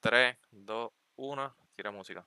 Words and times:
3, 0.00 0.36
2, 0.50 0.90
1. 1.16 1.56
Tira 1.74 1.90
música. 1.90 2.26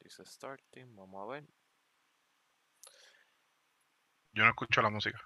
Dice 0.00 0.24
starting, 0.24 0.94
vamos 0.94 1.22
a 1.22 1.32
ver. 1.32 1.44
Yo 4.32 4.42
no 4.42 4.50
escucho 4.50 4.82
la 4.82 4.90
música. 4.90 5.20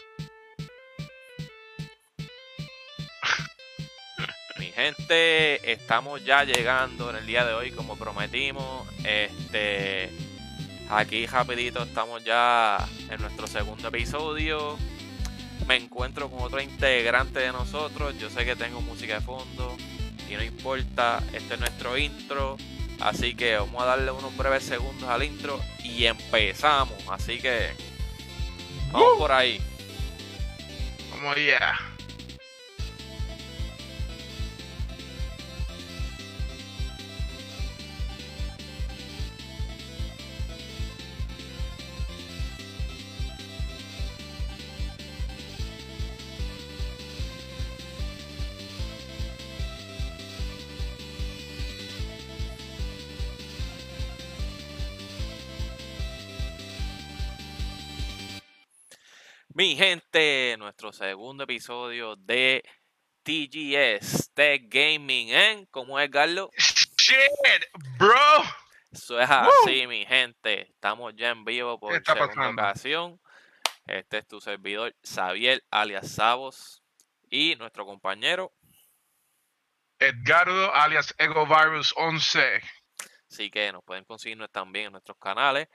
Mi 4.58 4.66
gente, 4.66 5.72
estamos 5.72 6.24
ya 6.24 6.44
llegando 6.44 7.10
en 7.10 7.16
el 7.16 7.26
día 7.26 7.44
de 7.44 7.54
hoy 7.54 7.72
como 7.72 7.96
prometimos. 7.96 8.88
Este 9.04 10.27
aquí 10.90 11.26
rapidito 11.26 11.82
estamos 11.82 12.24
ya 12.24 12.78
en 13.10 13.20
nuestro 13.20 13.46
segundo 13.46 13.88
episodio. 13.88 14.76
Me 15.66 15.76
encuentro 15.76 16.30
con 16.30 16.40
otro 16.40 16.60
integrante 16.60 17.40
de 17.40 17.52
nosotros. 17.52 18.18
Yo 18.18 18.30
sé 18.30 18.44
que 18.44 18.56
tengo 18.56 18.80
música 18.80 19.14
de 19.14 19.20
fondo 19.20 19.76
y 20.28 20.34
no 20.34 20.42
importa, 20.42 21.22
este 21.32 21.54
es 21.54 21.60
nuestro 21.60 21.96
intro. 21.98 22.56
Así 23.00 23.34
que 23.34 23.56
vamos 23.56 23.82
a 23.82 23.86
darle 23.86 24.10
unos 24.10 24.36
breves 24.36 24.64
segundos 24.64 25.08
al 25.08 25.22
intro 25.22 25.60
y 25.84 26.06
empezamos. 26.06 26.98
Así 27.10 27.38
que 27.38 27.70
vamos 28.90 29.18
por 29.18 29.32
ahí. 29.32 29.60
Vamos 31.10 31.36
allá. 31.36 31.87
Mi 59.68 59.76
gente, 59.76 60.56
nuestro 60.58 60.92
segundo 60.92 61.44
episodio 61.44 62.16
de 62.16 62.64
TGS 63.22 64.32
Tech 64.32 64.62
Gaming 64.66 65.28
en 65.28 65.66
¿Cómo 65.66 66.00
es, 66.00 66.08
Carlos? 66.08 66.48
Shit, 66.56 67.66
bro. 67.98 68.14
Eso 68.90 69.20
es 69.20 69.28
así, 69.28 69.86
mi 69.86 70.06
gente. 70.06 70.70
Estamos 70.70 71.12
ya 71.14 71.28
en 71.28 71.44
vivo 71.44 71.78
por 71.78 71.92
segunda 71.92 72.14
pasando? 72.28 72.62
ocasión. 72.62 73.20
Este 73.84 74.16
es 74.16 74.26
tu 74.26 74.40
servidor, 74.40 74.96
Xavier 75.04 75.62
alias 75.70 76.12
Sabos. 76.12 76.82
Y 77.28 77.54
nuestro 77.56 77.84
compañero. 77.84 78.54
Edgardo 79.98 80.74
alias 80.74 81.14
Egovirus 81.18 81.92
11. 81.94 82.62
Así 83.30 83.50
que 83.50 83.70
nos 83.70 83.84
pueden 83.84 84.06
conseguirnos 84.06 84.50
también 84.50 84.86
en 84.86 84.92
nuestros 84.92 85.18
canales. 85.18 85.68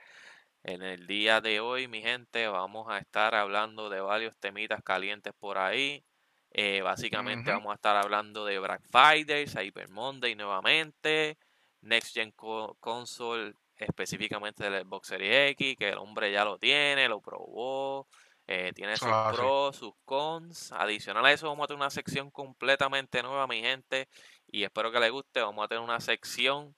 En 0.64 0.82
el 0.82 1.06
día 1.06 1.40
de 1.42 1.60
hoy, 1.60 1.88
mi 1.88 2.00
gente, 2.00 2.48
vamos 2.48 2.88
a 2.88 2.98
estar 2.98 3.34
hablando 3.34 3.90
de 3.90 4.00
varios 4.00 4.36
temitas 4.38 4.82
calientes 4.82 5.32
por 5.38 5.58
ahí. 5.58 6.04
Eh, 6.50 6.80
básicamente 6.82 7.50
vamos 7.50 7.72
a 7.72 7.74
estar 7.74 7.96
hablando 7.96 8.44
de 8.46 8.58
Black 8.58 8.82
Friday, 8.90 9.46
Cyber 9.46 9.90
Monday 9.90 10.34
nuevamente, 10.34 11.36
Next 11.82 12.14
Gen 12.14 12.32
Co- 12.32 12.76
Console, 12.80 13.52
específicamente 13.76 14.64
del 14.64 14.84
Xbox 14.84 15.08
Series 15.08 15.50
X, 15.52 15.76
que 15.78 15.90
el 15.90 15.98
hombre 15.98 16.32
ya 16.32 16.44
lo 16.46 16.58
tiene, 16.58 17.08
lo 17.08 17.20
probó, 17.20 18.08
eh, 18.46 18.72
tiene 18.74 18.96
sus 18.98 19.16
Ah, 19.16 19.32
sí. 19.34 19.36
pros, 19.36 19.76
sus 19.76 19.92
cons. 20.06 20.72
Adicional 20.72 21.26
a 21.26 21.32
eso, 21.32 21.46
vamos 21.48 21.64
a 21.64 21.66
tener 21.68 21.80
una 21.82 21.90
sección 21.90 22.30
completamente 22.30 23.22
nueva, 23.22 23.46
mi 23.46 23.60
gente, 23.60 24.08
y 24.46 24.64
espero 24.64 24.90
que 24.90 25.00
les 25.00 25.10
guste. 25.10 25.42
Vamos 25.42 25.64
a 25.64 25.68
tener 25.68 25.84
una 25.84 26.00
sección 26.00 26.74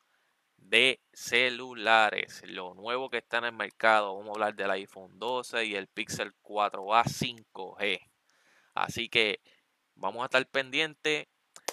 de 0.69 1.01
celulares, 1.13 2.43
lo 2.47 2.75
nuevo 2.75 3.09
que 3.09 3.19
está 3.19 3.39
en 3.39 3.45
el 3.45 3.53
mercado. 3.53 4.17
Vamos 4.17 4.31
a 4.31 4.33
hablar 4.35 4.55
del 4.55 4.71
iPhone 4.73 5.19
12 5.19 5.65
y 5.65 5.75
el 5.77 5.87
Pixel 5.89 6.35
4a 6.43 7.05
5G. 7.05 8.01
Así 8.75 9.09
que 9.09 9.41
vamos 9.95 10.23
a 10.23 10.27
estar 10.27 10.47
pendientes. 10.47 11.27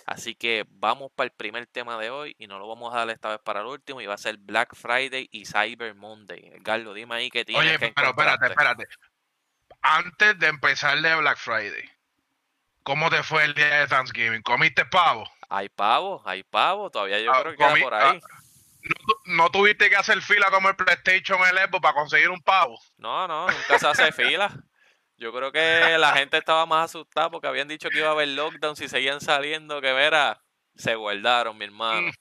Así 0.06 0.36
que 0.36 0.66
vamos 0.70 1.12
para 1.16 1.26
el 1.26 1.32
primer 1.32 1.66
tema 1.68 1.98
de 1.98 2.10
hoy 2.10 2.36
y 2.38 2.48
no 2.48 2.60
lo 2.60 2.68
vamos 2.68 2.94
a 2.94 2.98
dar 3.00 3.10
esta 3.10 3.30
vez 3.30 3.40
para 3.40 3.62
el 3.62 3.68
último 3.68 4.02
y 4.02 4.06
va 4.06 4.16
a 4.16 4.18
ser 4.18 4.38
Black 4.38 4.76
Friday 4.76 5.30
y 5.32 5.46
Cyber 5.46 5.96
Monday. 5.96 6.52
Carlos, 6.64 6.94
dime 6.94 7.16
ahí 7.16 7.30
que 7.30 7.46
tienes 7.46 7.64
Oye, 7.66 7.80
que 7.80 7.94
pero 7.96 8.10
espérate, 8.10 8.48
espérate. 8.48 8.88
Antes 9.82 10.40
de 10.40 10.48
empezar 10.48 11.00
de 11.02 11.16
Black 11.16 11.38
Friday, 11.38 11.90
¿cómo 12.84 13.10
te 13.10 13.24
fue 13.24 13.46
el 13.46 13.54
día 13.54 13.80
de 13.80 13.88
Thanksgiving? 13.88 14.42
¿Comiste 14.42 14.86
pavo? 14.86 15.26
Hay 15.50 15.70
pavo, 15.70 16.22
hay 16.26 16.44
pavo, 16.44 16.90
todavía 16.90 17.20
yo 17.20 17.32
Ah, 17.32 17.42
creo 17.42 17.52
que 17.52 17.58
queda 17.58 17.76
por 17.82 17.94
ahí. 17.94 18.20
¿No, 18.84 18.96
tu- 19.06 19.20
no 19.32 19.50
tuviste 19.52 19.90
que 19.90 19.96
hacer 19.96 20.22
fila 20.22 20.52
como 20.52 20.70
el 20.70 20.76
PlayStation 20.76 21.40
el 21.48 21.58
Xbox 21.58 21.82
para 21.82 21.94
conseguir 21.96 22.30
un 22.30 22.42
pavo? 22.42 22.78
No, 22.98 23.28
no, 23.28 23.48
nunca 23.48 23.80
se 23.80 23.88
hace 23.88 24.12
fila. 24.12 24.52
Yo 25.16 25.32
creo 25.32 25.52
que 25.52 25.96
la 25.98 26.14
gente 26.14 26.38
estaba 26.38 26.66
más 26.66 26.86
asustada 26.86 27.30
porque 27.30 27.48
habían 27.48 27.68
dicho 27.68 27.90
que 27.90 28.00
iba 28.00 28.10
a 28.10 28.12
haber 28.12 28.28
lockdown 28.30 28.76
si 28.76 28.90
seguían 28.90 29.22
saliendo, 29.22 29.80
que 29.80 29.94
verá, 29.94 30.42
se 30.76 30.96
guardaron, 30.96 31.58
mi 31.58 31.66
hermano. 31.66 32.08
Mm. 32.08 32.12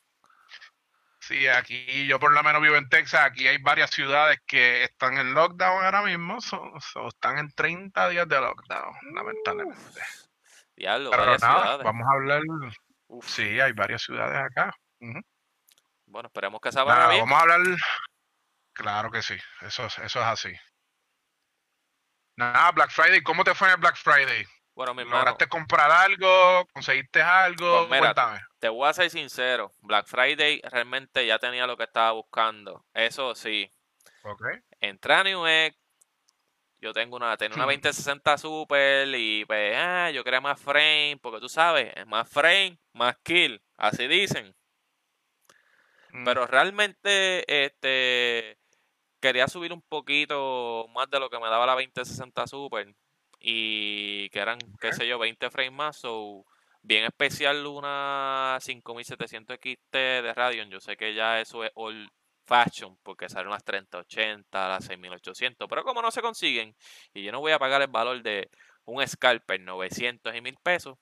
Sí, 1.21 1.47
aquí 1.47 2.07
yo 2.07 2.19
por 2.19 2.33
lo 2.33 2.43
menos 2.43 2.61
vivo 2.61 2.77
en 2.77 2.89
Texas, 2.89 3.21
aquí 3.23 3.47
hay 3.47 3.59
varias 3.59 3.91
ciudades 3.91 4.39
que 4.47 4.83
están 4.85 5.17
en 5.19 5.35
lockdown 5.35 5.85
ahora 5.85 6.03
mismo, 6.03 6.41
so- 6.41 6.73
so 6.81 7.09
están 7.09 7.39
en 7.39 7.51
30 7.53 8.09
días 8.09 8.29
de 8.29 8.41
lockdown, 8.41 8.93
lamentablemente. 9.15 10.01
Diablo, 10.77 11.11
Pero 11.11 11.23
varias 11.23 11.43
nada, 11.43 11.61
ciudades. 11.61 11.85
vamos 11.85 12.07
a 12.09 12.13
hablar, 12.13 12.43
Uf, 13.07 13.27
sí, 13.29 13.61
hay 13.61 13.73
varias 13.73 14.03
ciudades 14.03 14.37
acá. 14.37 14.75
Bueno, 16.13 16.27
esperemos 16.27 16.61
que 16.61 16.71
se 16.71 16.83
vaya 16.83 17.09
bien. 17.09 17.21
vamos 17.21 17.39
a 17.39 17.41
hablar, 17.41 17.61
claro 18.75 19.11
que 19.11 19.23
sí, 19.23 19.35
eso, 19.63 19.87
es- 19.87 19.99
eso 19.99 20.21
es 20.21 20.27
así. 20.27 20.53
Nada, 22.37 22.71
Black 22.73 22.91
Friday, 22.91 23.23
¿cómo 23.23 23.45
te 23.45 23.55
fue 23.55 23.69
en 23.69 23.75
el 23.75 23.81
Black 23.81 23.97
Friday? 23.97 24.45
Bueno, 24.75 24.93
mi 24.95 25.03
hermano, 25.03 25.19
¿Lograste 25.21 25.47
comprar 25.49 25.91
algo? 25.91 26.67
¿Conseguiste 26.75 27.23
algo? 27.23 27.79
Pues 27.79 27.89
mira, 28.01 28.15
Cuéntame. 28.15 28.41
te 28.59 28.69
voy 28.69 28.89
a 28.89 28.93
ser 28.93 29.09
sincero. 29.11 29.73
Black 29.81 30.07
Friday 30.07 30.61
realmente 30.71 31.27
ya 31.27 31.39
tenía 31.39 31.67
lo 31.67 31.79
que 31.79 31.85
estaba 31.85 32.13
buscando. 32.13 32.85
Eso 32.93 33.35
sí, 33.35 33.73
Ok. 34.23 34.43
entré 34.81 35.15
a 35.15 35.25
Newegg, 35.25 35.75
yo 36.81 36.93
tengo 36.93 37.17
una, 37.17 37.37
tenía 37.39 37.55
una 37.55 37.65
Hmm. 37.65 37.69
2060 37.69 38.37
Super 38.37 39.09
y 39.15 39.47
pues, 39.47 39.75
ah, 39.79 40.11
yo 40.11 40.25
quería 40.25 40.43
más 40.43 40.61
frame, 40.61 41.19
porque 41.23 41.41
tú 41.41 41.49
sabes, 41.49 41.91
es 41.97 42.07
más 42.07 42.29
frame, 42.29 42.79
más 42.93 43.17
kill, 43.23 43.63
así 43.79 44.07
dicen. 44.09 44.55
Mm, 46.13 46.25
Pero 46.25 46.47
realmente, 46.47 47.65
este, 47.65 48.59
quería 49.21 49.49
subir 49.49 49.73
un 49.73 49.83
poquito 49.83 50.87
más 50.95 51.09
de 51.11 51.21
lo 51.21 51.31
que 51.31 51.39
me 51.39 51.49
daba 51.49 51.67
la 51.67 51.75
2060 51.75 52.47
Super 52.47 52.95
y 53.41 54.29
que 54.31 54.39
eran, 54.41 54.59
qué 54.81 54.93
sé 54.93 55.07
yo, 55.07 55.19
20 55.19 55.51
frames 55.51 55.73
más, 55.73 55.97
so, 55.97 56.45
bien 56.83 57.05
especial 57.05 57.67
una 57.67 58.59
5700 58.61 59.59
XT 59.59 59.97
de 60.23 60.35
Radeon, 60.35 60.71
yo 60.71 60.81
sé 60.81 60.97
que 60.97 61.15
ya 61.15 61.41
eso 61.41 61.65
es 61.65 61.71
old 61.75 62.09
fashion 62.45 62.97
porque 63.03 63.29
salen 63.29 63.51
las 63.51 63.65
3080, 63.65 64.69
las 64.69 64.85
6800, 64.85 65.69
pero 65.69 65.85
como 65.85 66.03
no 66.03 66.11
se 66.11 66.23
consiguen 66.23 66.75
y 67.15 67.23
yo 67.23 67.33
no 67.33 67.41
voy 67.41 67.53
a 67.53 67.59
pagar 67.59 67.83
el 67.83 67.89
valor 67.89 68.23
de 68.23 68.51
un 68.85 69.07
scalper 69.07 69.61
900 69.61 70.35
y 70.35 70.41
1000 70.41 70.57
pesos, 70.63 70.99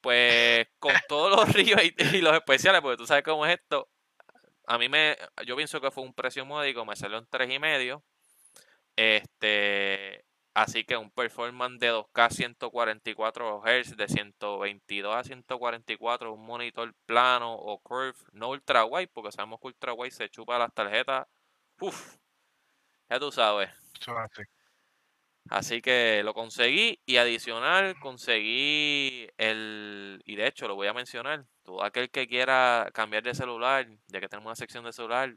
pues 0.00 0.68
con 0.78 0.94
todos 1.08 1.30
los 1.30 1.48
ríos 1.54 1.80
y, 1.82 2.16
y 2.16 2.20
los 2.20 2.34
especiales, 2.34 2.80
porque 2.80 2.96
tú 2.96 3.06
sabes 3.06 3.24
cómo 3.24 3.46
es 3.46 3.58
esto, 3.58 3.88
a 4.66 4.78
mí 4.78 4.88
me, 4.88 5.16
yo 5.46 5.56
pienso 5.56 5.80
que 5.80 5.90
fue 5.90 6.02
un 6.02 6.12
precio 6.12 6.44
módico, 6.44 6.84
me 6.84 6.96
salió 6.96 7.18
en 7.18 7.26
tres 7.26 7.50
y 7.50 7.58
medio. 7.58 8.02
Este, 8.96 10.24
así 10.54 10.84
que 10.84 10.96
un 10.96 11.10
performance 11.10 11.78
de 11.78 11.92
2K 11.92 12.30
144 12.30 13.62
Hz, 13.64 13.96
de 13.96 14.08
122 14.08 15.14
a 15.14 15.22
144, 15.24 16.32
un 16.32 16.44
monitor 16.46 16.94
plano 17.06 17.52
o 17.54 17.78
curve, 17.78 18.14
no 18.32 18.50
ultra 18.50 18.84
wide, 18.84 19.08
porque 19.08 19.32
sabemos 19.32 19.60
que 19.60 19.68
ultra 19.68 19.92
wide 19.92 20.10
se 20.10 20.28
chupa 20.30 20.58
las 20.58 20.72
tarjetas. 20.74 21.26
Uf, 21.80 22.16
ya 23.08 23.20
tú 23.20 23.30
sabes. 23.30 23.70
Así. 25.48 25.80
Que 25.82 26.22
lo 26.24 26.34
conseguí 26.34 27.00
y 27.06 27.16
adicional 27.18 27.98
conseguí 28.00 29.28
el, 29.38 30.22
y 30.24 30.36
de 30.36 30.46
hecho 30.46 30.68
lo 30.68 30.74
voy 30.74 30.88
a 30.88 30.94
mencionar, 30.94 31.46
todo 31.62 31.82
aquel 31.84 32.10
que 32.10 32.28
quiera 32.28 32.90
cambiar 32.94 33.22
de 33.22 33.34
celular, 33.34 33.86
ya 34.08 34.20
que 34.20 34.28
tenemos 34.28 34.46
una 34.46 34.56
sección 34.56 34.84
de 34.84 34.92
celular, 34.92 35.34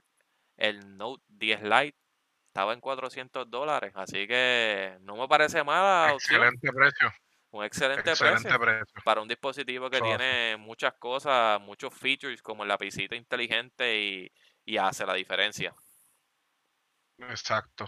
el 0.57 0.97
Note 0.97 1.23
10 1.29 1.63
Lite 1.63 1.97
estaba 2.47 2.73
en 2.73 2.81
400 2.81 3.49
dólares, 3.49 3.93
así 3.95 4.27
que 4.27 4.97
no 5.01 5.15
me 5.15 5.27
parece 5.27 5.63
mala 5.63 6.13
opción, 6.13 6.43
Excelente 6.43 6.71
precio. 6.73 7.11
un 7.51 7.63
excelente, 7.63 8.11
Excelente 8.11 8.57
precio 8.57 8.59
precio. 8.59 9.01
para 9.03 9.21
un 9.21 9.27
dispositivo 9.27 9.89
que 9.89 10.01
tiene 10.01 10.57
muchas 10.57 10.93
cosas, 10.95 11.61
muchos 11.61 11.93
features 11.93 12.41
como 12.41 12.63
el 12.63 12.69
lapicito 12.69 13.15
inteligente 13.15 13.99
y, 14.01 14.31
y 14.65 14.77
hace 14.77 15.05
la 15.05 15.13
diferencia. 15.13 15.73
Exacto. 17.19 17.85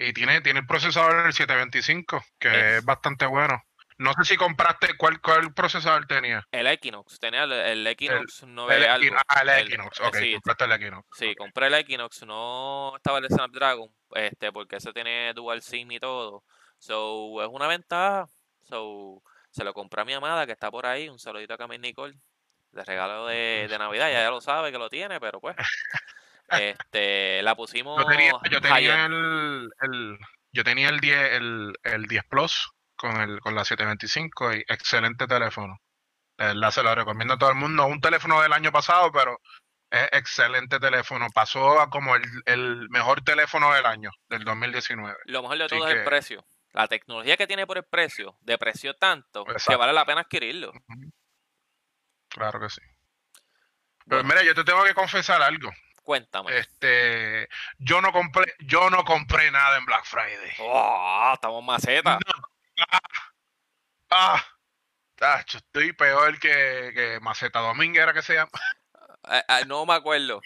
Y 0.00 0.12
tiene, 0.12 0.40
tiene 0.40 0.60
el 0.60 0.66
procesador 0.66 1.24
del 1.24 1.32
725, 1.32 2.24
que 2.38 2.76
es 2.76 2.84
bastante 2.84 3.26
bueno. 3.26 3.62
No 3.98 4.12
sé 4.12 4.24
si 4.24 4.36
compraste, 4.36 4.96
¿cuál, 4.96 5.20
cuál 5.20 5.52
procesador 5.52 6.06
tenía? 6.06 6.46
El 6.52 6.68
Equinox, 6.68 7.18
tenía 7.18 7.42
el, 7.42 7.52
el 7.52 7.86
Equinox 7.86 8.44
9 8.46 8.86
algo. 8.86 9.16
Ah, 9.26 9.42
el 9.42 9.66
Equinox, 9.66 10.00
ok, 10.00 10.16
sí, 10.16 10.34
compraste 10.34 10.64
el 10.64 10.72
Equinox. 10.72 11.08
Sí, 11.18 11.34
compré 11.34 11.66
el 11.66 11.74
Equinox, 11.74 12.22
no 12.24 12.92
estaba 12.94 13.18
el 13.18 13.26
Snapdragon, 13.26 13.92
este, 14.12 14.52
porque 14.52 14.76
ese 14.76 14.92
tiene 14.92 15.32
dual 15.34 15.62
SIM 15.62 15.90
y 15.90 15.98
todo. 15.98 16.44
So, 16.78 17.42
es 17.42 17.48
una 17.48 17.66
ventaja. 17.66 18.28
So, 18.62 19.20
se 19.50 19.64
lo 19.64 19.74
compré 19.74 20.02
a 20.02 20.04
mi 20.04 20.12
amada 20.12 20.46
que 20.46 20.52
está 20.52 20.70
por 20.70 20.86
ahí. 20.86 21.08
Un 21.08 21.18
saludito 21.18 21.54
a 21.54 21.58
Camille 21.58 21.80
Nicole. 21.80 22.14
De 22.70 22.84
regalo 22.84 23.26
de, 23.26 23.66
de 23.68 23.78
Navidad, 23.78 24.12
ya, 24.12 24.20
ya 24.20 24.30
lo 24.30 24.40
sabe 24.40 24.70
que 24.70 24.78
lo 24.78 24.88
tiene, 24.90 25.18
pero 25.18 25.40
pues. 25.40 25.56
este, 26.50 27.42
la 27.42 27.54
pusimos. 27.54 28.02
Yo 28.02 28.08
tenía, 28.08 28.32
yo 28.50 28.60
tenía 28.60 29.06
el, 29.06 29.70
el, 29.80 30.18
yo 30.52 30.64
tenía 30.64 30.88
el 30.88 31.00
10, 31.00 31.32
el, 31.32 31.72
el 31.82 32.06
10 32.06 32.24
Plus 32.28 32.70
con, 32.96 33.20
el, 33.20 33.40
con 33.40 33.54
la 33.54 33.64
725 33.64 34.54
y 34.54 34.64
excelente 34.68 35.26
teléfono. 35.26 35.80
La 36.36 36.70
se 36.70 36.84
lo 36.84 36.94
recomiendo 36.94 37.34
a 37.34 37.38
todo 37.38 37.50
el 37.50 37.56
mundo. 37.56 37.86
Un 37.86 38.00
teléfono 38.00 38.40
del 38.40 38.52
año 38.52 38.70
pasado, 38.70 39.10
pero 39.10 39.40
es 39.90 40.08
excelente 40.12 40.78
teléfono. 40.78 41.26
Pasó 41.34 41.80
a 41.80 41.90
como 41.90 42.14
el, 42.14 42.22
el 42.46 42.88
mejor 42.90 43.22
teléfono 43.22 43.74
del 43.74 43.86
año, 43.86 44.10
del 44.28 44.44
2019. 44.44 45.16
Lo 45.24 45.42
mejor 45.42 45.58
de 45.58 45.66
todo 45.66 45.88
es 45.88 45.96
el 45.96 46.04
precio. 46.04 46.44
La 46.72 46.86
tecnología 46.86 47.36
que 47.36 47.46
tiene 47.46 47.66
por 47.66 47.78
el 47.78 47.84
precio, 47.84 48.36
depreció 48.40 48.94
tanto 48.94 49.44
que 49.44 49.76
vale 49.76 49.92
la 49.92 50.04
pena 50.04 50.20
adquirirlo. 50.20 50.72
Claro 52.28 52.60
que 52.60 52.68
sí. 52.68 52.82
Pero 54.06 54.22
mira, 54.24 54.42
yo 54.42 54.54
te 54.54 54.64
tengo 54.64 54.84
que 54.84 54.94
confesar 54.94 55.42
algo. 55.42 55.70
Cuéntame. 56.08 56.56
Este, 56.56 57.50
yo 57.76 58.00
no 58.00 58.12
compré, 58.12 58.54
yo 58.60 58.88
no 58.88 59.04
compré 59.04 59.50
nada 59.50 59.76
en 59.76 59.84
Black 59.84 60.06
Friday. 60.06 60.54
Oh, 60.58 61.32
estamos 61.34 61.62
maceta. 61.62 62.18
Ah, 64.08 64.42
ah, 65.20 65.44
estoy 65.46 65.92
peor 65.92 66.40
que, 66.40 66.92
que 66.94 67.18
Maceta 67.20 67.58
Domínguez, 67.58 68.04
era 68.04 68.14
que 68.14 68.22
se 68.22 68.36
llama. 68.36 68.50
Ah, 69.22 69.44
ah, 69.48 69.60
no 69.66 69.84
me 69.84 69.92
acuerdo. 69.92 70.40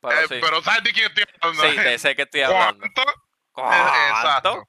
Pero, 0.00 0.20
eh, 0.20 0.40
pero, 0.40 0.62
¿sabes 0.62 0.84
de 0.84 0.92
quién 0.92 1.06
estoy 1.06 1.24
hablando? 1.40 1.70
Sí, 1.70 1.76
te 1.76 1.98
sé 1.98 2.14
que 2.14 2.22
estoy 2.22 2.42
hablando. 2.42 2.86
¿Cuánto? 3.50 3.74
Eh, 3.74 4.08
exacto. 4.10 4.68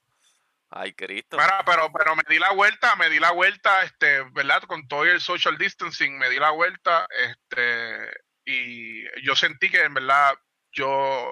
Ay, 0.71 0.93
Cristo. 0.95 1.37
pero, 1.63 1.91
pero 1.93 2.15
me 2.15 2.23
di 2.27 2.39
la 2.39 2.53
vuelta, 2.53 2.95
me 2.95 3.07
di 3.11 3.19
la 3.19 3.29
vuelta, 3.33 3.83
este, 3.83 4.23
¿verdad? 4.31 4.63
Con 4.63 4.87
todo 4.87 5.03
el 5.03 5.21
social 5.21 5.59
distancing, 5.59 6.17
me 6.17 6.27
di 6.31 6.39
la 6.39 6.49
vuelta, 6.49 7.05
este, 7.21 8.09
y 8.45 9.03
yo 9.23 9.35
sentí 9.35 9.69
que 9.69 9.81
en 9.83 9.93
verdad 9.93 10.35
yo, 10.71 11.27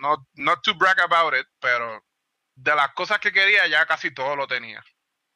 no, 0.00 0.26
not 0.34 0.62
to 0.62 0.74
brag 0.74 1.00
about 1.00 1.34
it, 1.34 1.46
pero 1.60 2.04
de 2.54 2.74
las 2.74 2.92
cosas 2.94 3.20
que 3.20 3.32
quería 3.32 3.66
ya 3.68 3.86
casi 3.86 4.12
todo 4.12 4.34
lo 4.34 4.46
tenía. 4.46 4.82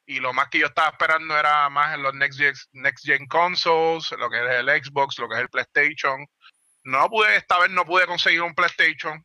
Y 0.05 0.19
lo 0.19 0.33
más 0.33 0.49
que 0.49 0.59
yo 0.59 0.67
estaba 0.67 0.89
esperando 0.89 1.37
era 1.37 1.69
más 1.69 1.93
en 1.93 2.03
los 2.03 2.13
next 2.13 2.37
gen, 2.37 2.53
next 2.73 3.05
gen 3.05 3.25
consoles, 3.27 4.11
lo 4.11 4.29
que 4.29 4.43
es 4.43 4.51
el 4.59 4.83
Xbox, 4.83 5.17
lo 5.17 5.29
que 5.29 5.35
es 5.35 5.41
el 5.41 5.49
PlayStation. 5.49 6.25
No 6.83 7.09
pude, 7.09 7.37
esta 7.37 7.59
vez 7.59 7.69
no 7.69 7.85
pude 7.85 8.05
conseguir 8.05 8.41
un 8.41 8.53
PlayStation. 8.53 9.23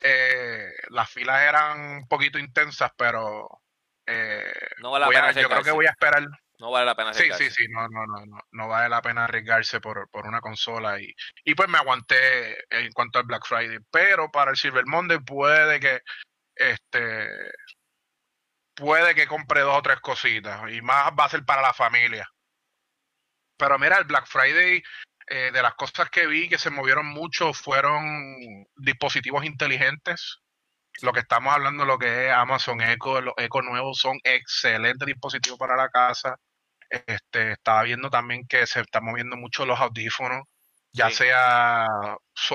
Eh, 0.00 0.72
las 0.88 1.10
filas 1.10 1.42
eran 1.42 1.80
un 1.80 2.08
poquito 2.08 2.38
intensas, 2.38 2.90
pero 2.96 3.46
eh, 4.06 4.52
no 4.78 4.92
vale 4.92 5.04
la 5.04 5.10
pena 5.10 5.32
yo 5.32 5.48
creo 5.48 5.62
que 5.62 5.70
voy 5.72 5.86
a 5.86 5.90
esperar. 5.90 6.26
No 6.58 6.70
vale 6.70 6.86
la 6.86 6.94
pena 6.94 7.10
arriesgarse. 7.10 7.44
Sí, 7.44 7.50
sí, 7.50 7.64
sí, 7.64 7.72
no, 7.72 7.88
no, 7.88 8.06
no, 8.06 8.26
no, 8.26 8.38
no 8.50 8.68
vale 8.68 8.88
la 8.88 9.02
pena 9.02 9.24
arriesgarse 9.24 9.80
por, 9.80 10.08
por 10.10 10.26
una 10.26 10.40
consola 10.40 11.00
y, 11.00 11.12
y 11.44 11.54
pues 11.54 11.68
me 11.68 11.78
aguanté 11.78 12.56
en 12.70 12.90
cuanto 12.92 13.18
al 13.18 13.26
Black 13.26 13.46
Friday, 13.46 13.78
pero 13.90 14.30
para 14.30 14.50
el 14.50 14.56
Silver 14.56 14.86
Monday 14.86 15.18
puede 15.18 15.80
que 15.80 16.00
este 16.54 17.28
puede 18.74 19.14
que 19.14 19.26
compre 19.26 19.60
dos 19.60 19.78
o 19.78 19.82
tres 19.82 20.00
cositas 20.00 20.70
y 20.70 20.80
más 20.82 21.10
va 21.18 21.24
a 21.24 21.28
ser 21.28 21.44
para 21.44 21.62
la 21.62 21.72
familia. 21.72 22.28
Pero 23.58 23.78
mira, 23.78 23.98
el 23.98 24.04
Black 24.04 24.26
Friday, 24.26 24.82
eh, 25.28 25.50
de 25.52 25.62
las 25.62 25.74
cosas 25.74 26.10
que 26.10 26.26
vi 26.26 26.48
que 26.48 26.58
se 26.58 26.70
movieron 26.70 27.06
mucho 27.06 27.52
fueron 27.52 28.04
dispositivos 28.76 29.44
inteligentes. 29.44 30.40
Lo 31.02 31.12
que 31.12 31.20
estamos 31.20 31.54
hablando, 31.54 31.84
lo 31.84 31.98
que 31.98 32.26
es 32.26 32.32
Amazon 32.32 32.80
Echo, 32.80 33.20
los 33.20 33.34
Echo 33.36 33.62
nuevos 33.62 33.98
son 33.98 34.18
excelentes 34.24 35.06
dispositivos 35.06 35.58
para 35.58 35.76
la 35.76 35.88
casa. 35.88 36.36
Este, 36.90 37.52
estaba 37.52 37.82
viendo 37.82 38.10
también 38.10 38.46
que 38.46 38.66
se 38.66 38.80
están 38.80 39.04
moviendo 39.04 39.36
mucho 39.36 39.66
los 39.66 39.80
audífonos, 39.80 40.44
ya 40.92 41.10
sea 41.10 41.86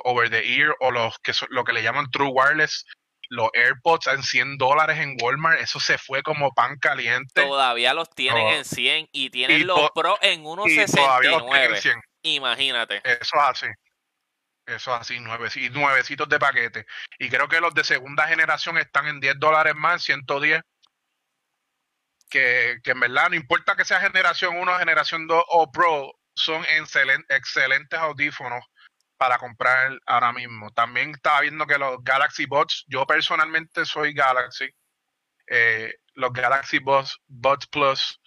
over 0.04 0.30
the 0.30 0.58
ear 0.58 0.76
o 0.80 0.92
los 0.92 1.18
que 1.20 1.34
lo 1.50 1.64
que 1.64 1.74
le 1.74 1.84
llaman 1.84 2.10
true 2.10 2.32
wireless, 2.32 2.86
los 3.32 3.50
AirPods 3.54 4.08
en 4.08 4.24
100 4.24 4.58
dólares 4.58 5.00
en 5.00 5.16
Walmart, 5.22 5.62
eso 5.62 5.80
se 5.80 5.98
fue 5.98 6.22
como 6.22 6.52
pan 6.52 6.78
caliente. 6.80 7.42
Todavía 7.42 7.94
los 7.94 8.10
tienen 8.10 8.46
en 8.48 8.66
100 8.66 9.08
y 9.12 9.30
tienen 9.30 9.66
los 9.66 9.90
Pro 9.92 10.18
en 10.22 10.44
1.69. 10.44 12.02
Imagínate. 12.24 12.98
Eso 13.06 13.38
es 13.38 13.42
así. 13.42 13.68
Eso 14.66 14.94
es 14.94 15.02
así, 15.02 15.20
nuevecitos, 15.20 15.76
nuevecitos 15.76 16.28
de 16.28 16.40
paquete. 16.40 16.86
Y 17.20 17.30
creo 17.30 17.48
que 17.48 17.62
los 17.62 17.74
de 17.74 17.84
segunda 17.84 18.28
generación 18.28 18.78
están 18.78 19.08
en 19.08 19.20
10 19.20 19.40
dólares 19.40 19.76
más, 19.76 20.04
110. 20.04 20.62
Que, 22.32 22.80
en 22.84 23.00
verdad 23.00 23.30
no 23.30 23.36
importa 23.36 23.76
que 23.76 23.86
sea 23.86 24.00
generación 24.00 24.58
1, 24.58 24.80
generación 24.80 25.28
2 25.28 25.44
o 25.50 25.72
Pro, 25.72 26.14
son 26.34 26.66
excelentes 27.30 28.00
audífonos 28.00 28.66
para 29.18 29.38
comprar 29.38 30.00
ahora 30.08 30.34
mismo. 30.34 30.72
También 30.72 31.12
estaba 31.12 31.42
viendo 31.42 31.68
que 31.68 31.78
los 31.78 32.04
Galaxy 32.04 32.46
Bots, 32.48 32.86
yo 32.88 33.06
personalmente 33.06 33.86
soy 33.86 34.14
Galaxy, 34.14 34.70
eh, 35.48 35.94
los 36.14 36.34
Galaxy 36.34 36.80
Bots, 36.80 37.20
Bots 37.28 37.68
Plus 37.68 38.20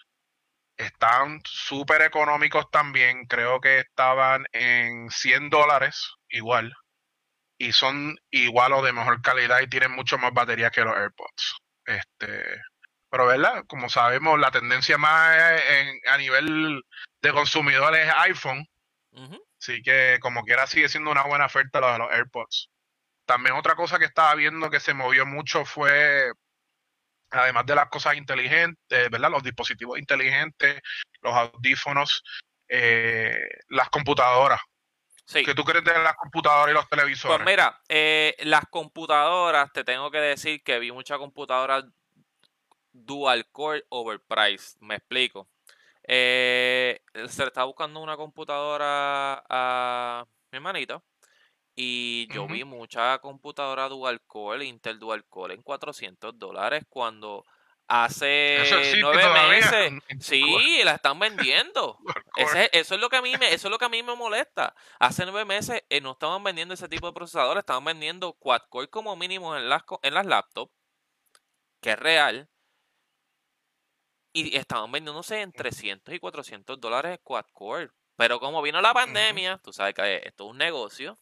están 0.77 1.41
súper 1.45 2.03
económicos 2.03 2.71
también, 2.71 3.27
creo 3.27 3.61
que 3.61 3.81
estaban 3.81 4.45
en 4.53 5.11
100 5.11 5.51
dólares 5.51 6.13
igual, 6.29 6.73
y 7.59 7.73
son 7.73 8.17
igual 8.31 8.73
o 8.73 8.83
de 8.83 8.93
mejor 8.93 9.23
calidad 9.23 9.61
y 9.61 9.69
tienen 9.69 9.93
mucho 9.93 10.19
más 10.19 10.33
batería 10.33 10.71
que 10.71 10.83
los 10.83 10.97
AirPods. 10.97 11.57
Este, 11.87 12.61
pero 13.15 13.27
verdad, 13.27 13.65
como 13.69 13.89
sabemos, 13.89 14.41
la 14.41 14.51
tendencia 14.51 14.99
más 14.99 15.39
a 16.11 16.19
nivel 16.19 16.83
de 17.23 17.33
consumidores 17.33 18.09
es 18.09 18.13
iPhone. 18.17 18.67
Así 19.57 19.83
que 19.83 20.19
como 20.21 20.43
quiera 20.43 20.67
sigue 20.67 20.89
siendo 20.89 21.13
una 21.13 21.23
buena 21.23 21.47
oferta 21.47 21.79
lo 21.79 21.93
de 21.93 21.99
los 21.99 22.11
AirPods. 22.11 22.71
También 23.25 23.55
otra 23.55 23.77
cosa 23.77 24.01
que 24.01 24.07
estaba 24.07 24.35
viendo 24.35 24.69
que 24.69 24.81
se 24.81 24.95
movió 24.95 25.27
mucho 25.27 25.65
fue, 25.65 26.33
además 27.31 27.67
de 27.67 27.77
las 27.77 27.89
cosas 27.89 28.17
inteligentes, 28.17 29.11
¿verdad? 29.11 29.31
Los 29.31 29.45
dispositivos 29.45 29.97
inteligentes, 29.97 30.81
los 31.23 31.35
audífonos, 31.35 32.25
eh, 32.67 33.47
las 33.69 33.91
computadoras. 33.91 34.61
Sí. 35.25 35.45
¿Qué 35.45 35.55
tú 35.55 35.63
crees 35.63 35.85
de 35.85 35.97
las 36.03 36.17
computadoras 36.17 36.73
y 36.73 36.75
los 36.75 36.89
televisores? 36.89 37.37
Pues 37.37 37.47
mira, 37.47 37.81
eh, 37.89 38.35
las 38.41 38.65
computadoras, 38.69 39.73
te 39.73 39.85
tengo 39.85 40.11
que 40.11 40.19
decir 40.19 40.65
que 40.65 40.81
vi 40.81 40.91
muchas 40.91 41.19
computadoras 41.19 41.85
dual 42.95 43.51
core 43.51 43.85
overpriced. 43.91 44.81
Me 44.81 44.97
explico. 44.97 45.49
Eh, 46.07 47.03
se 47.29 47.43
le 47.43 47.49
estaba 47.49 47.67
buscando 47.67 48.01
una 48.01 48.17
computadora 48.17 49.45
a 49.49 50.25
mi 50.51 50.57
hermanito. 50.57 51.05
Y 51.77 52.29
yo 52.33 52.47
vi 52.47 52.63
mucha 52.63 53.19
computadora 53.19 53.89
dual 53.89 54.21
core, 54.27 54.65
Intel 54.65 54.99
dual 54.99 55.25
core 55.27 55.55
en 55.55 55.63
400 55.63 56.39
dólares 56.39 56.85
cuando 56.89 57.45
hace 57.87 58.63
nueve 59.01 59.25
meses 59.51 59.93
sí 60.19 60.83
la 60.85 60.95
están 60.95 61.19
vendiendo 61.19 61.99
eso 62.73 62.95
es 62.95 63.01
lo 63.01 63.11
que 63.11 63.17
a 63.17 63.23
mí 63.23 63.37
me 63.37 63.53
eso 63.53 63.69
es 63.69 63.71
lo 63.71 63.77
que 63.79 63.85
a 63.85 63.91
mí 63.91 64.03
me 64.03 64.17
molesta 64.17 64.75
hace 64.99 65.27
nueve 65.27 65.45
meses 65.45 65.83
eh, 65.91 66.01
no 66.01 66.13
estaban 66.13 66.43
vendiendo 66.43 66.73
ese 66.73 66.89
tipo 66.89 67.07
de 67.07 67.13
procesadores 67.13 67.61
estaban 67.61 67.85
vendiendo 67.85 68.33
quad 68.35 68.63
core 68.71 68.89
como 68.89 69.15
mínimo 69.17 69.55
en 69.55 69.69
las 69.69 69.83
en 70.03 70.15
las 70.15 70.25
laptops 70.25 70.73
que 71.83 71.91
es 71.91 71.99
real 71.99 72.49
y 74.35 74.57
estaban 74.57 74.91
vendiéndose 74.91 75.41
en 75.41 75.53
300 75.53 76.13
y 76.13 76.19
400 76.19 76.81
dólares 76.81 77.21
quad 77.23 77.47
core. 77.53 77.91
Pero 78.17 78.41
como 78.41 78.61
vino 78.63 78.81
la 78.81 78.93
pandemia, 78.93 79.59
tú 79.59 79.73
sabes 79.73 79.95
que 79.95 80.23
esto 80.25 80.45
es 80.45 80.51
un 80.51 80.59
negocio, 80.59 81.19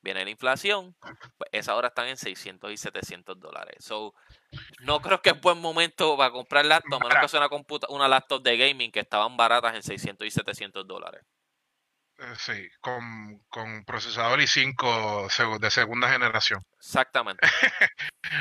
viene 0.00 0.24
la 0.24 0.30
inflación, 0.30 0.96
pues 1.00 1.50
esas 1.52 1.68
ahora 1.70 1.88
están 1.88 2.08
en 2.08 2.16
600 2.16 2.72
y 2.72 2.76
700 2.76 3.38
dólares. 3.38 3.76
So, 3.80 4.14
no 4.80 5.00
creo 5.00 5.22
que 5.22 5.30
es 5.30 5.40
buen 5.40 5.60
momento 5.60 6.16
para 6.16 6.30
comprar 6.30 6.64
laptop, 6.64 7.00
a 7.02 7.08
menos 7.08 7.22
que 7.22 7.28
sea 7.28 7.40
una, 7.40 7.78
una 7.88 8.08
laptop 8.08 8.42
de 8.42 8.56
gaming 8.56 8.92
que 8.92 9.00
estaban 9.00 9.36
baratas 9.36 9.74
en 9.74 9.82
600 9.82 10.26
y 10.26 10.30
700 10.30 10.86
dólares. 10.86 11.22
Eh, 12.18 12.34
sí, 12.36 12.68
con, 12.80 13.38
con 13.48 13.84
procesador 13.84 14.40
i5 14.40 15.60
de 15.60 15.70
segunda 15.70 16.10
generación. 16.10 16.64
Exactamente. 16.76 17.46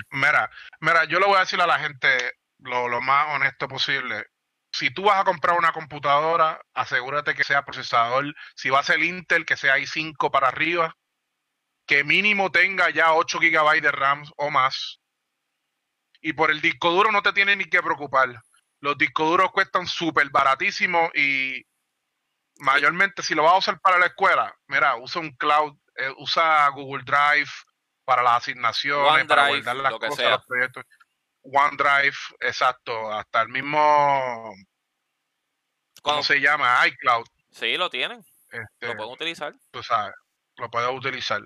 mira, 0.09 0.49
mira, 0.79 1.05
yo 1.05 1.19
le 1.19 1.27
voy 1.27 1.37
a 1.37 1.41
decir 1.41 1.61
a 1.61 1.67
la 1.67 1.77
gente, 1.77 2.33
lo, 2.59 2.87
lo 2.87 3.01
más 3.01 3.35
honesto 3.35 3.67
posible. 3.67 4.25
Si 4.71 4.91
tú 4.91 5.03
vas 5.03 5.21
a 5.21 5.23
comprar 5.23 5.57
una 5.57 5.71
computadora, 5.71 6.61
asegúrate 6.73 7.33
que 7.35 7.43
sea 7.43 7.65
procesador. 7.65 8.35
Si 8.55 8.69
va 8.69 8.79
a 8.79 8.83
ser 8.83 9.01
Intel, 9.01 9.45
que 9.45 9.57
sea 9.57 9.77
i5 9.77 10.31
para 10.31 10.49
arriba. 10.49 10.95
que 11.87 12.03
mínimo 12.03 12.51
tenga 12.51 12.89
ya 12.89 13.13
8 13.13 13.39
GB 13.39 13.81
de 13.81 13.91
RAM 13.91 14.23
o 14.35 14.51
más. 14.51 14.99
Y 16.21 16.33
por 16.33 16.51
el 16.51 16.61
disco 16.61 16.91
duro 16.91 17.11
no 17.11 17.21
te 17.21 17.33
tiene 17.33 17.55
ni 17.55 17.65
que 17.65 17.81
preocupar. 17.81 18.29
Los 18.81 18.97
discos 18.97 19.29
duros 19.29 19.51
cuestan 19.51 19.87
súper 19.87 20.29
baratísimos 20.29 21.09
y 21.15 21.65
mayormente 22.59 23.23
si 23.23 23.35
lo 23.35 23.43
vas 23.43 23.53
a 23.53 23.57
usar 23.57 23.79
para 23.79 23.97
la 23.97 24.07
escuela, 24.07 24.53
mira, 24.67 24.97
usa 24.97 25.21
un 25.21 25.31
cloud, 25.37 25.77
eh, 25.95 26.13
usa 26.17 26.67
Google 26.69 27.03
Drive 27.03 27.49
para 28.03 28.23
las 28.23 28.37
asignaciones, 28.37 29.25
para 29.25 29.47
guardar 29.47 29.75
las 29.77 29.93
cosas, 29.93 30.31
los 30.31 30.45
proyectos. 30.45 30.83
OneDrive, 31.51 32.17
exacto, 32.41 33.11
hasta 33.11 33.41
el 33.41 33.49
mismo, 33.49 34.53
¿cómo 36.01 36.23
se 36.23 36.39
llama? 36.39 36.85
iCloud. 36.87 37.25
Sí, 37.51 37.77
lo 37.77 37.89
tienen. 37.89 38.23
Este, 38.51 38.87
lo 38.87 38.95
pueden 38.95 39.13
utilizar. 39.13 39.53
Tú 39.71 39.83
sabes, 39.83 40.13
lo 40.57 40.69
puedes 40.69 40.89
utilizar. 40.89 41.41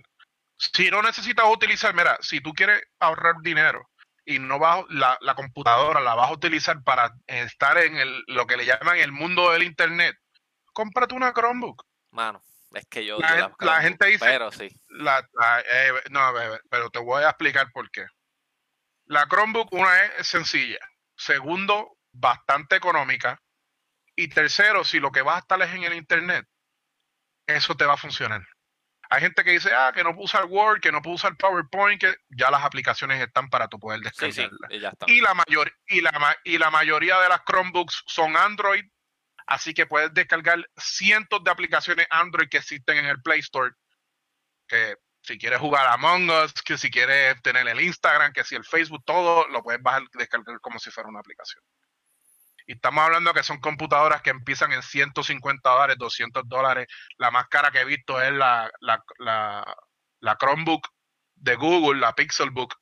Si 0.58 0.89
no 0.91 1.01
necesitas 1.01 1.46
utilizar, 1.50 1.93
mira, 1.93 2.17
si 2.22 2.41
tú 2.41 2.53
quieres 2.53 2.84
ahorrar 3.00 3.36
dinero 3.41 3.89
y 4.25 4.39
no 4.39 4.60
vas 4.60 4.86
la, 4.89 5.17
la 5.22 5.34
computadora 5.34 6.00
la 6.00 6.13
vas 6.13 6.29
a 6.29 6.34
utilizar 6.34 6.84
para 6.84 7.12
estar 7.25 7.77
en 7.79 7.98
el, 7.98 8.24
lo 8.27 8.46
que 8.46 8.58
le 8.58 8.65
llaman 8.65 8.98
el 8.98 9.12
mundo 9.12 9.51
del 9.51 9.63
internet, 9.63 10.15
cómprate 10.74 11.15
una 11.15 11.34
Chromebook. 11.34 11.84
Mano, 12.12 12.43
es 12.74 12.86
que 12.88 13.05
yo 13.05 13.17
la, 13.20 13.81
gente 13.81 14.05
dice, 14.08 14.25
pero 14.25 14.51
sí. 14.51 14.70
La, 14.89 15.20
eh, 15.72 15.93
no, 16.10 16.31
pero 16.70 16.89
te 16.89 17.00
voy 17.00 17.24
a 17.24 17.29
explicar 17.29 17.72
por 17.72 17.89
qué. 17.89 18.05
La 19.12 19.27
Chromebook, 19.27 19.74
una 19.74 20.06
es 20.18 20.27
sencilla. 20.27 20.80
Segundo, 21.15 21.98
bastante 22.13 22.75
económica. 22.75 23.38
Y 24.15 24.30
tercero, 24.30 24.84
si 24.84 25.00
lo 25.00 25.12
que 25.12 25.22
vas 25.22 25.36
a 25.36 25.39
estar 25.39 25.62
es 25.62 25.74
en 25.74 25.84
el 25.84 25.94
internet, 25.94 26.48
eso 27.46 27.75
te 27.75 27.86
va 27.86 27.94
a 27.94 27.98
funcionar. 27.98 28.46
Hay 29.10 29.22
gente 29.22 29.44
que 29.44 29.51
dice, 29.51 29.74
ah, 29.74 29.91
que 29.94 30.03
no 30.03 30.12
puedo 30.12 30.25
usar 30.25 30.46
Word, 30.46 30.80
que 30.80 30.91
no 30.91 31.01
puedo 31.01 31.15
usar 31.15 31.36
PowerPoint, 31.36 32.00
que 32.00 32.15
ya 32.30 32.50
las 32.50 32.63
aplicaciones 32.63 33.22
están 33.22 33.50
para 33.50 33.68
tu 33.68 33.77
poder 33.77 34.00
descargarlas. 34.00 34.72
y, 35.08 35.20
la 35.20 35.34
mayor, 35.34 35.74
y, 35.88 36.00
la, 36.00 36.38
y 36.46 36.58
la 36.58 36.70
mayoría 36.70 37.20
de 37.20 37.30
las 37.30 37.41
Chromebooks 37.44 38.03
son 38.08 38.38
Android 38.38 38.86
Así 39.51 39.74
que 39.74 39.86
puedes 39.86 40.13
descargar 40.13 40.65
cientos 40.77 41.44
de 41.44 41.51
aplicaciones 41.51 42.08
Android 42.10 42.48
que 42.48 42.58
existen 42.58 43.00
en 43.00 43.06
el 43.08 43.22
Play 43.22 43.41
Store. 43.41 43.74
Que 44.65 44.96
si 45.22 45.38
quieres 45.38 45.60
jugar 45.60 45.86
a 45.88 45.94
Among 45.94 46.30
Us, 46.30 46.54
que 46.54 46.78
si 46.78 46.90
quieres 46.90 47.42
tener 47.42 47.68
el 47.68 47.80
Instagram, 47.80 48.34
que 48.34 48.44
si 48.44 48.56
el 48.56 48.66
Facebook, 48.66 49.04
todo 49.06 49.48
lo 49.48 49.62
puedes 49.63 49.82
bajar 49.82 50.04
descargar 50.13 50.60
como 50.62 50.80
si 50.80 50.92
fuera 50.92 51.10
una 51.10 51.20
aplicación. 51.20 51.63
Y 52.68 52.74
estamos 52.74 53.04
hablando 53.04 53.34
que 53.34 53.44
son 53.44 53.60
computadoras 53.60 54.22
que 54.22 54.30
empiezan 54.30 54.72
en 54.72 54.82
150 54.82 55.70
dólares, 55.70 55.98
200 56.00 56.48
dólares. 56.48 56.88
La 57.18 57.32
más 57.32 57.48
cara 57.48 57.72
que 57.72 57.80
he 57.80 57.86
visto 57.86 58.22
es 58.22 58.32
la, 58.32 58.70
la, 58.80 59.04
la, 59.20 59.78
la 60.20 60.38
Chromebook 60.38 60.88
de 61.36 61.56
Google, 61.56 62.00
la 62.00 62.13
Pixelbook, 62.13 62.75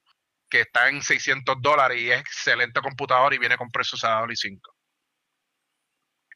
que 0.50 0.62
está 0.62 0.90
en 0.90 1.02
600 1.02 1.62
dólares 1.62 2.00
y 2.00 2.12
es 2.12 2.20
excelente 2.20 2.82
computadora 2.82 3.36
y 3.36 3.40
viene 3.40 3.58
con 3.58 3.72
procesador 3.72 4.30
i5. 4.30 4.60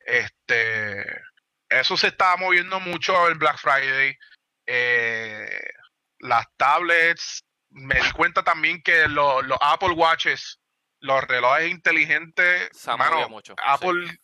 Este, 0.05 1.05
eso 1.69 1.97
se 1.97 2.07
estaba 2.07 2.37
moviendo 2.37 2.79
mucho 2.79 3.27
el 3.27 3.35
Black 3.35 3.57
Friday. 3.57 4.15
Eh, 4.65 5.73
las 6.23 6.45
tablets, 6.57 7.43
me 7.69 7.95
di 7.95 8.11
cuenta 8.11 8.43
también 8.43 8.81
que 8.81 9.07
los, 9.07 9.43
Apple 9.61 9.91
Watches, 9.91 10.59
los 10.99 11.23
relojes 11.23 11.69
inteligentes, 11.69 12.69
mucho, 13.29 13.55
Apple, 13.63 14.19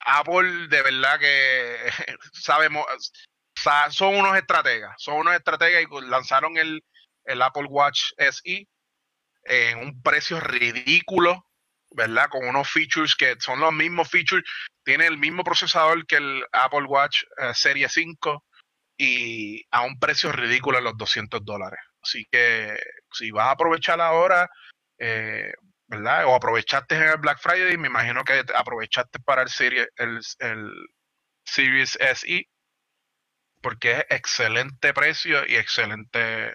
Apple 0.00 0.68
de 0.68 0.82
verdad 0.82 1.18
que 1.18 1.76
sabemos, 2.32 2.84
son 3.90 4.16
unos 4.16 4.36
estrategas, 4.36 4.94
son 4.98 5.16
unos 5.16 5.34
estrategas 5.34 5.82
y 5.82 6.06
lanzaron 6.06 6.56
el, 6.56 6.84
el 7.24 7.42
Apple 7.42 7.66
Watch 7.68 8.12
SE 8.18 8.68
en 9.44 9.78
un 9.78 10.02
precio 10.02 10.40
ridículo 10.40 11.46
¿verdad? 11.96 12.28
Con 12.28 12.46
unos 12.46 12.68
features 12.68 13.14
que 13.14 13.36
son 13.38 13.60
los 13.60 13.72
mismos 13.72 14.10
features, 14.10 14.44
tiene 14.84 15.06
el 15.06 15.16
mismo 15.16 15.44
procesador 15.44 16.04
que 16.06 16.16
el 16.16 16.44
Apple 16.52 16.86
Watch 16.86 17.22
eh, 17.38 17.52
Serie 17.54 17.88
5 17.88 18.44
y 18.96 19.64
a 19.70 19.82
un 19.82 19.98
precio 19.98 20.32
ridículo 20.32 20.78
de 20.78 20.84
los 20.84 20.96
200 20.96 21.44
dólares. 21.44 21.80
Así 22.02 22.26
que 22.30 22.76
si 23.12 23.30
vas 23.30 23.48
a 23.48 23.52
aprovechar 23.52 24.00
ahora, 24.00 24.48
eh, 24.98 25.52
¿verdad? 25.86 26.26
O 26.26 26.34
aprovechaste 26.34 26.96
en 26.96 27.02
el 27.02 27.18
Black 27.18 27.38
Friday, 27.40 27.76
me 27.76 27.88
imagino 27.88 28.24
que 28.24 28.44
aprovechaste 28.54 29.18
para 29.20 29.42
el, 29.42 29.48
serie, 29.48 29.88
el, 29.96 30.20
el 30.38 30.70
Series 31.44 31.98
SE, 32.00 32.48
porque 33.62 33.92
es 33.92 34.04
excelente 34.10 34.92
precio 34.92 35.46
y 35.46 35.56
excelente, 35.56 36.54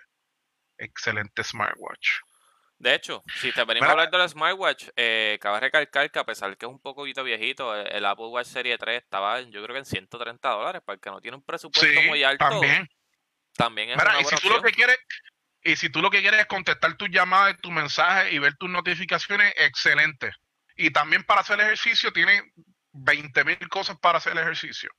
excelente 0.78 1.44
smartwatch. 1.44 2.20
De 2.80 2.96
hecho, 2.96 3.24
si 3.36 3.52
te 3.52 3.66
venimos 3.66 3.90
a 3.90 3.92
hablar 3.92 4.10
del 4.10 4.28
smartwatch, 4.30 4.88
eh, 4.96 5.38
cabe 5.42 5.60
recalcar 5.60 6.10
que 6.10 6.20
a 6.20 6.24
pesar 6.24 6.56
que 6.56 6.66
es 6.66 6.72
un 6.72 6.80
poquito 6.80 7.26
viejito, 7.26 7.76
eh, 7.76 7.90
el 7.92 8.06
Apple 8.06 8.28
Watch 8.28 8.48
Serie 8.48 8.78
3 8.78 9.04
estaba 9.04 9.42
yo 9.42 9.62
creo 9.62 9.74
que 9.74 9.80
en 9.80 9.86
130 9.86 10.50
dólares, 10.50 10.82
para 10.86 10.96
el 10.96 11.02
que 11.02 11.10
no 11.10 11.20
tiene 11.20 11.36
un 11.36 11.44
presupuesto 11.44 12.02
muy 12.04 12.24
alto. 12.24 12.48
También. 12.48 12.90
También 13.58 13.90
es 13.90 13.96
una 13.98 14.22
y 14.22 14.24
si 14.24 14.36
tú 14.38 14.50
lo 14.50 14.62
que 14.62 14.72
quieres 14.72 14.98
y 15.62 15.76
si 15.76 15.90
tú 15.90 16.02
lo 16.02 16.10
que 16.10 16.22
quieres 16.22 16.40
es 16.40 16.46
contestar 16.46 16.96
tus 16.96 17.10
llamadas, 17.10 17.58
tus 17.60 17.72
mensajes 17.72 18.32
y 18.32 18.40
ver 18.40 18.56
tus 18.56 18.70
notificaciones, 18.70 19.54
excelente. 19.58 20.32
Y 20.78 20.92
también 20.92 21.24
para 21.24 21.42
hacer 21.42 21.60
ejercicio 21.60 22.14
tiene 22.14 22.54
20 22.94 23.44
mil 23.44 23.68
cosas 23.68 23.98
para 24.00 24.20
hacer 24.20 24.38
ejercicio. 24.38 24.90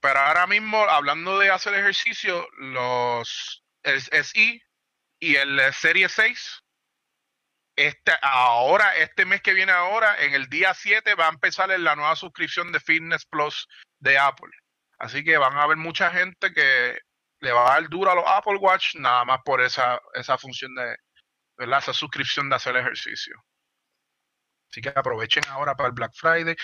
Pero 0.00 0.18
ahora 0.18 0.48
mismo, 0.48 0.78
hablando 0.82 1.38
de 1.38 1.50
hacer 1.50 1.74
ejercicio, 1.74 2.48
los 2.58 3.64
SI 3.84 4.60
y 5.20 5.36
el 5.36 5.58
eh, 5.58 5.72
Serie 5.72 6.08
6, 6.08 6.64
este, 7.76 8.12
ahora, 8.22 8.96
este 8.96 9.24
mes 9.24 9.40
que 9.40 9.54
viene 9.54 9.72
ahora, 9.72 10.16
en 10.22 10.34
el 10.34 10.48
día 10.48 10.74
7 10.74 11.14
va 11.14 11.26
a 11.26 11.32
empezar 11.32 11.68
la 11.68 11.94
nueva 11.94 12.16
suscripción 12.16 12.72
de 12.72 12.80
Fitness 12.80 13.24
Plus 13.24 13.68
de 13.98 14.18
Apple. 14.18 14.50
Así 14.98 15.22
que 15.22 15.38
van 15.38 15.56
a 15.56 15.62
haber 15.62 15.76
mucha 15.76 16.10
gente 16.10 16.52
que 16.52 16.98
le 17.40 17.52
va 17.52 17.70
a 17.70 17.74
dar 17.74 17.88
duro 17.88 18.10
a 18.10 18.14
los 18.16 18.24
Apple 18.26 18.56
Watch 18.56 18.96
nada 18.96 19.24
más 19.24 19.40
por 19.44 19.60
esa, 19.60 20.00
esa 20.14 20.36
función 20.36 20.74
de, 20.74 20.96
¿verdad? 21.56 21.78
Esa 21.78 21.92
suscripción 21.92 22.48
de 22.48 22.56
hacer 22.56 22.76
ejercicio. 22.76 23.36
Así 24.70 24.80
que 24.80 24.88
aprovechen 24.88 25.44
ahora 25.48 25.76
para 25.76 25.88
el 25.88 25.94
Black 25.94 26.12
Friday. 26.14 26.56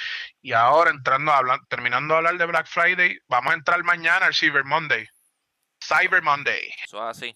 Y 0.43 0.53
ahora 0.53 0.91
entrando 0.91 1.31
a 1.31 1.39
hablar, 1.39 1.61
terminando 1.69 2.15
de 2.15 2.19
hablar 2.19 2.39
de 2.39 2.47
Black 2.47 2.67
Friday, 2.67 3.19
vamos 3.29 3.53
a 3.53 3.57
entrar 3.57 3.83
mañana 3.85 4.27
al 4.27 4.35
Cyber 4.35 4.65
Monday. 4.65 5.07
Cyber 5.81 6.23
Monday. 6.23 6.71
Eso 6.85 7.03
así. 7.03 7.35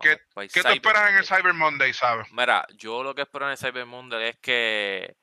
¿Qué, 0.00 0.18
pues, 0.34 0.52
¿qué 0.52 0.60
esperas 0.60 1.10
en 1.10 1.16
el 1.16 1.24
Cyber 1.24 1.54
Monday, 1.54 1.92
sabes? 1.92 2.26
Mira, 2.32 2.66
yo 2.76 3.02
lo 3.02 3.14
que 3.14 3.22
espero 3.22 3.46
en 3.46 3.52
el 3.52 3.58
Cyber 3.58 3.86
Monday 3.86 4.30
es 4.30 4.36
que 4.38 5.16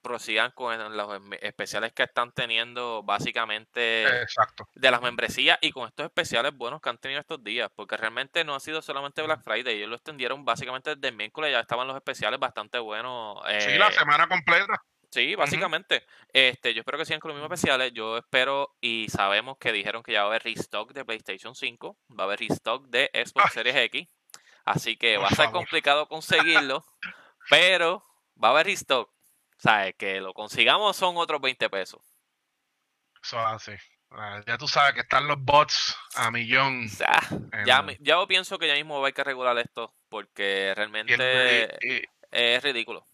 prosigan 0.00 0.50
con 0.52 0.96
los 0.96 1.20
especiales 1.40 1.92
que 1.92 2.04
están 2.04 2.32
teniendo 2.32 3.02
básicamente 3.02 4.06
de 4.74 4.90
las 4.90 5.02
membresías 5.02 5.58
y 5.60 5.70
con 5.70 5.86
estos 5.86 6.06
especiales 6.06 6.54
buenos 6.54 6.80
que 6.80 6.88
han 6.88 6.98
tenido 6.98 7.20
estos 7.20 7.42
días, 7.42 7.70
porque 7.74 7.96
realmente 7.96 8.44
no 8.44 8.54
ha 8.54 8.60
sido 8.60 8.82
solamente 8.82 9.22
Black 9.22 9.42
Friday, 9.42 9.76
ellos 9.76 9.88
lo 9.88 9.96
extendieron 9.96 10.44
básicamente 10.44 10.94
desde 10.94 11.08
el 11.08 11.16
miércoles, 11.16 11.52
ya 11.52 11.60
estaban 11.60 11.86
los 11.86 11.96
especiales 11.96 12.40
bastante 12.40 12.78
buenos. 12.78 13.38
sí, 13.60 13.76
la 13.76 13.88
eh, 13.88 13.92
semana 13.92 14.26
completa. 14.26 14.82
Sí, 15.10 15.34
básicamente. 15.34 16.04
Este, 16.32 16.72
yo 16.72 16.80
espero 16.80 16.96
que 16.96 17.04
sigan 17.04 17.18
con 17.18 17.30
los 17.30 17.36
mismos 17.36 17.52
especiales. 17.52 17.92
Yo 17.92 18.16
espero 18.16 18.76
y 18.80 19.08
sabemos 19.08 19.58
que 19.58 19.72
dijeron 19.72 20.04
que 20.04 20.12
ya 20.12 20.20
va 20.20 20.26
a 20.26 20.28
haber 20.28 20.44
restock 20.44 20.92
de 20.92 21.04
PlayStation 21.04 21.56
5, 21.56 21.98
va 22.16 22.22
a 22.22 22.26
haber 22.26 22.38
restock 22.38 22.86
de 22.86 23.10
Xbox 23.12 23.52
Series 23.52 23.74
X. 23.74 24.08
Así 24.70 24.96
que 24.96 25.16
va 25.16 25.28
a 25.28 25.34
ser 25.34 25.50
complicado 25.50 26.06
conseguirlo, 26.08 26.84
pero 27.48 28.04
va 28.42 28.48
a 28.48 28.50
haber 28.52 28.66
restock. 28.66 29.10
¿Sabes? 29.58 29.94
Que 29.96 30.20
lo 30.20 30.32
consigamos 30.32 30.96
son 30.96 31.16
otros 31.16 31.40
20 31.40 31.68
pesos. 31.68 32.00
Eso 33.22 33.38
así. 33.40 33.72
Ah, 34.12 34.40
ya 34.46 34.58
tú 34.58 34.66
sabes 34.66 34.94
que 34.94 35.00
están 35.00 35.28
los 35.28 35.36
bots 35.38 35.96
a 36.16 36.30
millón. 36.30 36.88
ya, 36.88 37.20
ya 37.64 37.86
yo 38.00 38.26
pienso 38.26 38.58
que 38.58 38.66
ya 38.66 38.74
mismo 38.74 38.94
va 38.94 39.00
a 39.00 39.02
haber 39.02 39.14
que 39.14 39.24
regular 39.24 39.56
esto 39.58 39.94
porque 40.08 40.72
realmente 40.74 42.08
es 42.30 42.62
ridículo. 42.62 43.06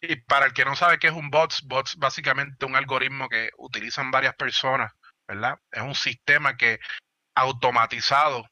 Y 0.00 0.16
para 0.16 0.46
el 0.46 0.52
que 0.52 0.64
no 0.64 0.74
sabe 0.74 0.98
qué 0.98 1.06
es 1.06 1.12
un 1.12 1.30
bot, 1.30 1.54
bots 1.64 1.96
básicamente 1.96 2.66
un 2.66 2.74
algoritmo 2.74 3.28
que 3.28 3.50
utilizan 3.56 4.10
varias 4.10 4.34
personas, 4.34 4.92
¿verdad? 5.28 5.58
Es 5.70 5.82
un 5.82 5.94
sistema 5.94 6.56
que 6.56 6.80
automatizado 7.34 8.44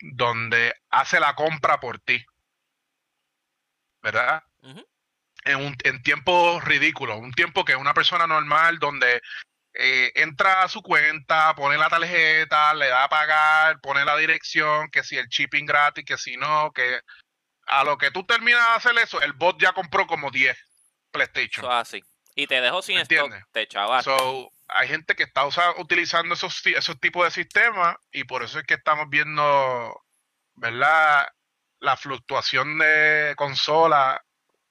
donde 0.00 0.74
hace 0.90 1.20
la 1.20 1.34
compra 1.34 1.80
por 1.80 1.98
ti. 2.00 2.24
¿Verdad? 4.02 4.42
en, 5.46 5.56
un, 5.56 5.76
en 5.84 6.02
tiempo 6.02 6.60
ridículo, 6.60 7.16
un 7.18 7.32
tiempo 7.32 7.64
que 7.64 7.76
una 7.76 7.94
persona 7.94 8.26
normal 8.26 8.78
donde 8.78 9.22
eh, 9.74 10.12
entra 10.16 10.62
a 10.62 10.68
su 10.68 10.82
cuenta, 10.82 11.54
pone 11.54 11.78
la 11.78 11.88
tarjeta, 11.88 12.74
le 12.74 12.88
da 12.88 13.04
a 13.04 13.08
pagar, 13.08 13.80
pone 13.80 14.04
la 14.04 14.16
dirección, 14.16 14.90
que 14.90 15.02
si 15.02 15.16
el 15.16 15.28
shipping 15.28 15.66
gratis, 15.66 16.04
que 16.04 16.18
si 16.18 16.36
no, 16.36 16.72
que 16.72 17.00
a 17.66 17.84
lo 17.84 17.96
que 17.96 18.10
tú 18.10 18.24
terminas 18.24 18.66
de 18.68 18.74
hacer 18.74 18.98
eso, 19.02 19.20
el 19.20 19.32
bot 19.32 19.60
ya 19.60 19.72
compró 19.72 20.06
como 20.06 20.30
10 20.30 20.56
PlayStation. 21.10 21.70
así. 21.70 22.02
Y 22.34 22.46
te 22.46 22.60
dejo 22.60 22.82
sin 22.82 22.98
stock, 22.98 23.32
te 23.52 23.66
chavaste. 23.66 24.10
So, 24.10 24.50
hay 24.68 24.88
gente 24.88 25.14
que 25.14 25.22
está 25.24 25.46
usa- 25.46 25.74
utilizando 25.78 26.34
esos, 26.34 26.64
esos 26.66 26.98
tipos 27.00 27.24
de 27.24 27.30
sistemas 27.30 27.96
y 28.12 28.24
por 28.24 28.42
eso 28.42 28.58
es 28.58 28.66
que 28.66 28.74
estamos 28.74 29.06
viendo, 29.08 30.02
¿verdad? 30.54 31.26
La 31.80 31.96
fluctuación 31.96 32.78
de 32.78 33.34
consola 33.36 34.22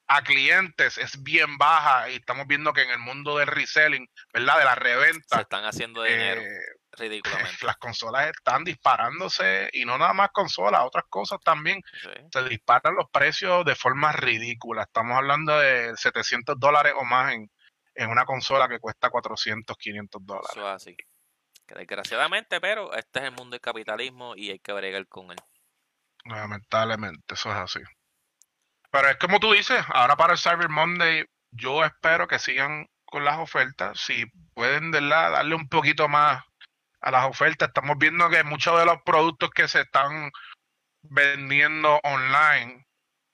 a 0.07 0.21
clientes 0.21 0.97
es 0.99 1.23
bien 1.23 1.57
baja 1.57 2.09
y 2.09 2.15
estamos 2.15 2.45
viendo 2.47 2.73
que 2.73 2.83
en 2.83 2.91
el 2.91 2.99
mundo 2.99 3.37
del 3.37 3.47
reselling, 3.47 4.07
¿verdad? 4.33 4.59
De 4.59 4.65
la 4.65 4.73
Se 4.75 4.79
reventa, 4.79 5.41
están 5.41 5.65
haciendo 5.65 6.03
dinero, 6.03 6.41
eh, 6.41 6.47
ridículamente. 6.91 7.65
las 7.65 7.77
consolas 7.77 8.27
están 8.29 8.63
disparándose 8.63 9.69
y 9.73 9.83
no 9.85 9.97
nada 9.97 10.13
más 10.13 10.29
consolas, 10.31 10.81
otras 10.83 11.05
cosas 11.09 11.39
también. 11.43 11.81
Sí. 12.03 12.09
Se 12.31 12.43
disparan 12.43 12.95
los 12.95 13.09
precios 13.11 13.65
de 13.65 13.75
forma 13.75 14.11
ridícula. 14.11 14.83
Estamos 14.83 15.17
hablando 15.17 15.57
de 15.59 15.95
700 15.97 16.59
dólares 16.59 16.93
o 16.95 17.03
más 17.03 17.33
en, 17.33 17.49
en 17.95 18.09
una 18.09 18.25
consola 18.25 18.67
que 18.67 18.79
cuesta 18.79 19.09
400, 19.09 19.77
500 19.77 20.25
dólares. 20.25 20.49
Eso 20.51 20.67
es 20.67 20.75
así. 20.75 20.97
Que 21.65 21.75
desgraciadamente, 21.75 22.61
pero 22.61 22.93
este 22.93 23.19
es 23.19 23.25
el 23.25 23.31
mundo 23.31 23.55
del 23.55 23.61
capitalismo 23.61 24.35
y 24.35 24.51
hay 24.51 24.59
que 24.59 24.73
bregar 24.73 25.07
con 25.07 25.31
él. 25.31 25.37
Lamentablemente, 26.25 27.33
eso 27.33 27.49
es 27.49 27.55
así. 27.55 27.79
Pero 28.91 29.09
es 29.09 29.17
como 29.17 29.39
tú 29.39 29.53
dices, 29.53 29.83
ahora 29.89 30.15
para 30.15 30.33
el 30.33 30.39
Cyber 30.39 30.69
Monday, 30.69 31.25
yo 31.51 31.83
espero 31.83 32.27
que 32.27 32.39
sigan 32.39 32.87
con 33.05 33.25
las 33.25 33.37
ofertas. 33.37 33.99
Si 33.99 34.25
pueden, 34.53 34.91
¿verdad? 34.91 35.31
Darle 35.31 35.55
un 35.55 35.69
poquito 35.69 36.07
más 36.07 36.43
a 37.01 37.11
las 37.11 37.25
ofertas. 37.25 37.69
Estamos 37.69 37.97
viendo 37.97 38.29
que 38.29 38.43
muchos 38.43 38.77
de 38.79 38.85
los 38.85 39.01
productos 39.03 39.49
que 39.51 39.67
se 39.67 39.81
están 39.81 40.31
vendiendo 41.01 41.99
online 42.03 42.85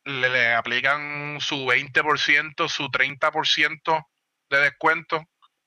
le, 0.03 0.29
le 0.29 0.53
aplican 0.53 1.39
su 1.39 1.65
20%, 1.65 2.67
su 2.67 2.83
30% 2.89 4.05
de 4.51 4.59
descuento. 4.59 5.23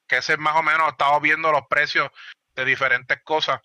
Que 0.06 0.18
ese 0.18 0.34
es 0.34 0.38
más 0.38 0.54
o 0.56 0.62
menos, 0.62 0.88
estamos 0.88 1.20
viendo 1.22 1.50
los 1.50 1.66
precios 1.68 2.08
de 2.54 2.64
diferentes 2.64 3.20
cosas. 3.24 3.60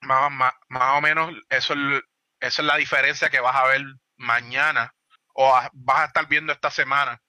Más, 0.00 0.32
más, 0.32 0.52
más 0.68 0.98
o 0.98 1.00
menos, 1.00 1.32
eso 1.48 1.74
es, 1.74 2.02
esa 2.40 2.62
es 2.62 2.66
la 2.66 2.76
diferencia 2.76 3.30
que 3.30 3.38
vas 3.38 3.54
a 3.54 3.68
ver 3.68 3.82
mañana 4.16 4.92
o 5.34 5.52
vas 5.72 5.98
a 6.00 6.04
estar 6.06 6.26
viendo 6.26 6.52
esta 6.52 6.70
semana 6.70 7.22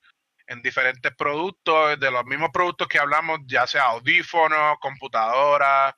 en 0.48 0.62
diferentes 0.62 1.14
productos, 1.16 2.00
de 2.00 2.12
los 2.12 2.26
mismos 2.26 2.50
productos 2.52 2.88
que 2.88 3.00
hablamos, 3.00 3.40
ya 3.46 3.66
sea 3.68 3.84
audífonos, 3.84 4.78
computadoras, 4.80 5.94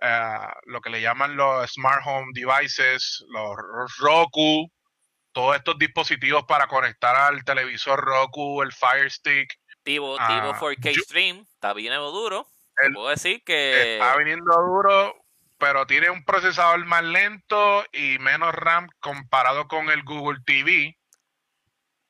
eh, 0.00 0.38
lo 0.66 0.80
que 0.80 0.90
le 0.90 1.00
llaman 1.00 1.36
los 1.36 1.70
smart 1.72 2.02
home 2.06 2.32
devices, 2.34 3.24
los 3.28 3.56
Roku, 3.98 4.70
todos 5.32 5.56
estos 5.56 5.78
dispositivos 5.78 6.44
para 6.44 6.66
conectar 6.66 7.14
al 7.16 7.44
televisor 7.44 8.00
Roku, 8.00 8.62
el 8.62 8.72
Fire 8.72 9.10
Stick, 9.10 9.58
Tivo, 9.82 10.16
Ah, 10.18 10.28
Tivo 10.28 10.54
4K 10.58 10.90
yo- 10.92 11.02
Stream 11.02 11.46
está 11.52 11.72
bien 11.72 11.92
duro. 11.94 12.46
El- 12.78 12.92
puedo 12.94 13.08
decir 13.08 13.42
que 13.44 13.94
está 13.94 14.16
viniendo 14.16 14.52
duro, 14.62 15.14
pero 15.58 15.86
tiene 15.86 16.10
un 16.10 16.24
procesador 16.24 16.84
más 16.86 17.02
lento 17.04 17.84
y 17.92 18.18
menos 18.18 18.54
RAM 18.54 18.88
comparado 19.00 19.68
con 19.68 19.90
el 19.90 20.02
Google 20.04 20.40
TV, 20.44 20.96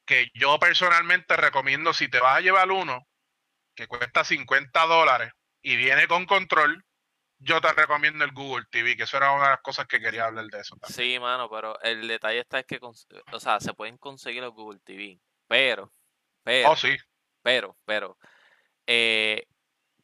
que 0.06 0.30
yo 0.34 0.58
personalmente 0.58 1.36
recomiendo 1.36 1.92
si 1.92 2.08
te 2.08 2.20
vas 2.20 2.36
a 2.38 2.40
llevar 2.40 2.70
uno, 2.70 3.06
que 3.74 3.86
cuesta 3.86 4.24
50 4.24 4.86
dólares 4.86 5.32
y 5.62 5.76
viene 5.76 6.06
con 6.08 6.26
control, 6.26 6.84
yo 7.38 7.60
te 7.60 7.72
recomiendo 7.72 8.24
el 8.24 8.32
Google 8.32 8.66
TV, 8.70 8.96
que 8.96 9.04
eso 9.04 9.16
era 9.16 9.32
una 9.32 9.44
de 9.44 9.50
las 9.50 9.62
cosas 9.62 9.86
que 9.86 10.00
quería 10.00 10.26
hablar 10.26 10.46
de 10.46 10.60
eso. 10.60 10.76
también. 10.76 10.94
sí, 11.14 11.18
mano, 11.18 11.48
pero 11.50 11.80
el 11.80 12.06
detalle 12.06 12.40
está 12.40 12.60
es 12.60 12.66
que, 12.66 12.78
o 12.80 13.40
sea, 13.40 13.58
se 13.60 13.74
pueden 13.74 13.96
conseguir 13.98 14.42
los 14.42 14.52
Google 14.54 14.80
TV, 14.84 15.18
pero, 15.48 15.90
pero, 16.44 16.70
Oh, 16.70 16.76
sí. 16.76 16.96
Pero, 17.42 17.76
pero, 17.84 18.16
eh, 18.86 19.46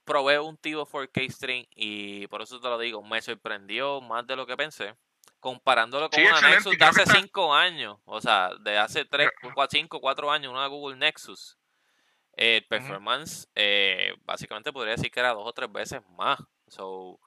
probé 0.05 0.39
un 0.39 0.57
Tivo 0.57 0.87
4K 0.87 1.31
Stream 1.31 1.67
y 1.75 2.27
por 2.29 2.43
eso 2.43 2.61
te 2.61 2.69
lo 2.69 2.79
digo, 2.79 3.03
me 3.03 3.21
sorprendió 3.23 4.01
más 4.01 4.27
de 4.27 4.37
lo 4.37 4.47
que 4.47 4.57
pensé. 4.57 4.95
Comparándolo 5.41 6.11
con 6.11 6.19
Sí, 6.19 6.27
una 6.27 6.41
Nexus 6.51 6.77
de 6.77 6.85
hace 6.85 7.03
está- 7.03 7.15
5 7.15 7.55
años, 7.55 7.99
o 8.07 8.21
sea, 8.21 8.51
de 8.61 8.77
hace 8.79 9.05
3, 9.05 9.31
5, 9.71 10.01
4 10.01 10.31
años, 10.33 10.51
una 10.53 10.67
Google 10.67 10.97
Nexus. 10.97 11.57
El 12.33 12.65
performance, 12.67 13.49
eh, 13.55 14.15
básicamente 14.25 14.73
podría 14.73 14.95
decir 14.95 15.11
que 15.11 15.21
era 15.21 15.35
dos 15.35 15.47
o 15.47 15.53
tres 15.53 15.71
veces 15.71 16.01
más. 16.17 16.39
So, 16.69 17.19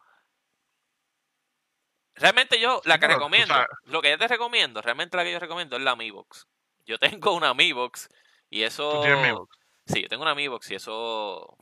realmente 2.16 2.60
yo, 2.60 2.82
la 2.86 3.00
que 3.00 3.08
recomiendo, 3.08 3.54
lo 3.86 4.02
que 4.02 4.10
yo 4.12 4.18
te 4.18 4.28
recomiendo, 4.28 4.82
realmente 4.82 5.18
la 5.18 5.24
que 5.24 5.32
yo 5.32 5.40
recomiendo 5.40 5.76
es 5.78 5.82
la 5.84 5.96
Mi 5.96 6.12
Box. 6.12 6.48
Yo 6.86 6.98
tengo 7.00 7.34
una 7.34 7.54
Mi 7.54 7.72
Box 7.74 8.10
y 8.50 8.64
eso... 8.64 8.92
Tú 8.94 9.02
tienes 9.02 9.22
mi 9.22 9.32
box. 9.32 9.58
Sí, 9.92 10.02
yo 10.04 10.08
tengo 10.08 10.24
una 10.24 10.36
Mi 10.36 10.48
Box 10.48 10.72
y 10.72 10.76
eso. 10.76 11.58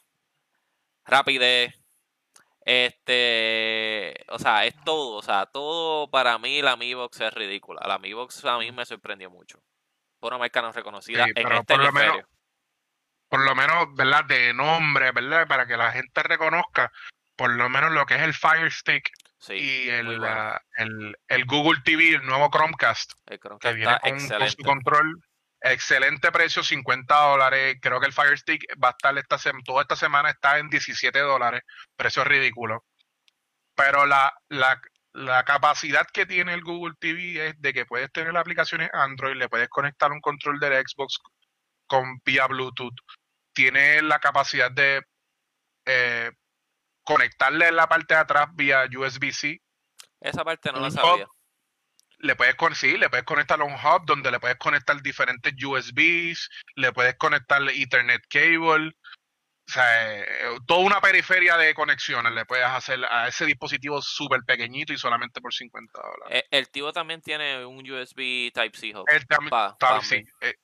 Rapidez. 1.06 1.74
Este. 2.66 4.16
O 4.30 4.40
sea, 4.40 4.66
es 4.66 4.76
todo. 4.84 5.18
O 5.18 5.22
sea, 5.22 5.46
todo 5.48 6.10
para 6.10 6.38
mí 6.38 6.62
la 6.62 6.76
Mi 6.76 6.94
Box 6.94 7.22
es 7.22 7.34
ridícula. 7.34 7.82
La 7.88 7.98
Mi 8.00 8.14
Box 8.14 8.44
a 8.46 8.58
mí 8.58 8.72
me 8.72 8.86
sorprendió 8.86 9.30
mucho. 9.30 9.60
Por 10.20 10.34
una 10.34 10.40
marca 10.40 10.62
no 10.62 10.72
reconocida 10.72 11.24
Sí, 11.26 11.32
en 11.36 11.44
pero 11.44 11.60
este 11.60 11.74
por 11.76 11.84
lo 11.84 11.92
menos- 11.92 12.18
por 13.30 13.42
lo 13.42 13.56
menos, 13.56 13.94
¿verdad? 13.96 14.26
De 14.26 14.54
nombre, 14.54 15.12
¿verdad? 15.12 15.48
Para 15.48 15.68
que 15.68 15.78
la 15.78 15.92
gente 15.92 16.24
reconozca, 16.24 16.92
por 17.36 17.52
lo 17.52 17.70
menos 17.70 17.92
lo 17.92 18.06
que 18.08 18.16
es 18.16 18.22
el 18.24 18.34
Fire 18.34 18.72
Stick 18.72 19.10
Sí, 19.38 19.54
y 19.54 19.86
muy 19.86 19.90
el, 19.96 20.06
bueno. 20.20 20.26
ah, 20.28 20.62
el, 20.78 21.16
el 21.28 21.46
Google 21.46 21.80
TV, 21.86 22.16
el 22.16 22.26
nuevo 22.26 22.50
Chromecast, 22.52 23.14
El 23.28 23.40
Chromecast 23.40 23.62
que 23.62 23.74
viene 23.74 24.00
con, 24.02 24.12
con 24.40 24.50
su 24.50 24.58
control. 24.64 25.24
Excelente 25.62 26.32
precio, 26.32 26.64
50 26.64 27.14
dólares. 27.16 27.78
Creo 27.82 28.00
que 28.00 28.06
el 28.06 28.14
Fire 28.14 28.38
Stick 28.38 28.64
va 28.82 28.90
a 28.90 28.92
estar 28.92 29.18
esta 29.18 29.38
toda 29.66 29.82
esta 29.82 29.96
semana 29.96 30.30
está 30.30 30.58
en 30.58 30.70
17 30.70 31.20
dólares. 31.20 31.62
Precio 31.96 32.24
ridículo. 32.24 32.86
Pero 33.76 34.06
la, 34.06 34.34
la, 34.50 34.82
la 35.14 35.44
capacidad 35.44 36.06
que 36.14 36.26
tiene 36.26 36.54
el 36.54 36.64
Google 36.64 36.96
TV 37.00 37.48
es 37.48 37.62
de 37.62 37.74
que 37.74 37.86
puedes 37.86 38.12
tener 38.12 38.36
aplicaciones 38.38 38.90
Android, 38.94 39.36
le 39.36 39.50
puedes 39.50 39.70
conectar 39.70 40.12
un 40.12 40.22
control 40.22 40.60
del 40.60 40.74
Xbox 40.86 41.20
con 41.88 42.22
vía 42.24 42.48
Bluetooth. 42.48 42.96
Tiene 43.54 44.02
la 44.02 44.20
capacidad 44.20 44.72
de 44.72 45.04
eh, 45.86 46.32
conectarle 47.04 47.68
en 47.68 47.76
la 47.76 47.88
parte 47.88 48.14
de 48.14 48.20
atrás 48.20 48.48
vía 48.54 48.86
USB-C 48.86 49.60
Esa 50.22 50.46
parte 50.46 50.72
no 50.72 50.80
la 50.80 50.92
sabía. 50.92 51.26
hub, 51.26 51.30
le 52.20 52.36
puedes 52.36 52.56
sí, 52.74 52.98
le 52.98 53.10
puedes 53.10 53.26
conectar 53.26 53.60
a 53.62 53.64
un 53.64 53.74
hub 53.74 54.06
donde 54.06 54.32
le 54.32 54.40
puedes 54.40 54.58
conectar 54.58 55.02
diferentes 55.02 55.54
USBs, 55.64 56.50
le 56.76 56.92
puedes 56.92 57.16
conectar 57.16 57.62
Ethernet 57.70 58.22
cable, 58.30 58.94
o 59.68 59.72
sea, 59.72 60.20
eh, 60.20 60.26
toda 60.66 60.80
una 60.80 61.00
periferia 61.00 61.56
de 61.56 61.74
conexiones 61.76 62.34
le 62.34 62.44
puedes 62.46 62.66
hacer 62.66 63.06
a 63.06 63.28
ese 63.28 63.46
dispositivo 63.46 64.02
súper 64.02 64.42
pequeñito 64.46 64.94
y 64.94 64.98
solamente 64.98 65.42
por 65.42 65.54
50 65.54 65.92
dólares. 66.02 66.44
Eh, 66.44 66.48
El 66.58 66.70
tío 66.70 66.92
también 66.92 67.22
tiene 67.22 67.64
un 67.66 67.90
USB 67.90 68.52
Type-C 68.52 68.96
hub. 68.96 69.06
También- 69.28 69.50
pa- 69.52 69.78
mí. 70.02 70.24
eh, 70.42 70.56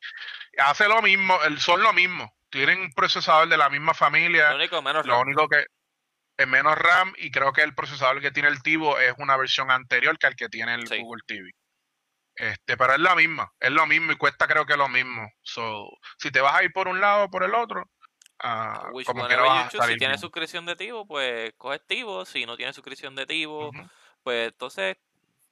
hace 0.58 0.88
lo 0.88 1.02
mismo, 1.04 1.42
el- 1.44 1.60
son 1.60 1.84
lo 1.84 1.94
mismo, 1.94 2.36
tienen 2.50 2.80
un 2.82 2.92
procesador 2.94 3.48
de 3.48 3.58
la 3.58 3.70
misma 3.70 3.94
familia, 3.94 4.50
Lo 4.50 4.56
único 4.56 4.82
menos 4.82 5.06
lo 5.06 5.20
único 5.22 5.48
que 5.48 5.66
menos 6.46 6.78
RAM 6.78 7.14
y 7.18 7.32
creo 7.32 7.54
que 7.54 7.62
el 7.62 7.74
procesador 7.74 8.22
que 8.22 8.32
tiene 8.32 8.50
el 8.50 8.62
Tivo 8.62 9.00
es 9.00 9.14
una 9.18 9.38
versión 9.38 9.72
anterior 9.72 10.18
que 10.18 10.28
el 10.28 10.36
que 10.36 10.50
tiene 10.50 10.74
el 10.76 10.88
Sí. 10.88 11.00
Google 11.02 11.24
TV. 11.26 11.50
Este, 12.36 12.76
pero 12.76 12.94
es 12.94 13.00
la 13.00 13.16
misma, 13.16 13.50
es 13.62 13.72
lo 13.72 13.86
mismo 13.88 14.12
y 14.12 14.18
cuesta 14.18 14.46
creo 14.48 14.66
que 14.66 14.76
lo 14.76 14.90
mismo. 14.90 15.32
So, 15.42 15.88
si 16.18 16.32
te 16.32 16.42
vas 16.42 16.56
a 16.56 16.64
ir 16.64 16.74
por 16.74 16.90
un 16.90 17.00
lado 17.00 17.26
o 17.26 17.30
por 17.30 17.44
el 17.44 17.56
otro, 17.56 17.90
Which 18.92 19.08
como 19.08 19.24
whenever 19.24 19.46
quiera 19.46 19.64
vas 19.64 19.74
you 19.74 19.82
a 19.82 19.88
si 19.88 19.96
tienes 19.96 20.20
suscripción 20.20 20.66
de 20.66 20.76
Tivo, 20.76 21.08
pues 21.08 21.54
coges 21.58 21.82
Tivo. 21.88 22.26
Si 22.26 22.46
no 22.46 22.58
tienes 22.58 22.76
suscripción 22.76 23.16
de 23.16 23.26
Tivo, 23.26 23.72
pues 24.24 24.50
entonces 24.50 24.98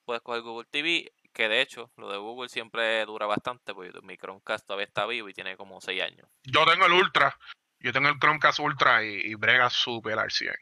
puedes 0.03 0.21
coger 0.21 0.41
Google 0.41 0.67
TV. 0.69 1.11
Que 1.31 1.47
de 1.47 1.61
hecho, 1.61 1.89
lo 1.97 2.11
de 2.11 2.17
Google 2.17 2.49
siempre 2.49 3.03
dura 3.05 3.25
bastante, 3.25 3.73
porque 3.73 3.91
mi 4.03 4.17
Chromecast 4.17 4.67
todavía 4.67 4.85
está 4.85 5.07
vivo 5.07 5.29
y 5.29 5.33
tiene 5.33 5.57
como 5.57 5.81
6 5.81 6.03
años. 6.03 6.27
Yo 6.43 6.63
tengo 6.65 6.85
el 6.85 6.91
Ultra, 6.91 7.35
yo 7.79 7.91
tengo 7.91 8.09
el 8.09 8.19
Chromecast 8.19 8.59
Ultra 8.59 9.03
y, 9.03 9.15
y 9.15 9.33
brega 9.33 9.69
super 9.71 10.19
al 10.19 10.29
100. 10.29 10.53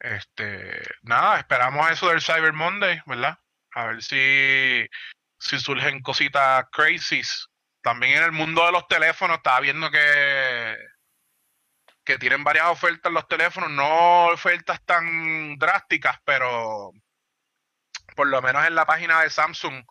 Este, 0.00 0.82
nada, 1.02 1.38
esperamos 1.38 1.90
eso 1.90 2.08
del 2.08 2.20
Cyber 2.20 2.52
Monday, 2.52 3.00
¿verdad? 3.06 3.38
A 3.74 3.86
ver 3.86 4.02
si, 4.02 4.86
si 5.38 5.58
surgen 5.58 6.02
cositas 6.02 6.64
crazies. 6.70 7.48
También 7.82 8.18
en 8.18 8.24
el 8.24 8.32
mundo 8.32 8.64
de 8.64 8.72
los 8.72 8.88
teléfonos 8.88 9.38
estaba 9.38 9.60
viendo 9.60 9.90
que, 9.90 10.76
que 12.04 12.18
tienen 12.18 12.44
varias 12.44 12.66
ofertas 12.66 13.12
los 13.12 13.28
teléfonos, 13.28 13.70
no 13.70 14.26
ofertas 14.26 14.84
tan 14.84 15.56
drásticas, 15.56 16.18
pero 16.24 16.90
por 18.16 18.26
lo 18.26 18.42
menos 18.42 18.66
en 18.66 18.74
la 18.74 18.86
página 18.86 19.22
de 19.22 19.30
Samsung 19.30 19.84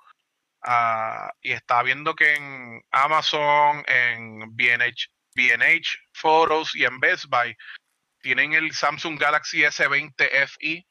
Ah, 0.68 1.32
y 1.42 1.52
estaba 1.52 1.84
viendo 1.84 2.16
que 2.16 2.34
en 2.34 2.82
Amazon, 2.90 3.84
en 3.88 4.56
B&H, 4.56 5.10
B&H 5.36 6.00
Photos 6.12 6.76
y 6.76 6.86
en 6.86 7.00
Best 7.00 7.26
Buy 7.28 7.56
tienen 8.26 8.54
el 8.54 8.74
Samsung 8.74 9.20
Galaxy 9.20 9.60
S20 9.62 10.48
FE 10.48 10.88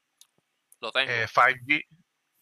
Lo 0.81 0.93
tengo. 0.93 1.11
eh, 1.11 1.27
5G. 1.27 1.85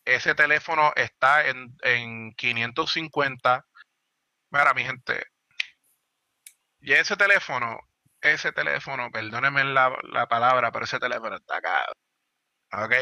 Ese 0.05 0.35
teléfono 0.35 0.93
está 0.97 1.49
en, 1.49 1.75
en 1.83 2.35
550. 2.35 3.65
Mira, 4.51 4.75
mi 4.75 4.85
gente, 4.85 5.25
y 6.79 6.93
ese 6.93 7.17
teléfono, 7.17 7.79
ese 8.21 8.53
teléfono, 8.53 9.11
perdónenme 9.11 9.65
la, 9.65 9.97
la 10.03 10.27
palabra, 10.27 10.71
pero 10.71 10.85
ese 10.85 10.99
teléfono 10.99 11.37
está 11.37 11.63
cabrón. 11.63 11.95
¿Ok? 12.73 12.93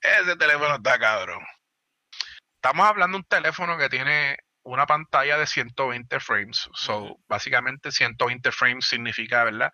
Ese 0.00 0.36
teléfono 0.36 0.76
está 0.76 0.96
cabrón. 0.96 1.44
Estamos 2.54 2.86
hablando 2.86 3.16
de 3.16 3.22
un 3.22 3.28
teléfono 3.28 3.76
que 3.76 3.88
tiene 3.88 4.38
una 4.62 4.86
pantalla 4.86 5.38
de 5.38 5.46
120 5.48 6.20
frames. 6.20 6.68
So, 6.74 7.16
básicamente 7.26 7.90
120 7.90 8.52
frames 8.52 8.86
significa, 8.86 9.42
¿verdad? 9.42 9.72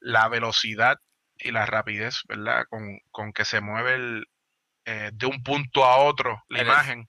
La 0.00 0.28
velocidad 0.28 0.98
y 1.38 1.52
la 1.52 1.66
rapidez, 1.66 2.22
¿verdad? 2.28 2.64
Con, 2.68 2.98
con 3.10 3.32
que 3.32 3.44
se 3.44 3.60
mueve 3.60 3.94
el, 3.94 4.24
eh, 4.86 5.10
de 5.12 5.26
un 5.26 5.42
punto 5.42 5.84
a 5.84 5.98
otro 5.98 6.42
la 6.48 6.62
imagen. 6.62 7.06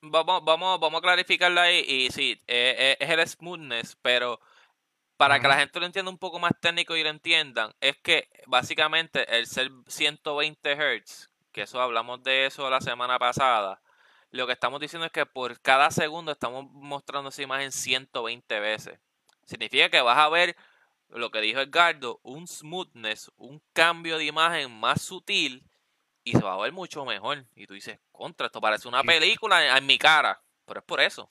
vamos, 0.00 0.42
vamos, 0.44 0.80
vamos 0.80 0.98
a 0.98 1.02
clarificarlo 1.02 1.60
ahí 1.60 1.84
y 1.86 2.10
sí, 2.10 2.32
eh, 2.46 2.74
eh, 2.78 2.96
es 2.98 3.10
el 3.10 3.28
smoothness, 3.28 3.96
pero 4.00 4.40
para 5.16 5.38
que 5.38 5.46
la 5.46 5.58
gente 5.58 5.78
lo 5.78 5.86
entienda 5.86 6.10
un 6.10 6.18
poco 6.18 6.38
más 6.38 6.52
técnico 6.60 6.96
y 6.96 7.02
lo 7.02 7.10
entiendan, 7.10 7.72
es 7.80 7.98
que 7.98 8.30
básicamente 8.46 9.36
el 9.36 9.46
ser 9.46 9.70
120 9.86 10.72
Hz, 10.74 11.30
que 11.52 11.62
eso 11.62 11.80
hablamos 11.80 12.22
de 12.22 12.46
eso 12.46 12.70
la 12.70 12.80
semana 12.80 13.18
pasada, 13.18 13.82
lo 14.30 14.46
que 14.46 14.54
estamos 14.54 14.80
diciendo 14.80 15.04
es 15.04 15.12
que 15.12 15.26
por 15.26 15.60
cada 15.60 15.90
segundo 15.90 16.32
estamos 16.32 16.64
mostrando 16.72 17.28
esa 17.28 17.42
imagen 17.42 17.70
120 17.70 18.60
veces. 18.60 18.98
Significa 19.44 19.90
que 19.90 20.00
vas 20.00 20.18
a 20.18 20.30
ver 20.30 20.56
lo 21.10 21.30
que 21.30 21.40
dijo 21.40 21.60
Edgardo, 21.60 22.20
un 22.22 22.46
smoothness, 22.46 23.30
un 23.36 23.62
cambio 23.72 24.18
de 24.18 24.26
imagen 24.26 24.78
más 24.78 25.02
sutil 25.02 25.64
y 26.24 26.32
se 26.32 26.40
va 26.40 26.54
a 26.54 26.58
ver 26.58 26.72
mucho 26.72 27.04
mejor. 27.04 27.46
Y 27.54 27.66
tú 27.66 27.74
dices, 27.74 27.98
contra, 28.12 28.46
esto 28.46 28.60
parece 28.60 28.88
una 28.88 29.02
película 29.02 29.76
en, 29.76 29.86
mi 29.86 29.98
cara, 29.98 30.40
pero 30.66 30.80
es 30.80 30.86
por 30.86 31.00
eso. 31.00 31.30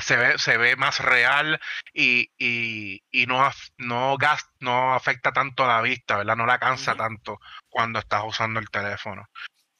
Se 0.00 0.16
ve, 0.16 0.38
se 0.38 0.56
ve 0.56 0.76
más 0.76 1.00
real 1.00 1.60
y, 1.92 2.30
y, 2.38 3.02
y 3.10 3.26
no, 3.26 3.50
no, 3.78 4.16
no 4.60 4.94
afecta 4.94 5.32
tanto 5.32 5.64
a 5.64 5.68
la 5.68 5.82
vista, 5.82 6.18
¿verdad? 6.18 6.36
No 6.36 6.46
la 6.46 6.60
cansa 6.60 6.94
tanto 6.94 7.40
cuando 7.68 7.98
estás 7.98 8.22
usando 8.24 8.60
el 8.60 8.70
teléfono. 8.70 9.28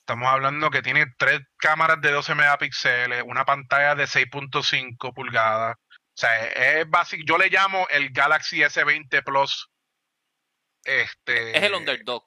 Estamos 0.00 0.28
hablando 0.28 0.70
que 0.70 0.82
tiene 0.82 1.06
tres 1.16 1.40
cámaras 1.56 2.00
de 2.00 2.10
12 2.10 2.34
megapíxeles, 2.34 3.22
una 3.24 3.44
pantalla 3.44 3.94
de 3.94 4.08
6.5 4.08 5.14
pulgadas. 5.14 5.76
O 6.20 6.26
sea, 6.26 6.46
es 6.80 6.90
básico. 6.90 7.22
Yo 7.26 7.38
le 7.38 7.48
llamo 7.48 7.86
el 7.88 8.10
Galaxy 8.10 8.58
S20 8.58 9.24
Plus. 9.24 9.70
Este, 10.84 11.56
es 11.56 11.62
el 11.62 11.74
underdog 11.74 12.24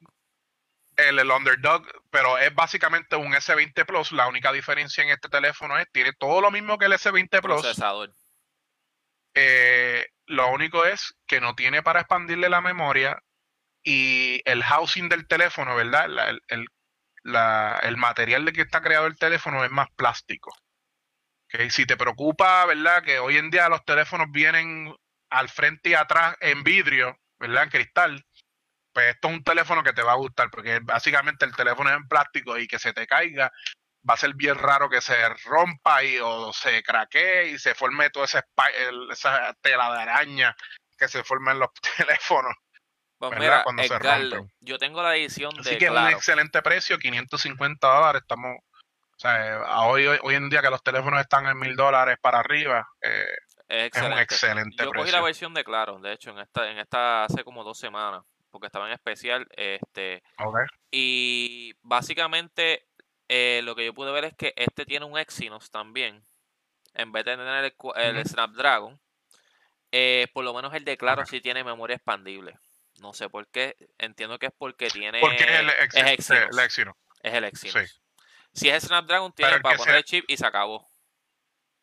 el, 0.95 1.31
underdog, 1.31 1.85
pero 2.09 2.37
es 2.37 2.53
básicamente 2.53 3.15
un 3.15 3.33
S20 3.33 3.85
Plus. 3.85 4.11
La 4.11 4.27
única 4.27 4.51
diferencia 4.51 5.03
en 5.03 5.09
este 5.09 5.29
teléfono 5.29 5.77
es 5.77 5.85
tiene 5.91 6.13
todo 6.13 6.41
lo 6.41 6.51
mismo 6.51 6.77
que 6.77 6.85
el 6.85 6.93
S20 6.93 7.41
Plus. 7.41 7.61
Procesador. 7.61 8.13
Eh, 9.35 10.07
lo 10.25 10.49
único 10.49 10.85
es 10.85 11.15
que 11.27 11.41
no 11.41 11.55
tiene 11.55 11.81
para 11.83 12.01
expandirle 12.01 12.49
la 12.49 12.61
memoria 12.61 13.21
y 13.83 14.41
el 14.45 14.63
housing 14.63 15.09
del 15.09 15.27
teléfono, 15.27 15.75
¿verdad? 15.75 16.07
el, 16.47 16.67
el, 17.23 17.97
material 17.97 18.45
de 18.45 18.53
que 18.53 18.61
está 18.61 18.81
creado 18.81 19.07
el 19.07 19.17
teléfono 19.17 19.63
es 19.63 19.71
más 19.71 19.87
plástico. 19.95 20.51
Si 21.69 21.85
te 21.85 21.97
preocupa, 21.97 22.65
¿verdad? 22.65 23.03
Que 23.03 23.19
hoy 23.19 23.37
en 23.37 23.51
día 23.51 23.69
los 23.69 23.85
teléfonos 23.85 24.27
vienen 24.31 24.93
al 25.29 25.49
frente 25.49 25.89
y 25.89 25.93
atrás 25.93 26.35
en 26.39 26.63
vidrio, 26.63 27.17
¿verdad? 27.39 27.63
En 27.63 27.69
cristal 27.69 28.25
pues 28.93 29.07
esto 29.07 29.27
es 29.27 29.33
un 29.33 29.43
teléfono 29.43 29.83
que 29.83 29.93
te 29.93 30.03
va 30.03 30.13
a 30.13 30.17
gustar, 30.17 30.49
porque 30.51 30.79
básicamente 30.81 31.45
el 31.45 31.55
teléfono 31.55 31.89
es 31.89 31.97
en 31.97 32.07
plástico 32.07 32.57
y 32.57 32.67
que 32.67 32.79
se 32.79 32.93
te 32.93 33.07
caiga, 33.07 33.51
va 34.07 34.13
a 34.13 34.17
ser 34.17 34.35
bien 34.35 34.57
raro 34.57 34.89
que 34.89 35.01
se 35.01 35.15
rompa 35.45 36.03
y 36.03 36.19
o 36.19 36.53
se 36.53 36.83
craquee 36.83 37.49
y 37.49 37.59
se 37.59 37.73
forme 37.73 38.09
toda 38.11 38.25
esa, 38.25 38.45
esa 39.11 39.53
tela 39.61 39.91
de 39.93 40.01
araña 40.01 40.55
que 40.97 41.07
se 41.07 41.23
forma 41.23 41.53
en 41.53 41.59
los 41.59 41.69
teléfonos. 41.97 42.53
Pues 43.17 43.39
mira, 43.39 43.63
Cuando 43.63 43.83
se 43.83 43.97
rompen. 43.97 44.51
Yo 44.59 44.77
tengo 44.77 45.01
la 45.01 45.15
edición 45.15 45.53
de. 45.55 45.61
Así 45.61 45.77
que 45.77 45.85
es 45.85 45.91
un 45.91 46.09
excelente 46.09 46.61
precio, 46.61 46.99
550 46.99 47.87
dólares. 47.87 48.21
Estamos. 48.21 48.57
O 49.23 49.25
sea, 49.25 49.81
hoy, 49.87 50.05
hoy 50.05 50.35
en 50.35 50.49
día 50.49 50.61
que 50.61 50.69
los 50.69 50.83
teléfonos 50.83 51.21
están 51.21 51.45
en 51.45 51.57
mil 51.57 51.77
dólares 51.77 52.17
para 52.19 52.39
arriba, 52.39 52.85
eh, 53.01 53.37
es, 53.69 54.01
un 54.01 54.11
excelente 54.11 54.75
precio. 54.75 54.93
Yo 54.93 54.99
cogí 54.99 55.11
la 55.11 55.21
versión 55.21 55.53
de 55.53 55.63
Claro, 55.63 55.97
de 55.99 56.11
hecho, 56.11 56.31
en 56.31 56.39
esta, 56.39 56.69
en 56.69 56.77
esta 56.77 57.23
hace 57.23 57.45
como 57.45 57.63
dos 57.63 57.79
semanas 57.79 58.23
porque 58.51 58.67
estaba 58.67 58.87
en 58.87 58.93
especial. 58.93 59.47
Este, 59.55 60.23
Y 60.91 61.73
básicamente 61.83 62.85
eh, 63.29 63.61
lo 63.63 63.75
que 63.75 63.85
yo 63.85 63.93
pude 63.93 64.11
ver 64.11 64.25
es 64.25 64.33
que 64.35 64.53
este 64.57 64.85
tiene 64.85 65.05
un 65.05 65.17
Exynos 65.17 65.71
también, 65.71 66.21
en 66.93 67.13
vez 67.13 67.23
de 67.23 67.37
tener 67.37 67.73
el, 67.95 68.27
Snapdragon. 68.27 68.99
Eh, 69.93 70.27
por 70.33 70.43
lo 70.43 70.53
menos 70.53 70.73
el 70.73 70.83
de 70.83 70.97
Claro 70.97 71.25
sí 71.25 71.39
tiene 71.39 71.63
memoria 71.63 71.95
expandible. 71.95 72.59
No 72.99 73.13
sé 73.13 73.29
por 73.29 73.47
qué. 73.47 73.77
Entiendo 73.97 74.37
que 74.37 74.47
es 74.47 74.53
porque 74.57 74.89
tiene. 74.89 75.21
Porque 75.21 75.45
es 75.45 75.49
el, 75.95 76.09
Exynos. 76.59 76.95
Es 77.21 77.33
el 77.33 77.45
Exynos. 77.45 78.02
Si 78.53 78.69
es 78.69 78.83
el 78.83 78.87
Snapdragon, 78.89 79.33
tiene 79.33 79.59
para 79.59 79.77
poner 79.77 79.95
el 79.95 80.03
chip 80.03 80.25
y 80.27 80.37
se 80.37 80.45
acabó. 80.45 80.87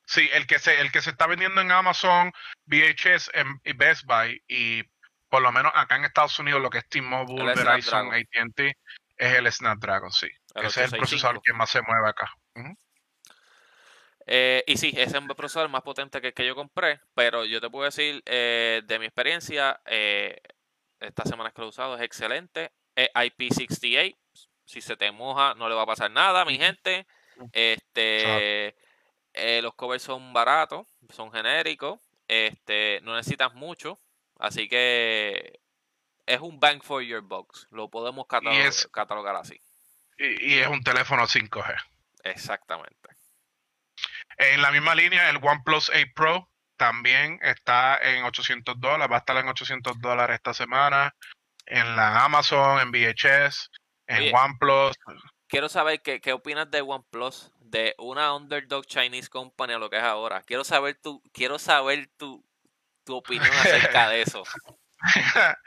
Sí, 0.07 0.29
el 0.33 0.47
que 0.47 0.59
se, 0.59 0.81
el 0.81 0.91
que 0.91 1.03
se 1.03 1.11
está 1.11 1.27
vendiendo 1.27 1.61
en 1.61 1.71
Amazon, 1.71 2.33
VHS 2.67 3.31
y 3.65 3.73
Best 3.75 4.05
Buy 4.05 4.43
y 4.49 4.83
por 5.29 5.43
lo 5.43 5.53
menos 5.53 5.73
acá 5.75 5.97
en 5.97 6.05
Estados 6.05 6.39
Unidos, 6.39 6.61
lo 6.61 6.71
que 6.71 6.79
es 6.79 6.89
T-Mobile, 6.89 7.55
Verizon, 7.55 8.13
AT&T, 8.13 8.77
es 9.17 9.35
el 9.37 9.51
Snapdragon, 9.51 10.11
sí. 10.11 10.29
Ese 10.57 10.85
es 10.85 10.93
el 10.93 10.99
procesador 10.99 11.41
que 11.43 11.53
más 11.53 11.71
se 11.71 11.81
mueve 11.83 12.09
acá. 12.09 12.33
Eh, 14.27 14.65
y 14.67 14.77
sí, 14.77 14.89
ese 14.89 15.03
es 15.03 15.15
el 15.15 15.27
procesador 15.29 15.69
más 15.69 15.83
potente 15.83 16.21
que 16.21 16.29
el 16.29 16.35
que 16.35 16.47
yo 16.47 16.57
compré, 16.57 17.01
pero 17.15 17.45
yo 17.45 17.61
te 17.61 17.71
puedo 17.71 17.85
decir, 17.85 18.23
eh, 18.27 18.83
de 18.85 18.99
mi 18.99 19.07
experiencia, 19.07 19.81
eh, 19.87 20.41
esta 20.99 21.25
semana 21.25 21.53
que 21.53 21.61
lo 21.61 21.67
he 21.67 21.71
usado 21.71 21.97
es 21.97 22.03
excelente. 22.03 22.73
Es 22.95 23.09
IP68, 23.15 24.17
si 24.71 24.81
se 24.81 24.97
te 24.97 25.11
moja 25.13 25.55
no 25.55 25.69
le 25.69 25.75
va 25.75 25.83
a 25.83 25.87
pasar 25.87 26.11
nada, 26.11 26.45
mi 26.45 26.59
gente. 26.59 27.07
Este, 27.53 28.75
los 29.63 29.75
covers 29.75 30.03
son 30.03 30.33
baratos, 30.33 30.87
son 31.13 31.33
genéricos, 31.33 32.01
este, 32.29 33.01
no 33.03 33.17
necesitas 33.17 33.55
mucho, 33.55 33.99
Así 34.41 34.69
que 34.69 35.61
es 36.27 36.41
un 36.41 36.59
bang 36.59 36.83
for 36.83 37.03
your 37.03 37.21
box. 37.21 37.69
Lo 37.71 37.91
podemos 37.91 38.27
catalogar, 38.27 39.37
así. 39.37 39.61
Y, 40.17 40.59
es 40.59 40.67
un 40.67 40.83
teléfono 40.83 41.27
5G. 41.27 41.77
Exactamente. 42.25 43.11
En 44.39 44.63
la 44.63 44.71
misma 44.71 44.95
línea, 44.95 45.29
el 45.29 45.37
OnePlus 45.37 45.91
8 45.91 46.07
Pro 46.15 46.51
también 46.77 47.39
está 47.43 47.99
en 47.99 48.25
800 48.25 48.81
dólares. 48.81 49.13
Va 49.13 49.17
a 49.17 49.19
estar 49.19 49.37
en 49.37 49.49
800 49.49 50.01
dólares 50.01 50.37
esta 50.37 50.55
semana. 50.55 51.15
En 51.67 51.95
la 51.95 52.25
Amazon, 52.25 52.81
en 52.81 52.91
VHS, 52.91 53.71
en 54.11 54.35
OnePlus. 54.35 54.97
Quiero 55.49 55.69
saber 55.69 56.03
qué, 56.03 56.21
qué 56.21 56.33
opinas 56.33 56.71
de 56.71 56.81
OnePlus, 56.81 57.53
de 57.61 57.95
una 57.99 58.35
underdog 58.35 58.85
Chinese 58.87 59.29
company 59.29 59.73
a 59.73 59.79
lo 59.79 59.91
que 59.91 59.97
es 59.97 60.03
ahora. 60.03 60.43
Quiero 60.43 60.65
saber 60.65 60.99
tu, 61.01 61.23
quiero 61.33 61.59
saber 61.59 62.09
tu, 62.17 62.45
tu 63.05 63.17
opinión 63.17 63.53
acerca 63.53 64.09
de 64.09 64.23
eso. 64.23 64.43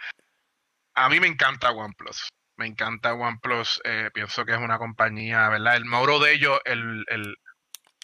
A 0.96 1.10
mí 1.10 1.20
me 1.20 1.28
encanta 1.28 1.72
OnePlus. 1.72 2.30
Me 2.56 2.68
encanta 2.68 3.14
OnePlus. 3.14 3.82
Eh, 3.84 4.10
pienso 4.14 4.46
que 4.46 4.54
es 4.54 4.60
una 4.60 4.78
compañía, 4.78 5.50
¿verdad? 5.50 5.76
El 5.76 5.86
moro 5.86 6.20
de 6.20 6.34
ellos, 6.34 6.60
el, 6.66 7.04
el, 7.10 7.36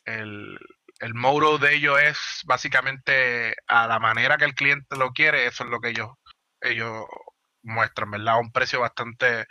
el, 0.05 0.59
el 0.99 1.13
de 1.59 1.75
ellos 1.75 1.99
es 2.01 2.41
básicamente 2.45 3.55
a 3.67 3.87
la 3.87 3.99
manera 3.99 4.37
que 4.37 4.45
el 4.45 4.55
cliente 4.55 4.97
lo 4.97 5.11
quiere. 5.11 5.45
Eso 5.45 5.65
es 5.65 5.69
lo 5.69 5.79
que 5.79 5.89
ellos, 5.89 6.09
ellos 6.61 7.05
muestran, 7.61 8.09
¿verdad? 8.11 8.35
A 8.35 8.39
un 8.39 8.51
precio 8.51 8.79
bastante 8.79 9.45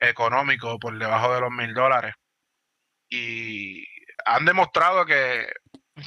económico, 0.00 0.78
por 0.78 0.98
debajo 0.98 1.34
de 1.34 1.40
los 1.40 1.50
mil 1.50 1.74
dólares. 1.74 2.14
Y 3.10 3.84
han 4.24 4.44
demostrado 4.44 5.06
que 5.06 5.48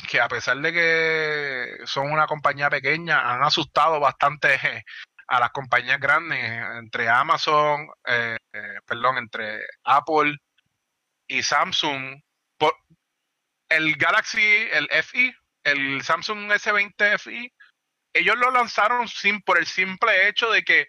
que 0.09 0.19
a 0.19 0.27
pesar 0.27 0.57
de 0.57 0.73
que 0.73 1.85
son 1.85 2.11
una 2.11 2.27
compañía 2.27 2.69
pequeña, 2.69 3.33
han 3.33 3.43
asustado 3.43 3.99
bastante 3.99 4.85
a 5.27 5.39
las 5.39 5.51
compañías 5.51 5.99
grandes, 5.99 6.39
entre 6.77 7.09
Amazon, 7.09 7.87
eh, 8.05 8.37
eh, 8.53 8.79
perdón, 8.85 9.17
entre 9.17 9.65
Apple 9.83 10.37
y 11.27 11.41
Samsung. 11.41 12.21
Por, 12.57 12.75
el 13.69 13.95
Galaxy, 13.95 14.41
el 14.71 14.89
FI, 15.03 15.33
el 15.63 16.03
Samsung 16.03 16.51
S20 16.51 17.19
FI, 17.19 17.53
ellos 18.13 18.35
lo 18.37 18.51
lanzaron 18.51 19.07
sin 19.07 19.41
por 19.41 19.57
el 19.57 19.65
simple 19.65 20.27
hecho 20.27 20.51
de 20.51 20.63
que 20.63 20.87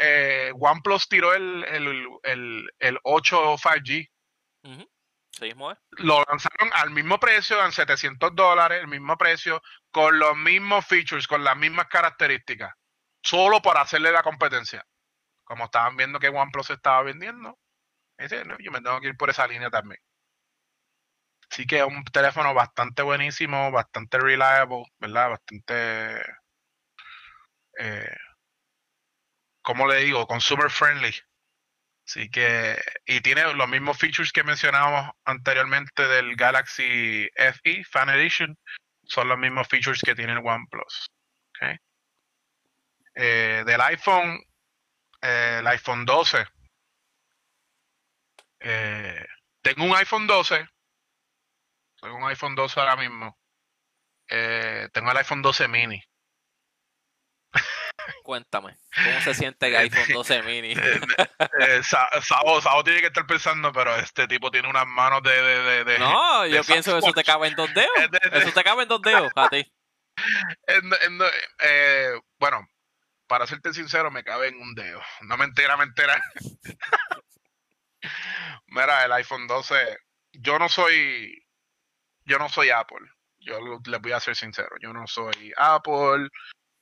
eh, 0.00 0.52
OnePlus 0.58 1.08
tiró 1.08 1.34
el, 1.34 1.64
el, 1.64 2.70
el, 2.78 2.98
8 3.02 3.56
5G. 3.56 4.10
Lo 5.90 6.24
lanzaron 6.28 6.70
al 6.74 6.90
mismo 6.90 7.18
precio, 7.20 7.64
en 7.64 7.72
700 7.72 8.34
dólares, 8.34 8.80
el 8.80 8.88
mismo 8.88 9.16
precio, 9.16 9.62
con 9.90 10.18
los 10.18 10.36
mismos 10.36 10.86
features, 10.86 11.26
con 11.26 11.44
las 11.44 11.56
mismas 11.56 11.86
características, 11.86 12.74
solo 13.22 13.62
para 13.62 13.82
hacerle 13.82 14.10
la 14.10 14.22
competencia. 14.22 14.84
Como 15.44 15.64
estaban 15.64 15.96
viendo 15.96 16.18
que 16.18 16.28
OnePlus 16.28 16.70
estaba 16.70 17.02
vendiendo, 17.02 17.58
yo 18.18 18.72
me 18.72 18.80
tengo 18.80 19.00
que 19.00 19.08
ir 19.08 19.16
por 19.16 19.30
esa 19.30 19.46
línea 19.46 19.70
también. 19.70 20.00
Así 21.50 21.66
que 21.66 21.78
es 21.78 21.84
un 21.84 22.04
teléfono 22.04 22.52
bastante 22.52 23.02
buenísimo, 23.02 23.70
bastante 23.70 24.18
reliable, 24.18 24.84
¿verdad? 24.98 25.30
Bastante 25.30 26.20
eh, 27.78 28.16
¿cómo 29.68 29.86
le 29.86 29.96
digo? 29.96 30.26
Consumer 30.26 30.70
friendly. 30.70 31.14
Así 32.06 32.30
que, 32.30 32.82
y 33.04 33.20
tiene 33.20 33.52
los 33.52 33.68
mismos 33.68 33.98
features 33.98 34.32
que 34.32 34.42
mencionábamos 34.42 35.14
anteriormente 35.26 36.08
del 36.08 36.36
Galaxy 36.36 37.28
FE 37.36 37.84
Fan 37.84 38.08
Edition, 38.08 38.58
son 39.02 39.28
los 39.28 39.36
mismos 39.36 39.68
features 39.68 40.00
que 40.00 40.14
tiene 40.14 40.32
el 40.32 40.38
OnePlus. 40.38 41.10
Okay. 41.50 41.76
Eh, 43.14 43.62
del 43.66 43.80
iPhone, 43.82 44.40
eh, 45.20 45.58
el 45.60 45.66
iPhone 45.66 46.06
12. 46.06 46.46
Eh, 48.60 49.26
tengo 49.60 49.84
un 49.84 49.94
iPhone 49.96 50.26
12. 50.26 50.66
Tengo 52.00 52.16
un 52.16 52.24
iPhone 52.24 52.54
12 52.54 52.80
ahora 52.80 52.96
mismo. 52.96 53.38
tengo 54.26 55.10
el 55.10 55.16
iPhone 55.18 55.42
12 55.42 55.68
mini. 55.68 56.02
Cuéntame, 58.22 58.76
¿cómo 58.94 59.20
se 59.20 59.34
siente 59.34 59.66
el 59.66 59.76
iPhone 59.76 60.12
12 60.12 60.42
mini? 60.42 60.72
eh, 61.60 61.82
Sabo, 61.82 62.84
tiene 62.84 63.00
que 63.00 63.08
estar 63.08 63.26
pensando, 63.26 63.72
pero 63.72 63.96
este 63.96 64.28
tipo 64.28 64.50
tiene 64.50 64.68
unas 64.68 64.86
manos 64.86 65.22
de... 65.22 65.42
de, 65.42 65.84
de 65.84 65.98
no, 65.98 66.46
yo 66.46 66.62
pienso 66.64 66.92
que 66.92 66.98
eso 66.98 67.12
te 67.12 67.24
cabe 67.24 67.48
en 67.48 67.54
dos 67.54 67.72
dedos. 67.74 67.90
Eso 68.32 68.52
te 68.52 68.64
cabe 68.64 68.84
en 68.84 68.88
dos 68.88 69.02
dedos 69.02 69.32
a 69.34 69.48
ti. 69.48 69.66
Eh, 71.60 72.12
bueno, 72.38 72.68
para 73.26 73.46
serte 73.46 73.72
sincero, 73.72 74.10
me 74.10 74.24
cabe 74.24 74.48
en 74.48 74.60
un 74.60 74.74
dedo. 74.74 75.00
No 75.22 75.36
me 75.36 75.44
entera, 75.44 75.76
me 75.76 75.84
entera. 75.84 76.20
Mira, 78.66 79.04
el 79.04 79.12
iPhone 79.12 79.46
12, 79.46 79.98
yo 80.32 80.58
no 80.58 80.68
soy, 80.68 81.46
yo 82.24 82.38
no 82.38 82.48
soy 82.48 82.70
Apple. 82.70 83.06
Yo 83.40 83.58
les 83.86 84.00
voy 84.00 84.12
a 84.12 84.20
ser 84.20 84.34
sincero, 84.36 84.70
yo 84.80 84.92
no 84.92 85.06
soy 85.06 85.52
Apple. 85.56 86.28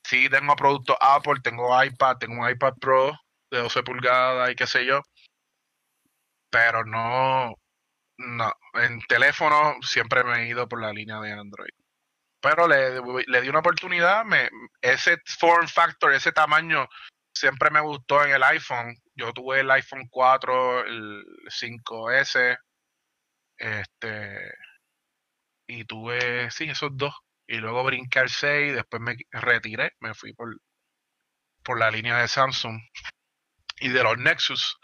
Sí, 0.06 0.28
tengo 0.30 0.54
productos 0.56 0.96
Apple, 1.00 1.40
tengo 1.42 1.82
iPad, 1.82 2.16
tengo 2.18 2.42
un 2.42 2.48
iPad 2.48 2.74
Pro 2.80 3.12
de 3.50 3.58
12 3.58 3.82
pulgadas 3.82 4.50
y 4.50 4.54
qué 4.54 4.66
sé 4.66 4.86
yo. 4.86 5.02
Pero 6.50 6.84
no, 6.84 7.54
no, 8.18 8.52
en 8.74 9.00
teléfono 9.08 9.76
siempre 9.82 10.24
me 10.24 10.44
he 10.44 10.48
ido 10.48 10.68
por 10.68 10.80
la 10.80 10.92
línea 10.92 11.20
de 11.20 11.32
Android 11.32 11.70
pero 12.46 12.68
le, 12.68 13.00
le 13.26 13.40
di 13.40 13.48
una 13.48 13.58
oportunidad. 13.58 14.24
Me, 14.24 14.48
ese 14.80 15.18
form 15.38 15.66
factor, 15.66 16.12
ese 16.12 16.30
tamaño, 16.30 16.88
siempre 17.34 17.70
me 17.70 17.80
gustó 17.80 18.24
en 18.24 18.30
el 18.32 18.42
iPhone. 18.44 18.94
Yo 19.16 19.32
tuve 19.32 19.60
el 19.60 19.70
iPhone 19.72 20.06
4, 20.08 20.86
el 20.86 21.24
5S, 21.48 22.56
este, 23.58 24.54
y 25.66 25.84
tuve, 25.86 26.50
sí, 26.52 26.64
esos 26.70 26.90
dos. 26.94 27.14
Y 27.46 27.58
luego 27.58 27.84
brinqué 27.84 28.20
al 28.20 28.28
6, 28.28 28.74
después 28.74 29.00
me 29.02 29.16
retiré, 29.30 29.92
me 30.00 30.14
fui 30.14 30.32
por, 30.32 30.56
por 31.62 31.78
la 31.78 31.90
línea 31.90 32.18
de 32.18 32.28
Samsung 32.28 32.80
y 33.80 33.88
de 33.88 34.02
los 34.02 34.18
Nexus. 34.18 34.78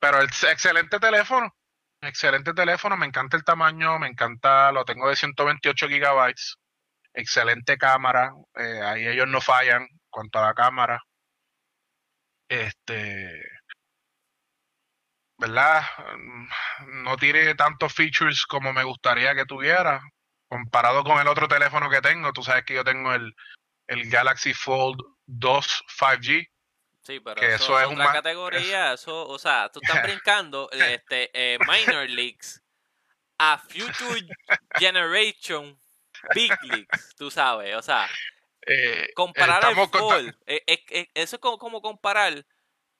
Pero 0.00 0.18
el 0.20 0.26
excelente 0.26 0.98
teléfono, 1.00 1.54
excelente 2.00 2.54
teléfono, 2.54 2.96
me 2.96 3.06
encanta 3.06 3.36
el 3.36 3.44
tamaño, 3.44 3.98
me 3.98 4.08
encanta, 4.08 4.72
lo 4.72 4.84
tengo 4.84 5.08
de 5.08 5.16
128 5.16 5.88
gigabytes 5.88 6.58
excelente 7.18 7.76
cámara, 7.78 8.32
eh, 8.56 8.80
ahí 8.82 9.06
ellos 9.08 9.28
no 9.28 9.40
fallan 9.40 9.86
cuanto 10.10 10.38
a 10.38 10.42
la 10.48 10.54
cámara. 10.54 11.00
Este, 12.48 13.42
¿verdad? 15.38 15.82
Mm, 16.16 17.02
no 17.04 17.16
tiene 17.16 17.54
tantos 17.54 17.92
features 17.94 18.46
como 18.46 18.72
me 18.72 18.84
gustaría 18.84 19.34
que 19.34 19.44
tuviera, 19.46 20.00
comparado 20.48 21.04
con 21.04 21.18
el 21.20 21.28
otro 21.28 21.48
teléfono 21.48 21.90
que 21.90 22.00
tengo. 22.00 22.32
Tú 22.32 22.42
sabes 22.42 22.64
que 22.64 22.74
yo 22.74 22.84
tengo 22.84 23.12
el, 23.12 23.34
el 23.86 24.10
Galaxy 24.10 24.54
Fold 24.54 25.00
2 25.26 25.84
5G. 26.00 26.48
Sí, 27.02 27.20
pero 27.20 27.40
eso, 27.40 27.80
es 27.80 27.86
una 27.86 28.12
categoría, 28.12 28.92
eso, 28.92 29.26
o 29.26 29.38
sea, 29.38 29.70
tú 29.70 29.80
estás 29.82 30.02
brincando 30.02 30.68
este, 30.70 31.30
eh, 31.32 31.58
minor 31.60 32.08
leagues 32.10 32.62
a 33.38 33.56
future 33.56 34.26
generation 34.78 35.78
Big 36.34 36.52
Leagues, 36.64 37.14
tú 37.16 37.30
sabes, 37.30 37.74
o 37.76 37.82
sea, 37.82 38.08
eh, 38.66 39.10
comparar 39.14 39.64
el 39.70 39.74
fútbol, 39.74 40.36
eh, 40.46 40.62
eh, 40.66 41.08
eso 41.14 41.36
es 41.36 41.40
como, 41.40 41.58
como 41.58 41.80
comparar 41.80 42.44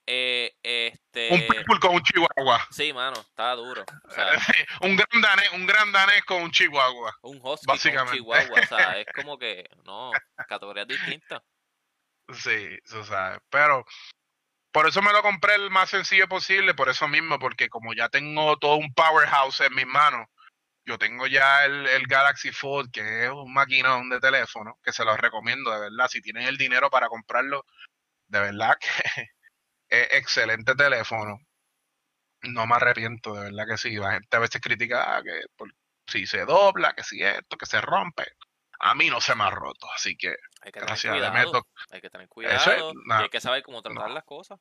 este... 0.06 1.28
un 1.30 1.46
pitbull 1.46 1.80
con 1.80 1.94
un 1.96 2.02
chihuahua. 2.02 2.66
Sí, 2.70 2.92
mano, 2.94 3.20
está 3.20 3.54
duro. 3.54 3.84
un 4.82 4.96
gran 4.96 5.20
danés, 5.20 5.52
un 5.52 5.66
gran 5.66 5.92
danés 5.92 6.24
con 6.24 6.42
un 6.42 6.50
chihuahua. 6.50 7.16
Un 7.22 7.40
husky 7.42 7.66
básicamente. 7.66 8.18
con 8.18 8.28
un 8.28 8.42
chihuahua, 8.42 8.60
o 8.60 8.66
sea, 8.66 8.98
es 8.98 9.06
como 9.14 9.38
que, 9.38 9.68
no, 9.84 10.10
categorías 10.48 10.86
distintas. 10.86 11.42
Sí, 12.32 12.78
o 12.94 13.04
sea, 13.04 13.40
pero 13.48 13.84
por 14.72 14.86
eso 14.86 15.00
me 15.00 15.12
lo 15.12 15.22
compré 15.22 15.54
el 15.54 15.70
más 15.70 15.90
sencillo 15.90 16.28
posible, 16.28 16.74
por 16.74 16.88
eso 16.88 17.08
mismo, 17.08 17.38
porque 17.38 17.68
como 17.68 17.94
ya 17.94 18.08
tengo 18.08 18.58
todo 18.58 18.76
un 18.76 18.92
powerhouse 18.92 19.60
en 19.60 19.74
mis 19.74 19.86
manos, 19.86 20.26
yo 20.84 20.98
tengo 20.98 21.26
ya 21.26 21.64
el, 21.66 22.06
Galaxy 22.06 22.50
Fold, 22.50 22.90
que 22.90 23.24
es 23.24 23.30
un 23.30 23.52
maquinón 23.52 24.08
de 24.08 24.20
teléfono, 24.20 24.78
que 24.82 24.92
se 24.92 25.04
los 25.04 25.18
recomiendo, 25.18 25.70
de 25.70 25.80
verdad. 25.80 26.08
Si 26.08 26.22
tienen 26.22 26.46
el 26.48 26.56
dinero 26.56 26.88
para 26.90 27.08
comprarlo, 27.08 27.66
de 28.26 28.40
verdad 28.40 28.76
que 28.80 28.88
es 29.88 30.08
excelente 30.12 30.74
teléfono. 30.74 31.38
No 32.42 32.66
me 32.66 32.76
arrepiento, 32.76 33.34
de 33.34 33.50
verdad 33.50 33.66
que 33.66 33.78
sí. 33.78 33.96
La 33.96 34.12
gente 34.12 34.36
a 34.36 34.40
veces 34.40 34.60
critica 34.60 35.16
ah, 35.16 35.22
que 35.22 35.40
si 36.06 36.26
se 36.26 36.44
dobla, 36.44 36.94
que 36.94 37.02
si 37.02 37.22
esto, 37.22 37.56
que 37.56 37.66
se 37.66 37.80
rompe. 37.80 38.24
A 38.80 38.94
mí 38.94 39.10
no 39.10 39.20
se 39.20 39.34
me 39.34 39.44
ha 39.44 39.50
roto, 39.50 39.88
así 39.94 40.16
que 40.16 40.36
hay 40.62 40.72
que 40.72 40.80
tener 40.80 41.00
cuidado. 41.00 41.66
Hay 41.90 42.00
que 42.00 42.10
tener 42.10 42.28
cuidado. 42.28 42.92
y 42.92 43.12
hay 43.12 43.28
que 43.28 43.40
saber 43.40 43.62
cómo 43.62 43.82
tratar 43.82 44.10
las 44.10 44.24
cosas. 44.24 44.60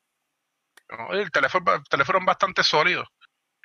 el 1.11 1.31
teléfono, 1.31 1.75
el 1.75 1.83
teléfono 1.83 2.19
es 2.19 2.25
bastante 2.25 2.63
sólido. 2.63 3.05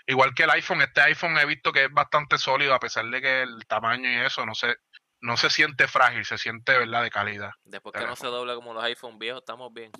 Igual 0.07 0.35
que 0.35 0.43
el 0.43 0.51
iPhone, 0.51 0.83
este 0.83 1.01
iPhone 1.01 1.39
he 1.39 1.47
visto 1.47 1.73
que 1.73 1.85
es 1.85 1.93
bastante 1.93 2.37
sólido, 2.37 2.75
a 2.75 2.81
pesar 2.81 3.07
de 3.07 3.21
que 3.23 3.43
el 3.43 3.67
tamaño 3.67 4.11
y 4.11 4.27
eso 4.27 4.45
no 4.45 4.55
se, 4.55 4.77
no 5.21 5.37
se 5.37 5.49
siente 5.49 5.87
frágil, 5.89 6.25
se 6.25 6.37
siente 6.37 6.77
verdad 6.77 7.03
de 7.03 7.11
calidad. 7.11 7.53
Después 7.65 7.95
que 7.95 8.07
no 8.07 8.17
se 8.17 8.27
dobla 8.27 8.55
como 8.55 8.75
los 8.75 8.85
iPhone 8.85 9.19
viejos, 9.19 9.41
estamos 9.43 9.73
bien. 9.73 9.93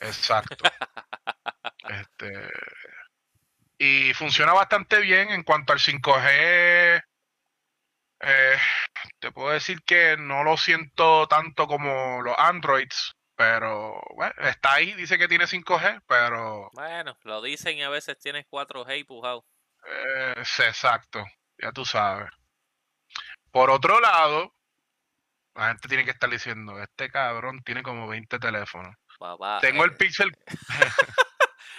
Exacto. 0.00 0.64
este, 1.88 2.50
y 3.84 4.14
funciona 4.14 4.52
bastante 4.52 5.00
bien 5.00 5.30
en 5.30 5.42
cuanto 5.42 5.72
al 5.72 5.80
5G. 5.80 7.02
Eh, 8.20 8.58
te 9.18 9.32
puedo 9.32 9.50
decir 9.50 9.82
que 9.82 10.16
no 10.16 10.44
lo 10.44 10.56
siento 10.56 11.26
tanto 11.26 11.66
como 11.66 12.22
los 12.22 12.38
Androids, 12.38 13.16
pero 13.34 14.00
bueno, 14.14 14.34
está 14.42 14.74
ahí, 14.74 14.92
dice 14.92 15.18
que 15.18 15.26
tiene 15.26 15.46
5G, 15.46 16.04
pero... 16.06 16.70
Bueno, 16.74 17.18
lo 17.24 17.42
dicen 17.42 17.76
y 17.76 17.82
a 17.82 17.88
veces 17.88 18.16
tienes 18.20 18.46
4G 18.48 19.04
pujado. 19.04 19.44
Eh, 19.84 20.34
exacto, 20.38 21.24
ya 21.58 21.72
tú 21.72 21.84
sabes. 21.84 22.30
Por 23.50 23.68
otro 23.68 23.98
lado, 23.98 24.54
la 25.56 25.68
gente 25.70 25.88
tiene 25.88 26.04
que 26.04 26.12
estar 26.12 26.30
diciendo, 26.30 26.80
este 26.80 27.10
cabrón 27.10 27.60
tiene 27.64 27.82
como 27.82 28.06
20 28.06 28.38
teléfonos. 28.38 28.94
Tengo 29.60 29.84
el 29.84 29.90
eh, 29.90 29.96
Pixel... 29.98 30.30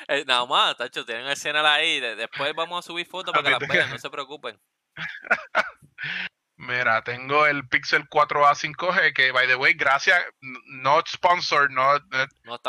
Eh, 0.08 0.24
nada 0.26 0.46
más, 0.46 0.76
tacho, 0.78 1.06
tienen 1.06 1.28
el 1.28 1.42
canal 1.42 1.66
ahí. 1.66 2.00
Después 2.00 2.54
vamos 2.56 2.84
a 2.84 2.88
subir 2.88 3.06
fotos 3.06 3.34
para 3.34 3.44
que 3.44 3.50
las 3.52 3.68
vean, 3.68 3.90
no 3.90 3.98
se 3.98 4.10
preocupen. 4.10 4.60
Mira, 6.56 7.04
tengo 7.04 7.46
el 7.46 7.68
Pixel 7.68 8.08
4a 8.10 8.56
5G 8.56 9.14
que, 9.14 9.32
by 9.32 9.48
the 9.48 9.56
way, 9.56 9.74
gracias, 9.74 10.24
not 10.68 11.08
sponsor, 11.10 11.70
no, 11.70 12.00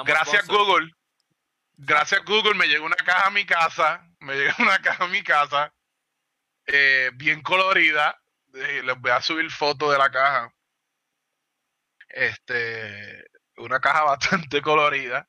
gracias 0.05 0.47
Google, 0.49 0.91
gracias 1.77 2.25
Google 2.25 2.55
me 2.55 2.67
llegó 2.67 2.87
una 2.87 2.97
caja 2.97 3.29
a 3.29 3.31
mi 3.31 3.45
casa, 3.45 4.05
me 4.21 4.35
llegó 4.35 4.55
una 4.59 4.79
caja 4.81 5.05
a 5.05 5.09
mi 5.09 5.23
casa, 5.23 5.73
eh, 6.67 7.11
bien 7.15 7.43
colorida, 7.43 8.21
eh, 8.55 8.83
les 8.85 8.99
voy 8.99 9.11
a 9.13 9.21
subir 9.21 9.49
foto 9.51 9.91
de 9.93 9.99
la 9.99 10.11
caja, 10.11 10.53
este, 12.09 13.27
una 13.59 13.81
caja 13.81 14.03
bastante 14.05 14.61
colorida, 14.61 15.29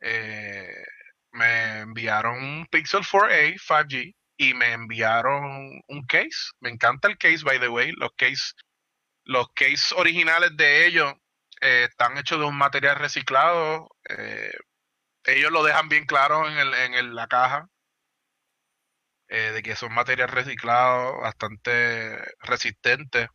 eh, 0.00 0.84
me 1.32 1.80
enviaron 1.80 2.42
un 2.42 2.66
Pixel 2.70 3.02
4a 3.02 3.58
5G, 3.58 4.14
y 4.36 4.54
me 4.54 4.72
enviaron 4.72 5.82
un 5.88 6.06
case. 6.06 6.50
Me 6.60 6.70
encanta 6.70 7.08
el 7.08 7.18
case, 7.18 7.44
by 7.44 7.60
the 7.60 7.68
way. 7.68 7.92
Los 7.92 8.10
case, 8.16 8.54
los 9.24 9.48
case 9.54 9.94
originales 9.96 10.56
de 10.56 10.86
ellos 10.86 11.14
eh, 11.60 11.86
están 11.90 12.18
hechos 12.18 12.38
de 12.40 12.46
un 12.46 12.56
material 12.56 12.96
reciclado. 12.96 13.88
Eh, 14.08 14.52
ellos 15.24 15.52
lo 15.52 15.64
dejan 15.64 15.88
bien 15.88 16.06
claro 16.06 16.48
en, 16.48 16.58
el, 16.58 16.74
en 16.74 17.14
la 17.14 17.28
caja. 17.28 17.68
Eh, 19.28 19.52
de 19.52 19.62
que 19.62 19.76
son 19.76 19.94
material 19.94 20.28
reciclado, 20.28 21.20
bastante 21.20 22.18
resistente. 22.40 23.28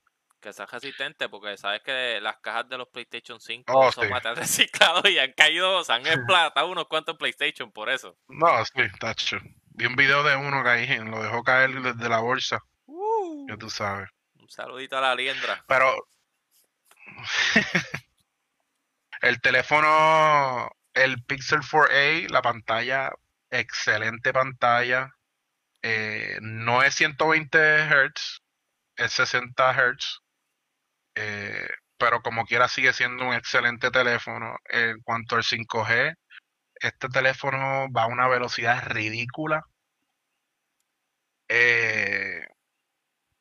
Que 0.48 0.54
sean 0.54 0.70
resistentes, 0.72 1.28
porque 1.28 1.58
sabes 1.58 1.82
que 1.82 2.22
las 2.22 2.38
cajas 2.38 2.70
de 2.70 2.78
los 2.78 2.88
PlayStation 2.88 3.38
5 3.38 3.92
son 3.92 4.10
material 4.10 4.38
reciclado 4.38 5.02
y 5.10 5.20
han 5.20 5.34
caído, 5.34 5.84
se 5.84 5.92
han 5.92 6.08
explotado 6.08 6.68
unos 6.70 6.88
cuantos 6.88 7.18
PlayStation 7.18 7.70
por 7.70 7.90
eso. 7.90 8.18
No, 8.30 8.64
sí, 8.64 8.82
tacho. 8.98 9.40
Vi 9.72 9.86
un 9.88 9.98
video 9.98 10.24
de 10.24 10.38
uno 10.38 10.64
que 10.64 10.70
ahí 10.70 11.00
lo 11.00 11.22
dejó 11.22 11.44
caer 11.44 11.72
desde 11.82 12.08
la 12.08 12.20
bolsa. 12.20 12.64
Uh, 12.86 13.46
ya 13.50 13.58
tú 13.58 13.70
sabes. 13.70 14.10
Un 14.36 14.50
saludito 14.50 14.98
a 14.98 15.02
la 15.02 15.16
liendra. 15.16 15.66
Pero. 15.68 16.08
El 19.22 19.42
teléfono, 19.42 20.70
el 20.94 21.24
Pixel 21.26 21.60
4a, 21.60 22.30
la 22.30 22.42
pantalla, 22.42 23.12
excelente 23.50 24.32
pantalla. 24.32 25.12
Eh, 25.82 26.38
no 26.40 26.84
es 26.84 26.96
120 26.96 27.90
Hz, 27.90 28.44
es 28.96 29.12
60 29.12 29.74
Hz. 29.74 30.22
Eh, 31.18 31.68
pero 31.98 32.22
como 32.22 32.46
quiera 32.46 32.68
sigue 32.68 32.94
siendo 32.94 33.26
un 33.28 33.34
excelente 33.34 33.92
teléfono. 33.92 34.56
En 34.70 35.02
cuanto 35.02 35.36
al 35.36 35.44
5G, 35.44 36.16
este 36.76 37.10
teléfono 37.10 37.92
va 37.92 38.04
a 38.04 38.08
una 38.08 38.28
velocidad 38.28 38.84
ridícula. 38.88 39.64
Eh, 41.50 42.46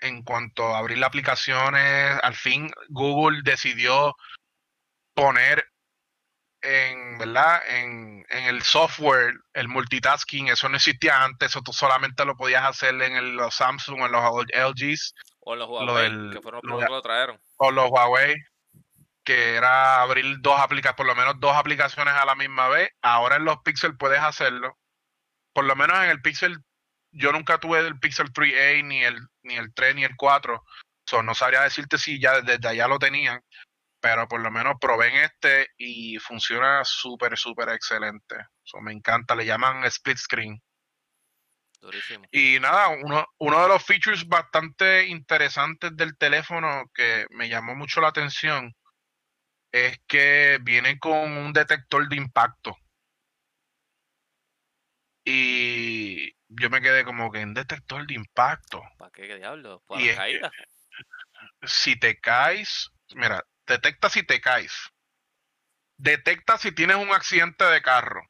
en 0.00 0.22
cuanto 0.22 0.74
a 0.74 0.78
abrir 0.78 0.98
las 0.98 1.08
aplicaciones, 1.08 2.18
al 2.22 2.34
fin 2.34 2.70
Google 2.88 3.40
decidió 3.44 4.14
poner 5.14 5.66
en, 6.62 7.18
¿verdad? 7.18 7.62
En, 7.68 8.24
el 8.30 8.62
software, 8.62 9.34
el 9.54 9.68
multitasking, 9.68 10.48
eso 10.48 10.68
no 10.68 10.76
existía 10.76 11.22
antes, 11.22 11.50
eso 11.50 11.62
tú 11.62 11.72
solamente 11.72 12.24
lo 12.24 12.36
podías 12.36 12.64
hacer 12.64 13.00
en 13.02 13.36
los 13.36 13.54
Samsung, 13.54 14.00
en 14.00 14.12
los 14.12 14.46
LGs. 14.54 15.14
O 15.48 15.54
los 15.54 15.68
Huawei, 15.68 16.30
que 16.30 16.40
fueron 16.42 16.60
los 16.64 16.84
que 16.84 16.90
lo 16.90 17.02
trajeron. 17.02 17.40
O 17.58 17.70
los 17.70 17.88
Huawei, 17.88 18.34
que 19.24 19.54
era 19.54 20.02
abrir 20.02 20.40
dos 20.40 20.58
aplicaciones, 20.58 20.96
por 20.96 21.06
lo 21.06 21.14
menos 21.14 21.38
dos 21.38 21.54
aplicaciones 21.54 22.14
a 22.14 22.24
la 22.24 22.34
misma 22.34 22.68
vez. 22.68 22.90
Ahora 23.00 23.36
en 23.36 23.44
los 23.44 23.58
Pixel 23.62 23.96
puedes 23.96 24.20
hacerlo. 24.20 24.76
Por 25.52 25.64
lo 25.64 25.76
menos 25.76 25.98
en 26.02 26.10
el 26.10 26.20
Pixel, 26.20 26.58
yo 27.12 27.30
nunca 27.30 27.58
tuve 27.58 27.78
el 27.78 27.98
Pixel 28.00 28.32
3A, 28.32 28.84
ni 28.84 29.04
el, 29.04 29.18
ni 29.42 29.54
el 29.54 29.72
3, 29.72 29.94
ni 29.94 30.04
el 30.04 30.16
4. 30.16 30.64
So, 31.06 31.22
no 31.22 31.34
sabría 31.34 31.62
decirte 31.62 31.96
si 31.96 32.20
ya 32.20 32.40
desde 32.40 32.68
allá 32.68 32.88
lo 32.88 32.98
tenían 32.98 33.40
pero 34.06 34.28
por 34.28 34.40
lo 34.40 34.52
menos 34.52 34.76
probé 34.80 35.08
en 35.08 35.24
este 35.24 35.68
y 35.76 36.18
funciona 36.18 36.84
súper, 36.84 37.36
súper 37.36 37.70
excelente. 37.70 38.36
So, 38.62 38.80
me 38.80 38.92
encanta, 38.92 39.34
le 39.34 39.44
llaman 39.44 39.84
split 39.84 40.18
screen. 40.18 40.62
Y 42.30 42.58
nada, 42.60 42.88
uno, 42.88 43.26
uno 43.38 43.62
de 43.62 43.68
los 43.68 43.84
features 43.84 44.26
bastante 44.26 45.06
interesantes 45.06 45.96
del 45.96 46.16
teléfono 46.16 46.90
que 46.94 47.26
me 47.30 47.48
llamó 47.48 47.74
mucho 47.74 48.00
la 48.00 48.08
atención 48.08 48.74
es 49.72 49.98
que 50.06 50.58
viene 50.62 50.98
con 50.98 51.36
un 51.36 51.52
detector 51.52 52.08
de 52.08 52.16
impacto. 52.16 52.76
Y 55.24 56.32
yo 56.48 56.70
me 56.70 56.80
quedé 56.80 57.04
como 57.04 57.30
que 57.32 57.40
en 57.40 57.52
detector 57.52 58.06
de 58.06 58.14
impacto. 58.14 58.82
¿Para 58.96 59.10
qué, 59.10 59.36
diablo? 59.36 59.82
¿Para 59.86 60.14
caída? 60.14 60.50
Si 61.62 61.98
te 61.98 62.18
caes, 62.20 62.90
mira, 63.14 63.44
detecta 63.66 64.08
si 64.08 64.22
te 64.22 64.40
caes, 64.40 64.72
detecta 65.96 66.58
si 66.58 66.72
tienes 66.72 66.96
un 66.96 67.10
accidente 67.10 67.64
de 67.64 67.82
carro 67.82 68.22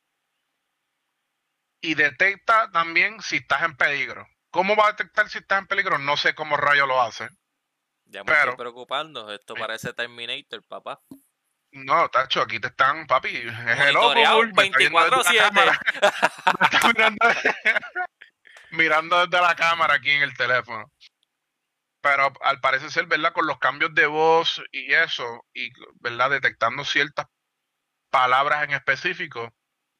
y 1.80 1.94
detecta 1.94 2.70
también 2.70 3.20
si 3.20 3.36
estás 3.36 3.62
en 3.62 3.76
peligro. 3.76 4.26
¿Cómo 4.50 4.76
va 4.76 4.86
a 4.86 4.92
detectar 4.92 5.28
si 5.28 5.38
estás 5.38 5.60
en 5.60 5.66
peligro? 5.66 5.98
No 5.98 6.16
sé 6.16 6.34
cómo 6.34 6.56
rayo 6.56 6.86
lo 6.86 7.00
hace. 7.00 7.28
Ya 8.06 8.24
me 8.24 8.32
estoy 8.32 8.56
preocupando. 8.56 9.32
Esto 9.32 9.54
parece 9.54 9.92
Terminator, 9.92 10.62
papá. 10.64 11.00
No, 11.72 12.08
Tacho, 12.08 12.40
aquí 12.40 12.58
te 12.60 12.68
están, 12.68 13.06
papi. 13.06 13.28
Es 13.28 13.46
el 13.46 13.96
24-7. 13.96 15.78
mirando, 16.94 17.26
mirando 18.70 19.26
desde 19.26 19.42
la 19.42 19.54
cámara 19.54 19.94
aquí 19.94 20.10
en 20.10 20.22
el 20.22 20.36
teléfono 20.36 20.90
pero 22.06 22.32
al 22.42 22.60
parecer 22.60 22.92
ser, 22.92 23.06
¿verdad? 23.06 23.32
Con 23.32 23.48
los 23.48 23.58
cambios 23.58 23.92
de 23.92 24.06
voz 24.06 24.62
y 24.70 24.92
eso, 24.92 25.44
y, 25.52 25.72
¿verdad? 25.98 26.30
Detectando 26.30 26.84
ciertas 26.84 27.26
palabras 28.10 28.62
en 28.62 28.74
específico 28.74 29.52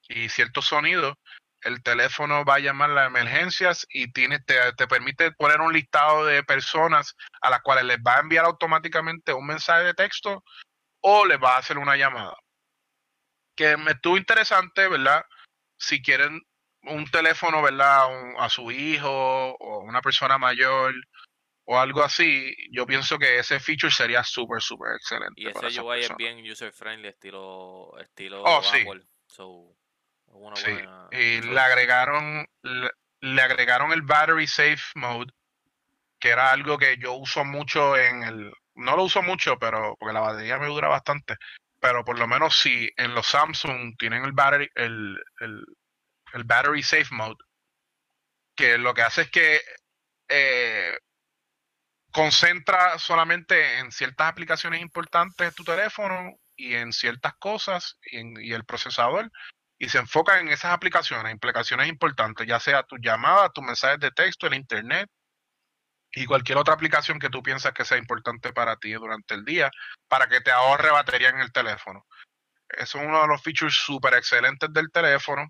y 0.09 0.29
ciertos 0.29 0.67
sonidos, 0.67 1.17
el 1.62 1.83
teléfono 1.83 2.45
va 2.45 2.57
a 2.57 2.61
llamar 2.61 2.90
las 2.90 3.09
emergencias 3.09 3.87
y 3.90 4.12
tiene, 4.12 4.38
te, 4.40 4.73
te, 4.75 4.87
permite 4.87 5.33
poner 5.33 5.61
un 5.61 5.73
listado 5.73 6.25
de 6.25 6.42
personas 6.42 7.16
a 7.40 7.51
las 7.51 7.61
cuales 7.62 7.85
les 7.85 7.99
va 7.99 8.16
a 8.16 8.21
enviar 8.21 8.45
automáticamente 8.45 9.33
un 9.33 9.47
mensaje 9.47 9.85
de 9.85 9.95
texto 9.95 10.45
o 11.01 11.25
les 11.25 11.38
va 11.42 11.55
a 11.55 11.59
hacer 11.59 11.79
una 11.79 11.97
llamada. 11.97 12.37
Que 13.57 13.77
me 13.77 13.92
estuvo 13.92 14.16
interesante, 14.16 14.88
¿verdad? 14.88 15.25
Si 15.79 16.03
quieren 16.03 16.42
un 16.83 17.07
teléfono, 17.11 17.62
¿verdad? 17.62 18.07
a 18.38 18.49
su 18.49 18.71
hijo 18.71 19.57
o 19.59 19.81
una 19.81 20.01
persona 20.03 20.38
mayor 20.38 20.95
o 21.64 21.79
algo 21.79 22.03
así, 22.03 22.55
yo 22.71 22.87
pienso 22.87 23.19
que 23.19 23.38
ese 23.38 23.59
feature 23.59 23.92
sería 23.92 24.23
súper, 24.23 24.62
súper 24.62 24.95
excelente. 24.95 25.35
Y 25.37 25.49
ese 25.49 25.81
UI 25.81 26.01
es 26.01 26.16
bien 26.16 26.49
user 26.49 26.73
friendly, 26.73 27.09
estilo, 27.09 27.99
estilo 27.99 28.42
oh, 28.42 28.59
Apple. 28.59 29.03
Sí. 29.27 29.42
Y 31.11 31.40
le 31.40 31.61
agregaron, 31.61 32.46
le, 33.20 33.42
agregaron 33.42 33.92
el 33.92 34.03
battery 34.03 34.46
safe 34.46 34.83
mode, 34.94 35.33
que 36.18 36.31
era 36.31 36.51
algo 36.51 36.79
que 36.79 36.96
yo 36.99 37.14
uso 37.14 37.44
mucho 37.44 37.96
en 37.96 38.22
el, 38.22 38.53
no 38.75 38.96
lo 38.96 39.05
uso 39.05 39.22
mucho, 39.22 39.59
pero 39.59 39.96
porque 39.99 40.14
la 40.14 40.20
batería 40.20 40.59
me 40.59 40.66
dura 40.66 40.88
bastante, 40.88 41.37
pero 41.81 42.05
por 42.05 42.18
lo 42.18 42.27
menos 42.27 42.59
si 42.59 42.90
en 42.96 43.14
los 43.14 43.27
Samsung 43.27 43.96
tienen 43.99 44.25
el 44.25 44.33
battery, 44.33 44.68
el, 44.75 45.18
el, 45.40 45.64
el 46.33 46.44
battery 46.44 46.83
safe 46.83 47.09
mode, 47.11 47.37
que 48.57 48.79
lo 48.79 48.94
que 48.94 49.03
hace 49.03 49.22
es 49.22 49.31
que 49.31 49.61
eh, 50.29 50.99
concentra 52.11 52.99
solamente 52.99 53.79
en 53.79 53.92
ciertas 53.92 54.29
aplicaciones 54.29 54.81
importantes 54.81 55.46
de 55.49 55.53
tu 55.53 55.64
teléfono 55.64 56.35
y 56.57 56.75
en 56.75 56.92
ciertas 56.92 57.35
cosas 57.35 57.99
y, 58.11 58.53
el 58.53 58.64
procesador 58.64 59.31
y 59.79 59.89
se 59.89 59.99
enfoca 59.99 60.41
en 60.41 60.49
esas 60.49 60.73
aplicaciones, 60.73 61.33
implicaciones 61.33 61.89
importantes, 61.89 62.47
ya 62.47 62.61
sea 62.61 62.83
tu 62.83 62.97
llamada, 62.97 63.51
tus 63.51 63.65
mensajes 63.65 64.01
de 64.01 64.11
texto, 64.11 64.47
el 64.47 64.55
internet 64.55 65.11
y 66.12 66.25
cualquier 66.25 66.59
otra 66.59 66.75
aplicación 66.75 67.19
que 67.19 67.29
tú 67.29 67.43
piensas 67.43 67.73
que 67.73 67.85
sea 67.85 67.99
importante 67.99 68.53
para 68.53 68.77
ti 68.77 68.93
durante 68.93 69.35
el 69.35 69.45
día, 69.45 69.71
para 70.09 70.29
que 70.29 70.41
te 70.41 70.51
ahorre 70.51 70.91
batería 70.91 71.29
en 71.29 71.41
el 71.41 71.53
teléfono. 71.53 72.07
Eso 72.71 72.99
es 72.99 73.07
uno 73.07 73.21
de 73.21 73.29
los 73.29 73.43
features 73.43 73.75
súper 73.75 74.15
excelentes 74.15 74.73
del 74.73 74.91
teléfono. 74.91 75.49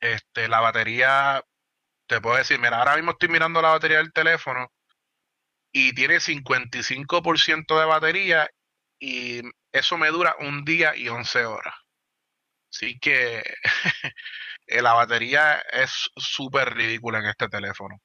Este, 0.00 0.48
la 0.48 0.60
batería, 0.60 1.42
te 2.06 2.20
puedo 2.20 2.36
decir, 2.36 2.58
mira, 2.60 2.78
ahora 2.78 2.96
mismo 2.96 3.12
estoy 3.12 3.30
mirando 3.30 3.62
la 3.62 3.70
batería 3.70 3.98
del 3.98 4.12
teléfono 4.12 4.70
y 5.72 5.94
tiene 5.94 6.20
55% 6.20 7.78
de 7.78 7.86
batería 7.86 8.50
y 9.00 9.42
eso 9.72 9.96
me 9.96 10.08
dura 10.08 10.36
un 10.40 10.64
día 10.64 10.94
y 10.94 11.08
11 11.08 11.46
horas. 11.46 11.74
Así 12.78 12.96
que 13.00 13.42
la 14.68 14.92
batería 14.92 15.58
es 15.72 16.08
súper 16.16 16.74
ridícula 16.74 17.18
en 17.18 17.26
este 17.26 17.48
teléfono. 17.48 18.00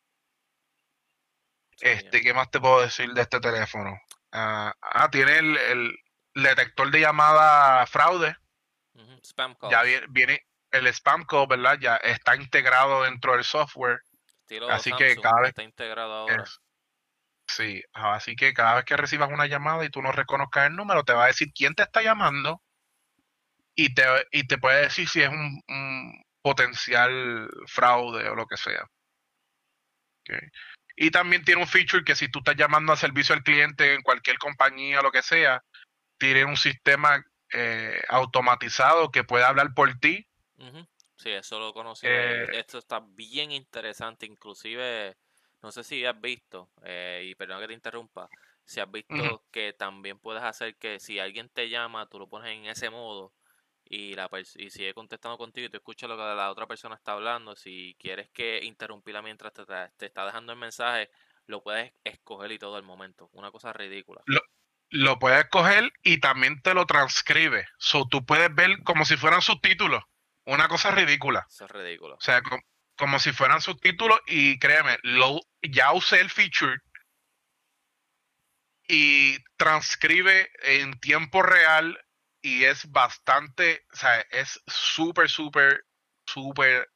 Este, 1.80 2.22
¿qué 2.22 2.34
más 2.34 2.50
te 2.50 2.60
puedo 2.60 2.82
decir 2.82 3.14
de 3.14 3.22
este 3.22 3.40
teléfono? 3.40 3.96
ah, 4.32 4.74
ah 4.82 5.12
tiene 5.12 5.38
el, 5.38 5.96
detector 6.34 6.90
de 6.90 7.02
llamada 7.02 7.86
fraude. 7.86 8.36
Spam 9.24 9.54
call. 9.56 9.70
Ya 9.70 9.84
viene, 10.10 10.42
el 10.72 10.88
spam 10.88 11.26
call, 11.26 11.46
¿verdad? 11.48 11.78
Ya 11.80 11.98
está 11.98 12.36
integrado 12.36 13.04
dentro 13.04 13.34
del 13.34 13.44
software. 13.44 14.02
así 14.72 14.92
que 14.94 15.16
cada 15.18 15.42
vez 15.42 15.50
está 15.50 15.62
integrado 15.62 16.14
ahora. 16.14 16.46
Sí, 17.48 17.84
así 17.94 18.36
que 18.36 18.54
cada 18.54 18.74
vez 18.74 18.86
que 18.86 18.98
recibas 18.98 19.30
una 19.30 19.46
llamada 19.46 19.86
y 19.86 19.90
tú 19.90 20.02
no 20.02 20.12
reconozcas 20.12 20.68
el 20.68 20.76
número, 20.76 21.04
te 21.04 21.14
va 21.14 21.26
a 21.26 21.28
decir 21.28 21.50
quién 21.54 21.76
te 21.76 21.84
está 21.84 22.02
llamando 22.02 22.63
y 23.76 23.94
te, 23.94 24.04
y 24.32 24.48
te 24.48 24.58
puede 24.58 24.84
decir 24.84 25.08
si 25.08 25.22
es 25.22 25.30
un, 25.30 26.24
potencial 26.42 27.50
fraude 27.68 28.28
o 28.28 28.36
lo 28.36 28.46
que 28.48 28.58
sea. 28.58 28.86
Y 30.98 31.10
también 31.10 31.46
tiene 31.46 31.62
un 31.62 31.68
feature 31.68 32.04
que 32.04 32.16
si 32.16 32.30
tú 32.30 32.40
estás 32.40 32.58
llamando 32.58 32.92
a 32.92 32.98
servicio 32.98 33.34
al 33.34 33.44
cliente 33.44 33.94
en 33.94 34.02
cualquier 34.02 34.38
compañía 34.38 35.00
o 35.00 35.04
lo 35.04 35.12
que 35.12 35.22
sea, 35.22 35.64
tiene 36.18 36.44
un 36.44 36.58
sistema 36.58 37.24
eh, 37.54 38.02
automatizado 38.10 39.10
que 39.10 39.24
puede 39.24 39.46
hablar 39.46 39.74
por 39.74 39.98
ti. 40.00 40.28
Sí, 41.16 41.30
eso 41.30 41.60
lo 41.60 41.74
conocí. 41.74 42.06
Eh, 42.10 42.46
Esto 42.52 42.80
está 42.80 43.00
bien 43.00 43.52
interesante, 43.52 44.26
inclusive 44.26 45.16
no 45.62 45.72
sé 45.72 45.86
si 45.86 46.04
has 46.06 46.20
visto, 46.20 46.70
eh, 46.84 47.24
y 47.26 47.36
perdón 47.36 47.62
que 47.62 47.68
te 47.68 47.74
interrumpa, 47.74 48.28
si 48.66 48.82
has 48.82 48.92
visto 48.92 49.46
que 49.50 49.72
también 49.72 50.20
puedes 50.20 50.44
hacer 50.44 50.76
que 50.76 51.00
si 51.00 51.20
alguien 51.20 51.48
te 51.48 51.70
llama, 51.70 52.10
tú 52.10 52.20
lo 52.20 52.28
pones 52.28 52.52
en 52.52 52.66
ese 52.66 52.90
modo 52.90 53.34
y 53.86 54.16
la 54.16 54.30
y 54.56 54.70
sigue 54.70 54.94
contestando 54.94 55.38
contigo 55.38 55.68
y 55.68 55.70
tú 55.70 55.78
escuchas 55.78 56.10
lo 56.10 56.16
que 56.16 56.24
la 56.24 56.52
otra 56.52 56.68
persona 56.68 56.96
está 56.96 57.14
hablando, 57.14 57.56
si 57.56 57.96
quieres 58.00 58.30
que 58.32 58.64
interrumpirla 58.64 59.22
mientras 59.22 59.54
te, 59.54 59.64
te 59.98 60.06
está 60.06 60.26
dejando 60.26 60.54
el 60.54 60.60
mensaje, 60.60 61.10
lo 61.48 61.62
puedes 61.62 61.94
escoger 62.04 62.52
y 62.52 62.60
todo 62.60 62.78
el 62.78 62.84
momento. 62.84 63.30
Una 63.34 63.52
cosa 63.52 63.74
ridícula. 63.74 64.22
Lo, 64.26 64.42
lo 64.90 65.20
puedes 65.20 65.44
escoger 65.44 65.92
y 66.04 66.20
también 66.20 66.62
te 66.62 66.74
lo 66.74 66.86
transcribe. 66.86 67.68
So, 67.78 68.08
tú 68.08 68.26
puedes 68.26 68.54
ver 68.54 68.84
como 68.84 69.06
si 69.06 69.18
fueran 69.18 69.42
subtítulos. 69.42 70.04
Una 70.46 70.68
cosa 70.68 70.92
ridícula. 70.92 71.46
Eso 71.50 71.66
es 71.66 71.72
ridículo. 71.72 72.16
O 72.16 72.22
sea, 72.22 72.42
como 72.96 73.20
si 73.20 73.32
fueran 73.32 73.62
subtítulos 73.62 74.20
y 74.28 74.60
créeme, 74.60 74.98
lo, 75.04 75.40
ya 75.62 75.94
usé 75.94 76.20
el 76.20 76.30
feature 76.30 76.78
y 78.88 79.38
transcribe 79.58 80.52
en 80.64 81.00
tiempo 81.00 81.42
real 81.42 81.98
y 82.44 82.66
es 82.66 82.92
bastante, 82.92 83.86
o 83.94 83.96
sea, 83.96 84.20
es 84.30 84.62
súper, 84.68 85.30
súper, 85.30 85.86
súper 86.28 86.92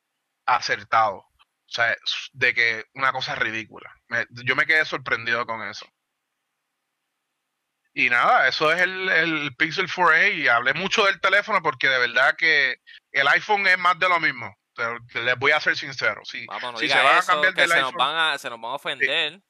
acertado. 0.45 1.15
O 1.15 1.69
sea, 1.69 1.95
de 2.33 2.53
que 2.53 2.85
una 2.93 3.11
cosa 3.13 3.33
ridícula. 3.33 3.89
yo 4.29 4.55
me 4.55 4.65
quedé 4.65 4.85
sorprendido 4.85 5.45
con 5.45 5.63
eso. 5.63 5.87
Y 7.93 8.09
nada, 8.09 8.47
eso 8.47 8.71
es 8.71 8.81
el, 8.81 9.09
el 9.09 9.55
Pixel 9.55 9.89
4a 9.89 10.35
y 10.35 10.47
hablé 10.49 10.73
mucho 10.73 11.05
del 11.05 11.19
teléfono 11.19 11.61
porque 11.63 11.87
de 11.87 11.97
verdad 11.97 12.35
que 12.35 12.81
el 13.11 13.27
iPhone 13.29 13.65
es 13.67 13.77
más 13.79 13.97
de 13.97 14.09
lo 14.09 14.19
mismo. 14.19 14.53
Les 15.13 15.39
voy 15.39 15.51
a 15.51 15.59
ser 15.59 15.77
sincero. 15.77 16.21
Si, 16.25 16.45
Vamos, 16.45 16.79
si 16.79 16.89
se 16.89 17.01
van 17.01 17.17
a 17.17 17.23
cambiar 17.23 17.53
del 17.53 17.69
se 17.69 17.81
Nos 17.81 17.93
van 17.93 18.33
a, 18.33 18.37
se 18.37 18.49
nos 18.49 18.61
van 18.61 18.71
a 18.71 18.75
ofender. 18.75 19.41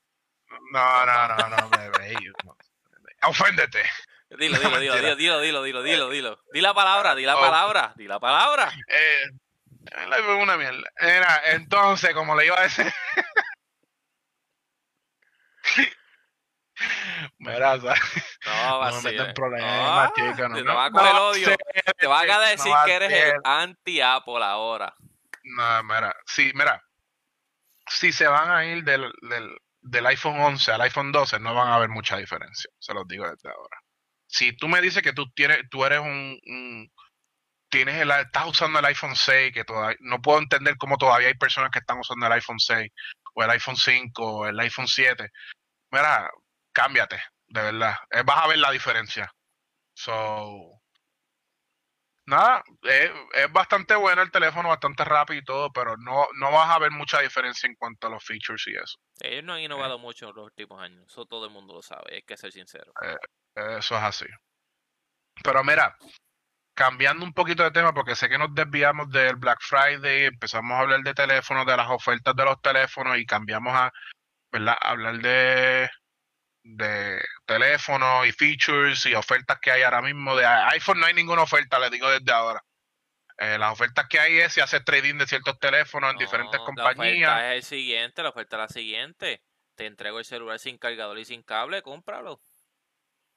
No, 0.72 1.06
no, 1.06 1.28
no, 1.28 1.50
no, 1.50 1.70
no, 1.70 2.58
Oféndete. 3.24 3.84
Dilo, 4.30 4.58
dilo, 4.58 4.80
dilo, 4.80 4.96
dilo, 4.96 5.16
dilo, 5.16 5.42
dilo, 5.42 5.64
dilo, 5.64 5.84
dilo, 5.84 6.10
dilo. 6.10 6.44
Di 6.52 6.60
la 6.60 6.74
palabra, 6.74 7.16
di 7.16 7.24
la 7.24 7.38
oh. 7.38 7.40
palabra, 7.40 7.94
di 7.96 8.08
la 8.08 8.20
palabra. 8.20 8.70
Eh, 8.88 9.32
una 10.42 10.58
mierda. 10.58 10.92
Era, 10.98 11.52
entonces, 11.52 12.14
como 12.14 12.36
le 12.36 12.46
iba 12.46 12.60
a 12.60 12.64
decir. 12.64 12.92
Mira, 17.40 17.78
no, 17.78 18.80
va 18.80 18.92
no 18.92 19.02
me 19.02 19.12
meten 19.12 19.34
problemas, 19.34 20.14
chica, 20.14 20.48
no, 20.48 20.56
te, 20.56 20.64
va 20.64 20.86
a 20.86 20.92
coger 20.92 21.12
el 21.12 21.18
odio. 21.18 21.56
te 21.98 22.08
van 22.08 22.30
a 22.30 22.40
decir 22.42 22.72
que 22.86 22.94
eres 22.94 23.12
el 23.12 23.42
anti-Apple 23.44 24.44
ahora. 24.44 24.94
No, 25.44 25.84
mira, 25.84 26.16
sí, 26.26 26.52
mira. 26.54 26.84
Si 27.88 28.12
se 28.12 28.28
van 28.28 28.52
a 28.52 28.66
ir 28.66 28.84
del, 28.84 29.12
del, 29.22 29.58
del 29.82 30.06
iPhone 30.06 30.40
11 30.40 30.72
al 30.72 30.82
iPhone 30.82 31.12
12, 31.12 31.40
no 31.40 31.56
van 31.56 31.70
a 31.70 31.76
haber 31.76 31.90
mucha 31.90 32.18
diferencia. 32.18 32.70
Se 32.78 32.94
los 32.94 33.08
digo 33.08 33.28
desde 33.28 33.50
ahora. 33.50 33.82
Si 34.28 34.56
tú 34.56 34.68
me 34.68 34.82
dices 34.82 35.02
que 35.02 35.14
tú 35.14 35.30
tienes, 35.32 35.60
tú 35.70 35.86
eres 35.86 36.00
un, 36.00 36.40
tienes 37.70 37.96
el, 37.96 38.12
estás 38.12 38.48
usando 38.48 38.80
el 38.80 38.86
iPhone 38.86 39.16
6, 39.16 39.54
que 39.54 39.64
todavía, 39.64 39.98
no 40.02 40.22
puedo 40.22 40.40
entender 40.40 40.78
cómo 40.78 40.98
todavía 40.98 41.28
hay 41.28 41.36
personas 41.36 41.72
que 41.72 41.80
están 41.80 42.00
usando 42.00 42.26
el 42.28 42.34
iPhone 42.34 42.60
6 42.60 42.92
o 43.34 43.44
el 43.44 43.50
iPhone 43.52 43.78
5 43.78 44.24
o 44.24 44.48
el 44.48 44.60
iPhone 44.60 44.88
7. 44.88 45.30
Mira, 45.92 46.30
cámbiate, 46.74 47.22
de 47.48 47.62
verdad. 47.62 47.96
Eh, 48.12 48.24
vas 48.26 48.44
a 48.44 48.48
ver 48.48 48.60
la 48.60 48.72
diferencia. 48.72 49.32
So, 49.94 50.82
nada, 52.28 52.64
es, 52.84 53.52
bastante 53.52 53.96
bueno 53.96 54.22
el 54.22 54.32
teléfono, 54.32 54.70
bastante 54.70 55.04
rápido 55.04 55.40
y 55.40 55.44
todo, 55.44 55.72
pero 55.72 55.98
no, 55.98 56.28
no 56.36 56.52
vas 56.52 56.70
a 56.70 56.80
ver 56.80 56.92
mucha 56.92 57.22
diferencia 57.22 57.68
en 57.68 57.76
cuanto 57.76 58.08
a 58.08 58.10
los 58.10 58.24
features 58.24 58.68
y 58.68 58.76
eso. 58.76 59.00
Ellos 59.20 59.44
no 59.44 59.54
han 59.54 59.62
innovado 59.62 59.96
eh. 59.96 60.00
mucho 60.00 60.30
en 60.30 60.36
los 60.36 60.46
últimos 60.46 60.82
años, 60.82 61.06
eso 61.08 61.26
todo 61.26 61.46
el 61.46 61.52
mundo 61.52 61.74
lo 61.74 61.82
sabe, 61.82 62.16
hay 62.16 62.22
que 62.22 62.38
ser 62.38 62.52
sincero. 62.52 62.92
Eh, 63.02 63.78
eso 63.80 63.96
es 63.96 64.04
así. 64.04 64.26
Pero 65.44 65.64
mira, 65.64 65.96
cambiando 66.74 67.26
un 67.26 67.34
poquito 67.34 67.64
de 67.64 67.72
tema, 67.72 67.94
porque 67.94 68.16
sé 68.16 68.30
que 68.30 68.38
nos 68.38 68.54
desviamos 68.54 69.10
del 69.10 69.36
Black 69.38 69.60
Friday, 69.62 70.26
empezamos 70.26 70.72
a 70.78 70.82
hablar 70.82 71.02
de 71.02 71.14
teléfonos, 71.14 71.66
de 71.66 71.78
las 71.78 71.90
ofertas 71.90 72.36
de 72.36 72.46
los 72.46 72.62
teléfonos 72.62 73.18
y 73.18 73.26
cambiamos 73.26 73.74
a 73.74 73.92
¿verdad? 74.52 74.78
hablar 74.82 75.18
de 75.20 75.90
de 76.76 77.24
teléfono 77.46 78.26
y 78.26 78.32
features 78.32 79.06
y 79.06 79.14
ofertas 79.14 79.60
que 79.60 79.72
hay 79.72 79.84
ahora 79.84 80.02
mismo. 80.02 80.36
De 80.36 80.46
iPhone 80.46 81.00
no 81.00 81.06
hay 81.06 81.14
ninguna 81.14 81.44
oferta, 81.44 81.80
le 81.80 81.90
digo 81.90 82.10
desde 82.10 82.32
ahora. 82.32 82.64
Eh, 83.38 83.58
las 83.58 83.72
ofertas 83.72 84.08
que 84.08 84.20
hay 84.20 84.40
es 84.40 84.54
si 84.54 84.62
haces 84.62 84.84
trading 84.84 85.16
de 85.16 85.28
ciertos 85.28 85.60
teléfonos 85.60 86.12
en 86.12 86.18
diferentes 86.18 86.60
compañías. 86.60 87.30
La 87.30 87.36
oferta 87.36 87.54
es 87.54 87.58
el 87.58 87.64
siguiente, 87.64 88.24
la 88.24 88.30
oferta 88.30 88.56
es 88.58 88.62
la 88.62 88.68
siguiente. 88.68 89.42
Te 89.76 89.86
entrego 89.86 90.20
el 90.20 90.26
celular 90.26 90.60
sin 90.60 90.78
cargador 90.78 91.20
y 91.20 91.26
sin 91.26 91.44
cable, 91.44 91.84
cómpralo. 91.84 92.42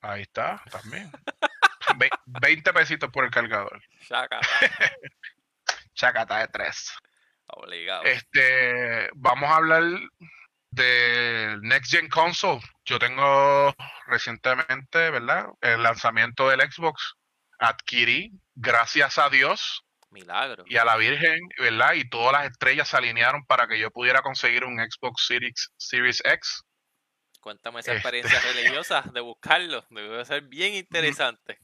Ahí 0.00 0.22
está, 0.22 0.62
también. 0.70 1.10
20 2.26 2.72
pesitos 2.72 3.10
por 3.10 3.24
el 3.24 3.30
cargador. 3.30 3.82
Chacata. 4.08 4.40
Chacata 5.94 6.38
de 6.38 6.48
tres. 6.48 6.92
Obligado. 7.48 8.04
Este, 8.04 9.10
vamos 9.14 9.50
a 9.50 9.56
hablar 9.56 9.82
del 10.70 11.60
Next 11.62 11.92
Gen 11.92 12.08
Console. 12.08 12.60
Yo 12.84 12.98
tengo 12.98 13.74
recientemente, 14.06 15.10
¿verdad? 15.10 15.46
El 15.60 15.82
lanzamiento 15.82 16.48
del 16.48 16.60
Xbox. 16.60 17.14
Adquirí, 17.58 18.30
gracias 18.54 19.18
a 19.18 19.28
Dios. 19.28 19.84
Milagro. 20.10 20.64
Y 20.66 20.76
a 20.76 20.84
la 20.84 20.96
Virgen, 20.96 21.38
¿verdad? 21.58 21.94
Y 21.94 22.08
todas 22.08 22.32
las 22.32 22.50
estrellas 22.50 22.88
se 22.88 22.96
alinearon 22.96 23.44
para 23.44 23.68
que 23.68 23.78
yo 23.78 23.90
pudiera 23.90 24.22
conseguir 24.22 24.64
un 24.64 24.78
Xbox 24.78 25.26
Series, 25.26 25.70
Series 25.76 26.22
X. 26.24 26.64
Cuéntame 27.40 27.80
esa 27.80 27.92
experiencia 27.92 28.38
este. 28.38 28.52
religiosa 28.52 29.02
de 29.12 29.20
buscarlo. 29.20 29.84
Debe 29.90 30.24
ser 30.24 30.42
bien 30.42 30.74
interesante. 30.74 31.58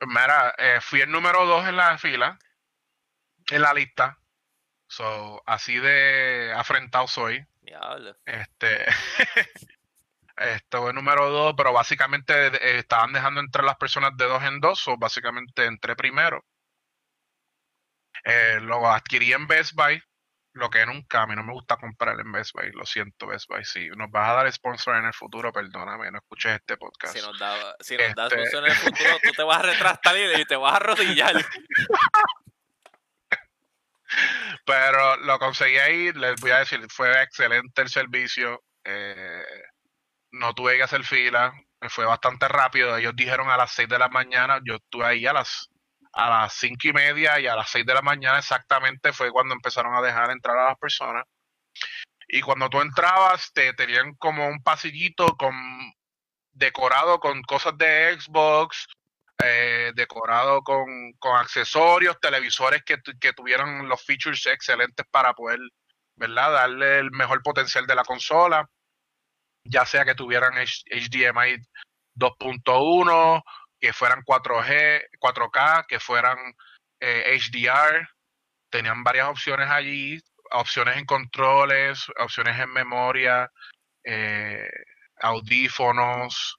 Mira, 0.00 0.54
eh, 0.58 0.80
fui 0.80 1.00
el 1.00 1.10
número 1.10 1.46
dos 1.46 1.66
en 1.66 1.76
la 1.76 1.98
fila, 1.98 2.38
en 3.50 3.62
la 3.62 3.74
lista. 3.74 4.18
So, 4.88 5.42
así 5.46 5.78
de 5.78 6.52
afrentado 6.54 7.06
soy. 7.06 7.44
Este, 8.24 8.84
esto 10.36 10.88
es 10.88 10.94
número 10.94 11.30
dos, 11.30 11.54
pero 11.56 11.72
básicamente 11.72 12.46
eh, 12.46 12.78
estaban 12.78 13.12
dejando 13.12 13.40
entrar 13.40 13.64
las 13.64 13.76
personas 13.76 14.16
de 14.16 14.26
dos 14.26 14.42
en 14.42 14.60
dos, 14.60 14.86
o 14.88 14.96
básicamente 14.96 15.64
entré 15.64 15.96
primero. 15.96 16.44
Eh, 18.24 18.58
lo 18.60 18.88
adquirí 18.88 19.32
en 19.32 19.46
Best 19.46 19.72
Buy, 19.74 20.00
lo 20.52 20.70
que 20.70 20.86
nunca, 20.86 21.22
a 21.22 21.26
mí 21.26 21.34
no 21.34 21.42
me 21.42 21.52
gusta 21.52 21.76
comprar 21.76 22.18
en 22.20 22.32
Best 22.32 22.52
Buy, 22.54 22.70
lo 22.72 22.86
siento 22.86 23.26
Best 23.26 23.48
Buy, 23.48 23.64
si 23.64 23.88
nos 23.90 24.10
vas 24.10 24.30
a 24.30 24.34
dar 24.34 24.52
sponsor 24.52 24.96
en 24.96 25.06
el 25.06 25.14
futuro, 25.14 25.52
perdóname, 25.52 26.10
no 26.10 26.18
escuches 26.18 26.52
este 26.52 26.76
podcast. 26.76 27.16
Si 27.16 27.22
nos, 27.22 27.38
da, 27.38 27.76
si 27.80 27.96
nos 27.96 28.14
das 28.14 28.32
este 28.32 28.46
sponsor 28.46 28.64
en 28.64 28.72
el 28.72 28.78
futuro, 28.78 29.10
tú 29.22 29.32
te 29.32 29.42
vas 29.42 29.58
a 29.58 29.62
retrastar 29.62 30.16
y 30.16 30.44
te 30.44 30.56
vas 30.56 30.72
a 30.72 30.76
arrodillar. 30.76 31.34
Pero 34.66 35.16
lo 35.18 35.38
conseguí 35.38 35.78
ahí, 35.78 36.12
les 36.12 36.40
voy 36.40 36.50
a 36.52 36.58
decir, 36.58 36.80
fue 36.90 37.22
excelente 37.22 37.82
el 37.82 37.88
servicio. 37.88 38.62
Eh, 38.84 39.44
no 40.32 40.54
tuve 40.54 40.76
que 40.76 40.82
hacer 40.82 41.04
fila, 41.04 41.52
fue 41.88 42.04
bastante 42.06 42.48
rápido. 42.48 42.96
Ellos 42.96 43.14
dijeron 43.14 43.50
a 43.50 43.56
las 43.56 43.72
6 43.72 43.88
de 43.88 43.98
la 43.98 44.08
mañana, 44.08 44.60
yo 44.64 44.76
estuve 44.76 45.06
ahí 45.06 45.26
a 45.26 45.32
las 45.32 45.68
a 46.14 46.30
las 46.30 46.54
cinco 46.54 46.88
y 46.88 46.92
media 46.92 47.40
y 47.40 47.46
a 47.48 47.56
las 47.56 47.70
6 47.70 47.84
de 47.84 47.94
la 47.94 48.02
mañana 48.02 48.38
exactamente 48.38 49.12
fue 49.12 49.32
cuando 49.32 49.54
empezaron 49.54 49.94
a 49.96 50.00
dejar 50.00 50.30
entrar 50.30 50.56
a 50.56 50.68
las 50.68 50.78
personas. 50.78 51.24
Y 52.28 52.40
cuando 52.40 52.70
tú 52.70 52.80
entrabas, 52.80 53.52
te 53.52 53.72
tenían 53.74 54.14
como 54.14 54.46
un 54.46 54.62
pasillito 54.62 55.36
con 55.36 55.54
decorado 56.52 57.18
con 57.18 57.42
cosas 57.42 57.76
de 57.76 58.16
Xbox, 58.18 58.86
eh, 59.42 59.92
decorado 59.94 60.62
con, 60.62 61.14
accesorios, 61.36 62.18
televisores 62.20 62.82
que, 62.84 63.32
tuvieran 63.32 63.88
los 63.88 64.02
features 64.04 64.46
excelentes 64.46 65.06
para 65.10 65.34
poder, 65.34 65.58
¿verdad? 66.16 66.52
Darle 66.52 66.98
el 66.98 67.10
mejor 67.10 67.42
potencial 67.42 67.86
de 67.86 67.94
la 67.94 68.04
consola, 68.04 68.68
ya 69.64 69.84
sea 69.86 70.04
que 70.04 70.14
tuvieran 70.14 70.54
HDMI 70.54 71.58
2.1, 72.14 73.42
que 73.80 73.92
fueran 73.92 74.22
4G, 74.22 75.08
4K, 75.20 75.86
que 75.86 76.00
fueran 76.00 76.38
HDR, 77.00 77.96
eh, 77.96 78.06
tenían 78.70 79.02
varias 79.02 79.28
opciones 79.28 79.68
allí, 79.68 80.20
opciones 80.52 80.96
en 80.96 81.06
controles, 81.06 82.06
opciones 82.18 82.58
en 82.58 82.70
memoria, 82.70 83.50
eh, 84.04 84.68
audífonos, 85.20 86.58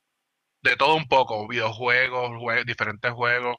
de 0.65 0.75
todo 0.75 0.95
un 0.95 1.07
poco, 1.07 1.47
videojuegos, 1.47 2.31
diferentes 2.65 3.11
juegos. 3.11 3.55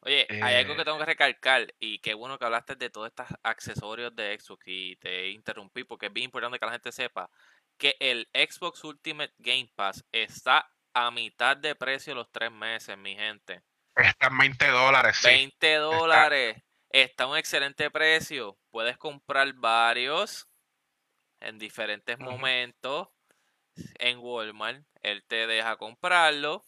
Oye, 0.00 0.26
hay 0.28 0.56
algo 0.56 0.76
que 0.76 0.82
eh 0.82 0.84
tengo 0.84 0.98
que 0.98 1.06
recalcar 1.06 1.74
y 1.78 1.98
qué 2.00 2.12
bueno 2.12 2.38
que 2.38 2.44
hablaste 2.44 2.76
de 2.76 2.90
todos 2.90 3.08
estos 3.08 3.26
accesorios 3.42 4.14
de 4.14 4.38
Xbox 4.38 4.62
y 4.66 4.96
te 4.96 5.30
interrumpí 5.30 5.84
porque 5.84 6.06
es 6.06 6.12
bien 6.12 6.26
importante 6.26 6.58
que 6.58 6.66
la 6.66 6.72
gente 6.72 6.92
sepa 6.92 7.30
que 7.78 7.96
el 8.00 8.28
Xbox 8.34 8.84
Ultimate 8.84 9.32
Game 9.38 9.70
Pass 9.74 10.04
está 10.12 10.70
a 10.92 11.10
mitad 11.10 11.56
de 11.56 11.74
precio 11.74 12.14
los 12.14 12.30
tres 12.30 12.52
meses, 12.52 12.98
mi 12.98 13.16
gente. 13.16 13.62
Está 13.96 14.26
en 14.26 14.36
20 14.38 14.68
dólares, 14.68 15.16
sí. 15.16 15.26
20 15.26 15.74
dólares. 15.76 16.62
Está. 16.90 17.24
a 17.24 17.26
un 17.28 17.38
excelente 17.38 17.90
precio. 17.90 18.58
Puedes 18.70 18.98
comprar 18.98 19.50
varios 19.54 20.48
en 21.40 21.58
diferentes 21.58 22.18
momentos 22.18 23.08
en 23.98 24.18
Walmart. 24.18 24.84
Él 25.02 25.24
te 25.26 25.46
deja 25.46 25.76
comprarlo. 25.76 26.64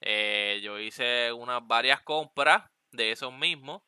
Eh, 0.00 0.60
yo 0.62 0.78
hice 0.78 1.32
unas 1.32 1.66
varias 1.66 2.02
compras 2.02 2.64
de 2.92 3.12
esos 3.12 3.32
mismos. 3.32 3.82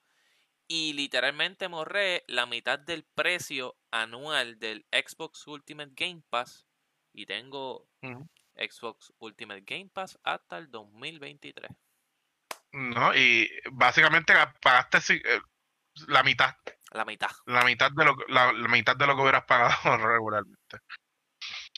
Y 0.66 0.92
literalmente 0.92 1.68
morré 1.68 2.24
la 2.28 2.44
mitad 2.44 2.78
del 2.78 3.04
precio 3.14 3.76
anual 3.90 4.58
del 4.58 4.86
Xbox 4.92 5.46
Ultimate 5.46 5.92
Game 5.94 6.22
Pass. 6.28 6.66
Y 7.14 7.24
tengo 7.24 7.88
Xbox 8.54 9.12
Ultimate 9.18 9.62
Game 9.66 9.88
Pass 9.92 10.18
hasta 10.22 10.58
el 10.58 10.70
2023. 10.70 11.70
No, 12.72 13.14
y 13.14 13.50
básicamente 13.72 14.34
pagaste 14.60 15.14
eh, 15.14 15.40
la 16.06 16.22
mitad. 16.22 16.54
La 16.92 17.04
mitad. 17.06 17.30
La 17.46 17.64
mitad 17.64 17.90
de 17.90 18.04
lo, 18.04 18.14
la 18.28 18.52
mitad 18.68 18.94
de 18.94 19.06
lo 19.06 19.16
que 19.16 19.22
hubieras 19.22 19.44
pagado 19.44 19.96
regularmente. 20.06 20.78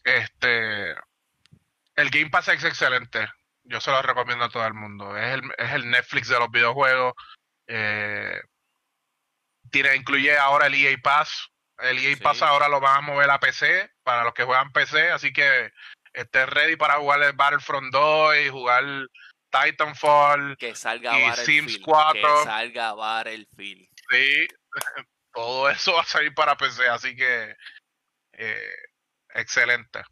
Este, 0.05 0.91
el 1.97 2.11
Game 2.11 2.31
Pass 2.31 2.49
es 2.49 2.65
excelente. 2.65 3.29
Yo 3.65 3.81
se 3.81 3.91
lo 3.91 4.03
recomiendo 4.03 4.45
a 4.45 4.49
todo 4.49 4.67
el 4.67 4.75
mundo. 4.75 5.17
Es 5.17 5.35
el, 5.35 5.43
es 5.59 5.73
el 5.73 5.91
Netflix 5.91 6.29
de 6.29 6.39
los 6.39 6.51
videojuegos. 6.51 7.15
Eh, 7.67 8.41
tiene, 9.71 9.95
incluye 9.97 10.37
ahora 10.37 10.67
el 10.67 10.75
EA 10.75 10.97
Pass. 11.03 11.49
El 11.79 11.99
EA 11.99 12.17
Pass 12.17 12.43
ahora 12.43 12.69
lo 12.69 12.81
van 12.81 12.99
a 12.99 13.01
mover 13.01 13.31
a 13.31 13.41
PC 13.41 13.91
para 14.03 14.25
los 14.25 14.35
que 14.35 14.45
juegan 14.45 14.73
PC, 14.73 15.11
así 15.11 15.33
que 15.33 15.71
esté 16.13 16.47
ready 16.47 16.77
para 16.77 16.97
jugar 16.97 17.23
el 17.23 17.33
Battlefront 17.33 17.93
2 17.93 18.37
y 18.37 18.49
jugar 18.49 18.85
Titanfall 19.51 20.57
que 20.59 20.75
salga 20.75 21.19
y 21.19 21.33
Sims 21.37 21.79
4. 21.79 22.21
Que 22.21 22.45
salga 22.45 22.95
Battlefield. 22.95 23.89
Sí, 24.11 24.49
todo 25.33 25.71
eso 25.71 25.95
va 25.95 26.03
a 26.03 26.05
salir 26.05 26.35
para 26.35 26.57
PC, 26.57 26.89
así 26.89 27.17
que 27.17 27.57
eh, 28.33 28.75
excelente. 29.35 30.03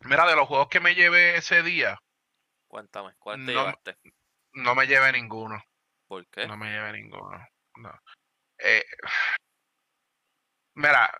Mira, 0.00 0.26
de 0.26 0.36
los 0.36 0.46
juegos 0.46 0.68
que 0.68 0.80
me 0.80 0.94
llevé 0.94 1.36
ese 1.36 1.62
día. 1.62 1.98
Cuéntame, 2.68 3.14
¿cuál 3.18 3.44
te 3.44 3.52
llevaste? 3.52 3.96
No 4.52 4.74
me 4.74 4.86
llevé 4.86 5.12
ninguno. 5.12 5.62
¿Por 6.06 6.26
qué? 6.28 6.46
No 6.46 6.56
me 6.56 6.70
llevé 6.70 6.92
ninguno. 6.92 7.38
No. 7.76 8.00
Eh, 8.58 8.84
mira, 10.74 11.10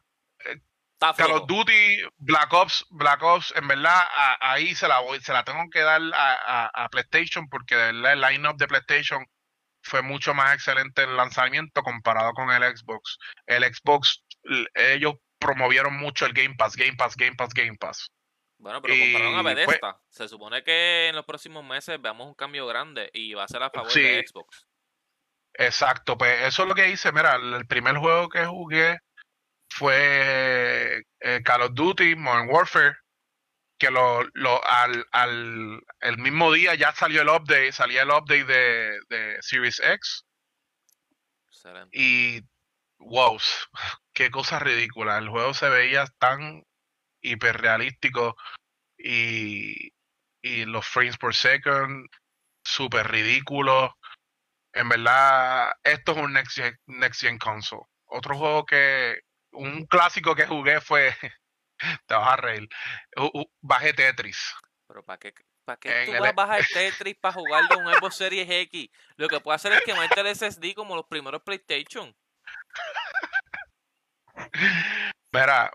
eh, 0.45 0.61
Call 0.99 1.33
of 1.33 1.47
Duty, 1.47 2.03
Black 2.17 2.53
Ops, 2.53 2.87
Black 2.91 3.23
Ops, 3.23 3.53
en 3.57 3.69
verdad, 3.69 4.07
ahí 4.41 4.75
se 4.75 4.89
la 4.89 5.01
voy, 5.01 5.21
se 5.21 5.33
la 5.33 5.45
tengo 5.45 5.69
que 5.71 5.81
dar 5.81 6.01
a, 6.15 6.89
PlayStation 6.91 7.49
porque 7.49 7.75
el 7.91 8.03
line-up 8.03 8.57
de 8.57 8.67
PlayStation 8.67 9.27
fue 9.83 10.03
mucho 10.03 10.35
más 10.35 10.55
excelente 10.55 11.05
el 11.05 11.17
lanzamiento 11.17 11.83
comparado 11.83 12.33
con 12.33 12.51
el 12.51 12.63
Xbox. 12.77 13.19
El 13.47 13.63
Xbox, 13.65 14.25
ellos 14.75 15.15
promovieron 15.39 15.97
mucho 15.97 16.27
el 16.27 16.33
Game 16.33 16.55
Pass, 16.57 16.77
Game 16.77 16.97
Pass, 16.97 17.17
Game 17.17 17.37
Pass, 17.37 17.53
Game 17.55 17.77
Pass. 17.77 18.11
Bueno, 18.59 18.81
pero 18.81 18.95
compararon 18.99 19.39
a 19.39 19.43
Bethesda. 19.43 20.01
se 20.09 20.29
supone 20.29 20.63
que 20.63 21.09
en 21.09 21.17
los 21.17 21.27
próximos 21.27 21.65
meses 21.65 22.01
veamos 22.01 22.27
un 22.27 22.35
cambio 22.35 22.67
grande 22.67 23.11
y 23.13 23.35
va 23.35 23.45
a 23.45 23.49
ser 23.49 23.63
a 23.63 23.71
favor 23.71 23.93
de 23.93 24.25
Xbox. 24.27 24.67
Exacto, 25.55 26.19
pues 26.19 26.43
eso 26.43 26.63
es 26.63 26.69
lo 26.69 26.75
que 26.75 26.89
hice. 26.89 27.13
Mira, 27.13 27.37
el 27.37 27.67
primer 27.67 27.97
juego 27.97 28.29
que 28.29 28.45
jugué 28.45 28.99
fue 29.69 31.03
eh, 31.21 31.43
Call 31.45 31.63
of 31.63 31.75
Duty 31.75 32.15
Modern 32.17 32.49
Warfare, 32.51 32.97
que 33.79 33.91
lo, 33.91 34.23
lo 34.35 34.63
al, 34.67 35.07
al 35.13 35.81
el 36.01 36.19
mismo 36.19 36.53
día 36.53 36.75
ya 36.75 36.93
salió 36.93 37.23
el 37.23 37.29
update, 37.29 37.73
salía 37.73 38.03
el 38.03 38.11
update 38.11 38.45
de, 38.45 38.99
de 39.09 39.37
Series 39.41 39.81
X. 39.81 40.25
Excelente. 41.49 41.99
Y 41.99 42.43
wow, 43.07 43.39
qué 44.13 44.31
cosa 44.31 44.59
ridícula. 44.59 45.19
El 45.19 45.29
juego 45.29 45.55
se 45.55 45.69
veía 45.69 46.07
tan 46.19 46.65
hiperrealístico 47.21 48.37
y, 48.99 49.93
y 50.43 50.65
los 50.65 50.87
frames 50.87 51.17
per 51.19 51.35
second 51.35 52.09
súper 52.65 53.11
ridículos. 53.11 53.93
En 54.73 54.89
verdad, 54.89 55.71
esto 55.85 56.13
es 56.13 56.19
un 56.19 56.33
next 56.33 56.57
gen, 56.57 56.77
next 56.87 57.21
gen 57.21 57.39
console. 57.39 57.85
Otro 58.07 58.37
juego 58.37 58.67
que, 58.67 59.21
un 59.53 59.87
clásico 59.87 60.35
que 60.35 60.47
jugué 60.47 60.81
fue, 60.81 61.15
te 62.07 62.15
vas 62.15 62.33
a 62.33 62.37
reír, 62.37 62.69
bajé 63.61 63.95
Tetris. 63.95 64.55
Pero 64.87 65.05
¿para 65.05 65.19
qué, 65.19 65.33
para 65.65 65.79
qué 65.79 66.05
tú 66.07 66.13
vas 66.13 66.31
a 66.31 66.33
bajar 66.33 66.65
Tetris 66.73 67.17
para 67.17 67.35
jugar 67.35 67.69
de 67.69 67.77
un 67.77 67.93
Xbox 67.93 68.17
Series 68.17 68.49
X? 68.49 68.91
Lo 69.17 69.29
que 69.29 69.41
puede 69.41 69.57
hacer 69.57 69.73
es 69.73 69.83
que 69.83 69.95
mete 69.95 70.21
el 70.21 70.35
SSD 70.35 70.75
como 70.75 70.97
los 70.97 71.07
primeros 71.07 71.43
PlayStation. 71.43 72.15
Mira, 75.33 75.71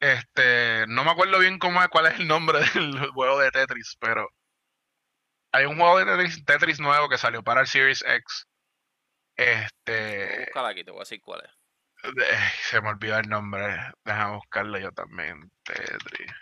este, 0.00 0.86
no 0.88 1.04
me 1.04 1.10
acuerdo 1.10 1.38
bien 1.38 1.58
cómo 1.58 1.80
cuál 1.90 2.06
es 2.06 2.18
el 2.18 2.26
nombre 2.26 2.60
del 2.74 3.10
juego 3.10 3.38
de 3.38 3.50
Tetris, 3.50 3.96
pero 4.00 4.28
hay 5.52 5.66
un 5.66 5.76
juego 5.76 5.98
de 5.98 6.28
Tetris, 6.46 6.80
nuevo 6.80 7.08
que 7.08 7.18
salió 7.18 7.42
para 7.42 7.60
el 7.62 7.66
Series 7.66 8.02
X. 8.06 8.46
Este. 9.36 10.44
Búscala 10.46 10.68
aquí, 10.68 10.84
te 10.84 10.90
voy 10.90 11.00
a 11.00 11.02
decir 11.02 11.20
cuál 11.20 11.42
es. 11.44 11.50
Se 12.62 12.80
me 12.80 12.88
olvidó 12.88 13.18
el 13.18 13.28
nombre. 13.28 13.76
Déjame 14.04 14.36
buscarlo 14.36 14.78
yo 14.78 14.90
también. 14.92 15.50
Tetris. 15.64 16.32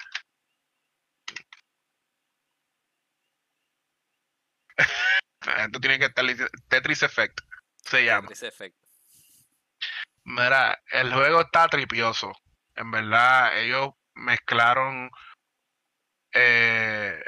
Esto 5.59 5.81
tiene 5.81 5.99
que 5.99 6.05
estar 6.07 6.25
Tetris 6.69 7.03
Effect. 7.03 7.41
Se 7.85 8.05
llama. 8.05 8.29
Tetris 8.29 8.43
Effect. 8.43 8.88
Mira, 10.29 10.79
el 10.93 11.13
juego 11.13 11.41
está 11.41 11.69
tripioso. 11.69 12.33
En 12.75 12.91
verdad, 12.91 13.59
ellos 13.59 13.91
mezclaron 14.15 15.11
eh, 16.35 17.19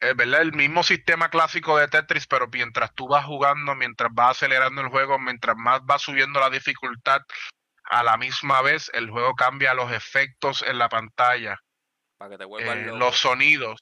¿verdad? 0.00 0.42
el 0.42 0.52
mismo 0.52 0.82
sistema 0.82 1.30
clásico 1.30 1.78
de 1.78 1.86
Tetris, 1.86 2.26
pero 2.26 2.48
mientras 2.48 2.92
tú 2.94 3.06
vas 3.06 3.24
jugando, 3.24 3.76
mientras 3.76 4.10
vas 4.12 4.32
acelerando 4.32 4.80
el 4.82 4.88
juego, 4.88 5.16
mientras 5.20 5.56
más 5.56 5.80
va 5.82 5.98
subiendo 6.00 6.40
la 6.40 6.50
dificultad, 6.50 7.20
a 7.84 8.02
la 8.02 8.16
misma 8.16 8.62
vez 8.62 8.90
el 8.94 9.10
juego 9.10 9.34
cambia 9.36 9.72
los 9.72 9.92
efectos 9.92 10.62
en 10.62 10.78
la 10.78 10.88
pantalla. 10.88 11.60
Para 12.18 12.36
que 12.36 12.38
te 12.38 12.44
eh, 12.44 12.86
los 12.96 13.16
sonidos, 13.16 13.80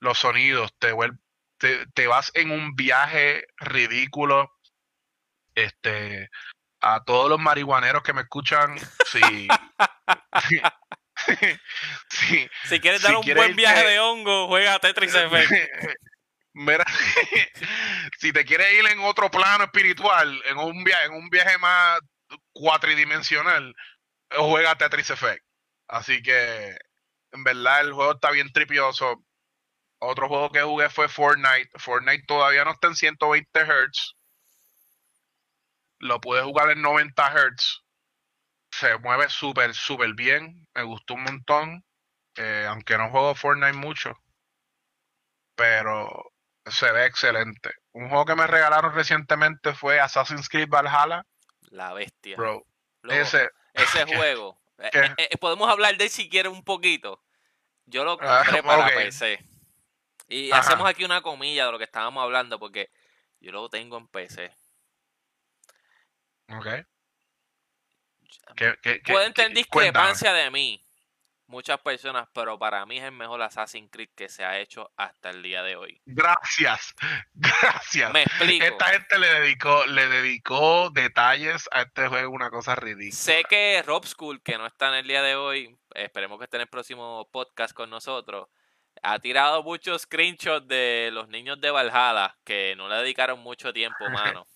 los 0.00 0.18
sonidos, 0.18 0.72
te, 0.78 0.94
te, 1.58 1.86
te 1.88 2.06
vas 2.06 2.30
en 2.34 2.50
un 2.50 2.74
viaje 2.74 3.44
ridículo. 3.58 4.50
Este, 5.54 6.30
a 6.86 7.02
todos 7.02 7.30
los 7.30 7.40
marihuaneros 7.40 8.02
que 8.02 8.12
me 8.12 8.20
escuchan, 8.20 8.78
si, 9.06 9.20
si 12.68 12.80
quieres 12.80 13.00
dar 13.00 13.16
un 13.16 13.24
buen 13.34 13.56
viaje 13.56 13.86
de 13.86 13.98
hongo, 14.00 14.48
juega 14.48 14.78
Tetris 14.78 15.14
Effect. 15.14 15.50
Mira, 16.52 16.84
si 18.18 18.34
te 18.34 18.44
quieres 18.44 18.70
ir 18.74 18.84
en 18.86 19.00
otro 19.00 19.30
plano 19.30 19.64
espiritual, 19.64 20.42
en 20.44 20.58
un 20.58 20.84
viaje, 20.84 21.06
en 21.06 21.14
un 21.14 21.30
viaje 21.30 21.56
más 21.56 22.00
cuatridimensional, 22.52 23.74
juega 24.30 24.76
Tetris 24.76 25.08
Effect. 25.08 25.42
Así 25.88 26.22
que, 26.22 26.76
en 27.32 27.44
verdad, 27.44 27.80
el 27.80 27.94
juego 27.94 28.12
está 28.12 28.30
bien 28.30 28.52
tripioso. 28.52 29.24
Otro 30.00 30.28
juego 30.28 30.52
que 30.52 30.60
jugué 30.60 30.90
fue 30.90 31.08
Fortnite. 31.08 31.70
Fortnite 31.76 32.26
todavía 32.26 32.66
no 32.66 32.72
está 32.72 32.88
en 32.88 32.96
120 32.96 33.64
Hz 33.64 34.16
lo 36.04 36.20
pude 36.20 36.42
jugar 36.42 36.70
en 36.70 36.82
90 36.82 37.30
Hz. 37.30 37.82
Se 38.70 38.98
mueve 38.98 39.28
súper, 39.30 39.74
súper 39.74 40.12
bien. 40.14 40.66
Me 40.74 40.82
gustó 40.82 41.14
un 41.14 41.24
montón. 41.24 41.84
Eh, 42.36 42.66
aunque 42.68 42.98
no 42.98 43.10
juego 43.10 43.34
Fortnite 43.34 43.72
mucho. 43.72 44.12
Pero 45.56 46.32
se 46.66 46.92
ve 46.92 47.06
excelente. 47.06 47.70
Un 47.92 48.10
juego 48.10 48.26
que 48.26 48.34
me 48.34 48.46
regalaron 48.46 48.94
recientemente 48.94 49.72
fue 49.72 49.98
Assassin's 49.98 50.48
Creed 50.48 50.68
Valhalla. 50.68 51.24
La 51.70 51.94
bestia. 51.94 52.36
Bro. 52.36 52.66
ese, 53.04 53.48
ese 53.72 54.04
juego. 54.16 54.60
Eh, 54.78 55.14
eh, 55.16 55.38
podemos 55.38 55.70
hablar 55.70 55.96
de 55.96 56.04
él 56.04 56.10
si 56.10 56.28
quieres 56.28 56.52
un 56.52 56.64
poquito. 56.64 57.22
Yo 57.86 58.04
lo 58.04 58.18
ah, 58.20 58.42
compré 58.44 58.62
para 58.62 58.94
PC. 58.94 59.42
Y 60.28 60.50
hacemos 60.50 60.86
aquí 60.86 61.04
una 61.04 61.22
comilla 61.22 61.64
de 61.64 61.72
lo 61.72 61.78
que 61.78 61.84
estábamos 61.84 62.22
hablando 62.22 62.58
porque 62.58 62.90
yo 63.40 63.52
lo 63.52 63.70
tengo 63.70 63.96
en 63.96 64.08
PC. 64.08 64.52
Ok. 66.58 66.66
Pueden 69.06 69.32
tener 69.32 69.52
discrepancia 69.52 70.32
de 70.32 70.50
mí, 70.50 70.84
muchas 71.46 71.80
personas, 71.80 72.28
pero 72.32 72.58
para 72.58 72.84
mí 72.86 72.98
es 72.98 73.04
el 73.04 73.12
mejor 73.12 73.42
Assassin's 73.42 73.90
Creed 73.90 74.10
que 74.14 74.28
se 74.28 74.44
ha 74.44 74.58
hecho 74.58 74.92
hasta 74.96 75.30
el 75.30 75.42
día 75.42 75.62
de 75.62 75.76
hoy. 75.76 76.00
Gracias, 76.04 76.94
gracias. 77.34 78.12
Me 78.12 78.22
explico. 78.22 78.64
Esta 78.64 78.86
gente 78.86 79.18
le 79.18 79.40
dedicó, 79.40 79.86
le 79.86 80.08
dedicó 80.08 80.90
detalles 80.90 81.68
a 81.72 81.82
este 81.82 82.08
juego, 82.08 82.32
una 82.32 82.50
cosa 82.50 82.74
ridícula. 82.74 83.12
Sé 83.12 83.44
que 83.48 83.82
Rob 83.84 84.04
School, 84.06 84.42
que 84.42 84.58
no 84.58 84.66
está 84.66 84.88
en 84.88 84.94
el 84.94 85.08
día 85.08 85.22
de 85.22 85.36
hoy, 85.36 85.76
esperemos 85.94 86.38
que 86.38 86.44
esté 86.44 86.56
en 86.56 86.62
el 86.62 86.68
próximo 86.68 87.28
podcast 87.30 87.74
con 87.74 87.90
nosotros, 87.90 88.48
ha 89.02 89.18
tirado 89.18 89.62
muchos 89.62 90.02
screenshots 90.02 90.68
de 90.68 91.10
los 91.12 91.28
niños 91.28 91.60
de 91.60 91.70
Valhalla, 91.70 92.36
que 92.44 92.74
no 92.76 92.88
le 92.88 92.96
dedicaron 92.96 93.40
mucho 93.40 93.72
tiempo, 93.72 94.08
mano. 94.10 94.46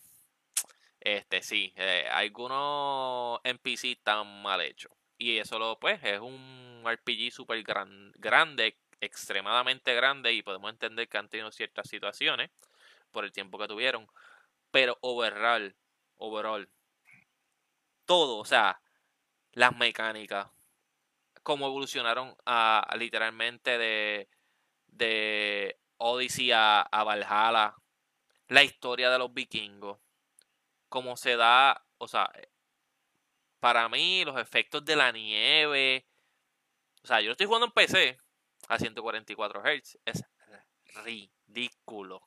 Este 1.01 1.43
sí, 1.43 1.73
eh, 1.77 2.09
algunos 2.11 3.41
NPC 3.45 3.93
están 3.93 4.43
mal 4.43 4.61
hechos. 4.61 4.93
Y 5.17 5.39
eso 5.39 5.59
lo 5.59 5.79
pues 5.79 6.03
es 6.05 6.21
un 6.21 6.83
RPG 6.85 7.33
súper 7.33 7.63
gran, 7.63 8.13
grande, 8.17 8.79
extremadamente 9.01 9.95
grande 9.95 10.33
y 10.33 10.43
podemos 10.43 10.71
entender 10.71 11.09
que 11.09 11.19
han 11.19 11.29
tenido 11.29 11.51
ciertas 11.53 11.89
situaciones 11.89 12.51
por 13.11 13.25
el 13.25 13.33
tiempo 13.33 13.59
que 13.59 13.69
tuvieron. 13.69 14.07
Pero 14.71 14.99
overall, 15.01 15.75
overall, 16.17 16.69
todo, 18.05 18.39
o 18.39 18.45
sea, 18.45 18.81
las 19.53 19.77
mecánicas, 19.77 20.51
cómo 21.43 21.67
evolucionaron 21.67 22.37
a, 22.47 22.87
literalmente 22.99 23.79
de, 23.79 24.29
de 24.89 25.79
Odyssey 25.99 26.53
a, 26.53 26.83
a 26.83 27.05
Valhalla, 27.05 27.75
la 28.49 28.65
historia 28.65 29.11
de 29.11 29.19
los 29.19 29.33
vikingos 29.35 29.99
como 30.89 31.17
se 31.17 31.37
da, 31.37 31.85
o 31.99 32.09
sea, 32.09 32.31
eh, 32.35 32.49
para 33.61 33.89
mí 33.89 34.25
los 34.25 34.39
efectos 34.41 34.85
de 34.85 34.97
la 34.97 35.13
nieve, 35.13 36.07
o 37.03 37.07
sea, 37.07 37.21
yo 37.21 37.33
estoy 37.33 37.47
jugando 37.47 37.67
en 37.67 37.73
PC 37.73 38.19
a 38.69 38.79
144 38.79 39.63
Hz, 39.63 39.99
es 40.05 40.25
ridículo. 41.05 42.23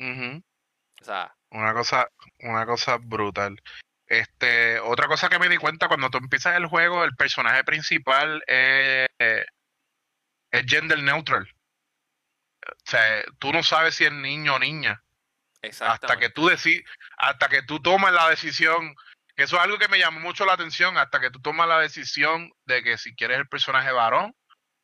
O 0.00 1.04
sea, 1.04 1.34
una 1.50 1.72
cosa, 1.72 2.08
una 2.40 2.66
cosa 2.66 2.98
brutal. 2.98 3.60
Este, 4.06 4.78
otra 4.80 5.06
cosa 5.06 5.28
que 5.28 5.38
me 5.38 5.48
di 5.48 5.56
cuenta 5.56 5.88
cuando 5.88 6.10
tú 6.10 6.18
empiezas 6.18 6.56
el 6.56 6.66
juego, 6.66 7.04
el 7.04 7.16
personaje 7.16 7.64
principal 7.64 8.42
es, 8.46 9.08
es 9.18 10.64
gender 10.66 11.02
neutral. 11.02 11.48
O 12.66 12.90
sea, 12.90 13.24
tú 13.38 13.52
no 13.52 13.62
sabes 13.62 13.94
si 13.94 14.04
es 14.04 14.12
niño 14.12 14.54
o 14.54 14.58
niña. 14.58 15.03
Hasta 15.80 16.16
que 16.18 16.30
tú 16.30 16.48
decís, 16.48 16.82
hasta 17.16 17.48
que 17.48 17.62
tú 17.62 17.80
tomas 17.80 18.12
la 18.12 18.30
decisión, 18.30 18.94
que 19.36 19.44
eso 19.44 19.56
es 19.56 19.62
algo 19.62 19.78
que 19.78 19.88
me 19.88 19.98
llamó 19.98 20.20
mucho 20.20 20.44
la 20.44 20.54
atención, 20.54 20.96
hasta 20.98 21.20
que 21.20 21.30
tú 21.30 21.40
tomas 21.40 21.68
la 21.68 21.80
decisión 21.80 22.50
de 22.66 22.82
que 22.82 22.98
si 22.98 23.14
quieres 23.14 23.38
el 23.38 23.48
personaje 23.48 23.92
varón 23.92 24.34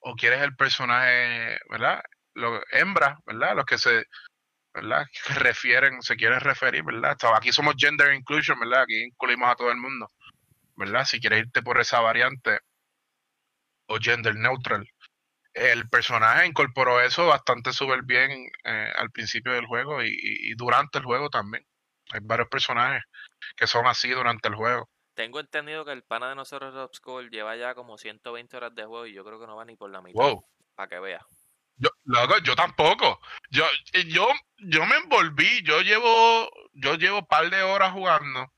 o 0.01 0.15
quieres 0.15 0.41
el 0.43 0.57
personaje, 0.57 1.59
¿verdad? 1.69 2.03
Lo, 2.35 2.61
hembra, 2.71 3.19
¿verdad? 3.27 3.55
Los 3.57 3.67
que 3.67 3.79
se, 3.79 4.05
¿verdad? 4.75 5.07
Que 5.27 5.35
refieren, 5.35 6.03
se 6.03 6.17
quieren 6.17 6.41
referir, 6.41 6.83
¿verdad? 6.85 7.17
Aquí 7.37 7.53
somos 7.53 7.75
gender 7.77 8.15
inclusion, 8.15 8.59
¿verdad? 8.59 8.83
Aquí 8.83 9.05
incluimos 9.05 9.49
a 9.51 9.57
todo 9.57 9.71
el 9.71 9.79
mundo, 9.79 10.09
¿verdad? 10.77 11.05
Si 11.05 11.21
quieres 11.21 11.41
irte 11.41 11.63
por 11.63 11.81
esa 11.81 12.01
variante 12.01 12.59
o 13.87 13.99
gender 13.99 14.35
neutral. 14.37 14.87
El 15.53 15.89
personaje 15.89 16.47
incorporó 16.47 17.01
eso 17.01 17.27
bastante 17.27 17.73
súper 17.73 18.03
bien 18.05 18.31
eh, 18.65 18.93
al 18.97 19.11
principio 19.11 19.53
del 19.53 19.67
juego 19.67 20.03
y, 20.03 20.55
durante 20.57 20.99
el 20.99 21.05
juego 21.05 21.29
también. 21.29 21.67
Hay 22.13 22.21
varios 22.23 22.49
personajes 22.49 23.03
que 23.57 23.67
son 23.67 23.87
así 23.87 24.11
durante 24.11 24.49
el 24.49 24.55
juego. 24.55 24.89
Tengo 25.15 25.41
entendido 25.41 25.85
que 25.85 25.93
el 25.93 26.03
pana 26.03 26.29
de 26.29 26.35
nosotros, 26.35 26.75
Rob 26.75 27.29
lleva 27.31 27.57
ya 27.57 27.75
como 27.75 27.99
120 27.99 28.57
horas 28.57 28.75
de 28.75 28.85
juego 28.85 29.07
y 29.07 29.13
yo 29.13 29.25
creo 29.25 29.41
que 29.41 29.47
no 29.47 29.57
va 29.57 29.65
ni 29.65 29.77
por 29.77 29.91
la 29.91 30.01
mitad. 30.01 30.21
Wow. 30.21 30.45
Para 30.75 30.89
que 30.89 30.99
vea. 30.99 31.21
Yo, 31.77 31.91
yo 32.45 32.57
tampoco. 32.57 33.21
Yo, 33.51 33.65
yo, 34.07 34.29
yo 34.59 34.87
me 34.87 34.97
envolví, 34.97 35.63
yo 35.63 35.81
llevo, 35.81 36.51
yo 36.73 36.95
llevo 36.95 37.19
un 37.19 37.27
par 37.27 37.51
de 37.51 37.63
horas 37.63 37.93
jugando 37.93 38.53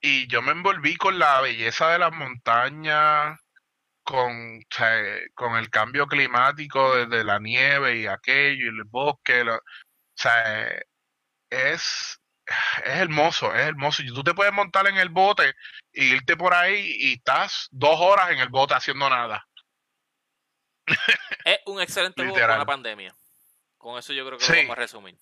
y 0.00 0.26
yo 0.28 0.42
me 0.42 0.52
envolví 0.52 0.96
con 0.96 1.18
la 1.18 1.40
belleza 1.40 1.90
de 1.90 1.98
las 1.98 2.12
montañas, 2.12 3.40
con, 4.06 4.60
con 5.34 5.56
el 5.56 5.68
cambio 5.68 6.06
climático 6.06 6.94
desde 6.96 7.24
la 7.24 7.40
nieve 7.40 7.96
y 7.96 8.06
aquello 8.06 8.64
y 8.64 8.68
el 8.68 8.84
bosque. 8.84 9.42
o 9.42 9.60
sea, 10.14 10.68
es, 11.50 12.20
es 12.40 12.84
hermoso, 12.84 13.52
es 13.52 13.66
hermoso. 13.66 14.02
Y 14.02 14.14
tú 14.14 14.22
te 14.22 14.32
puedes 14.32 14.52
montar 14.52 14.86
en 14.86 14.96
el 14.96 15.08
bote 15.08 15.54
y 15.92 16.14
irte 16.14 16.36
por 16.36 16.54
ahí 16.54 16.94
y 16.98 17.14
estás 17.14 17.68
dos 17.72 17.98
horas 18.00 18.30
en 18.30 18.38
el 18.38 18.48
bote 18.48 18.74
haciendo 18.74 19.10
nada. 19.10 19.46
Es 21.44 21.58
un 21.66 21.80
excelente 21.80 22.22
juego 22.22 22.46
con 22.46 22.58
la 22.58 22.64
pandemia. 22.64 23.14
Con 23.76 23.98
eso 23.98 24.12
yo 24.12 24.24
creo 24.24 24.38
que 24.38 24.46
lo 24.46 24.54
vamos 24.54 24.70
a 24.70 24.80
resumir. 24.80 25.18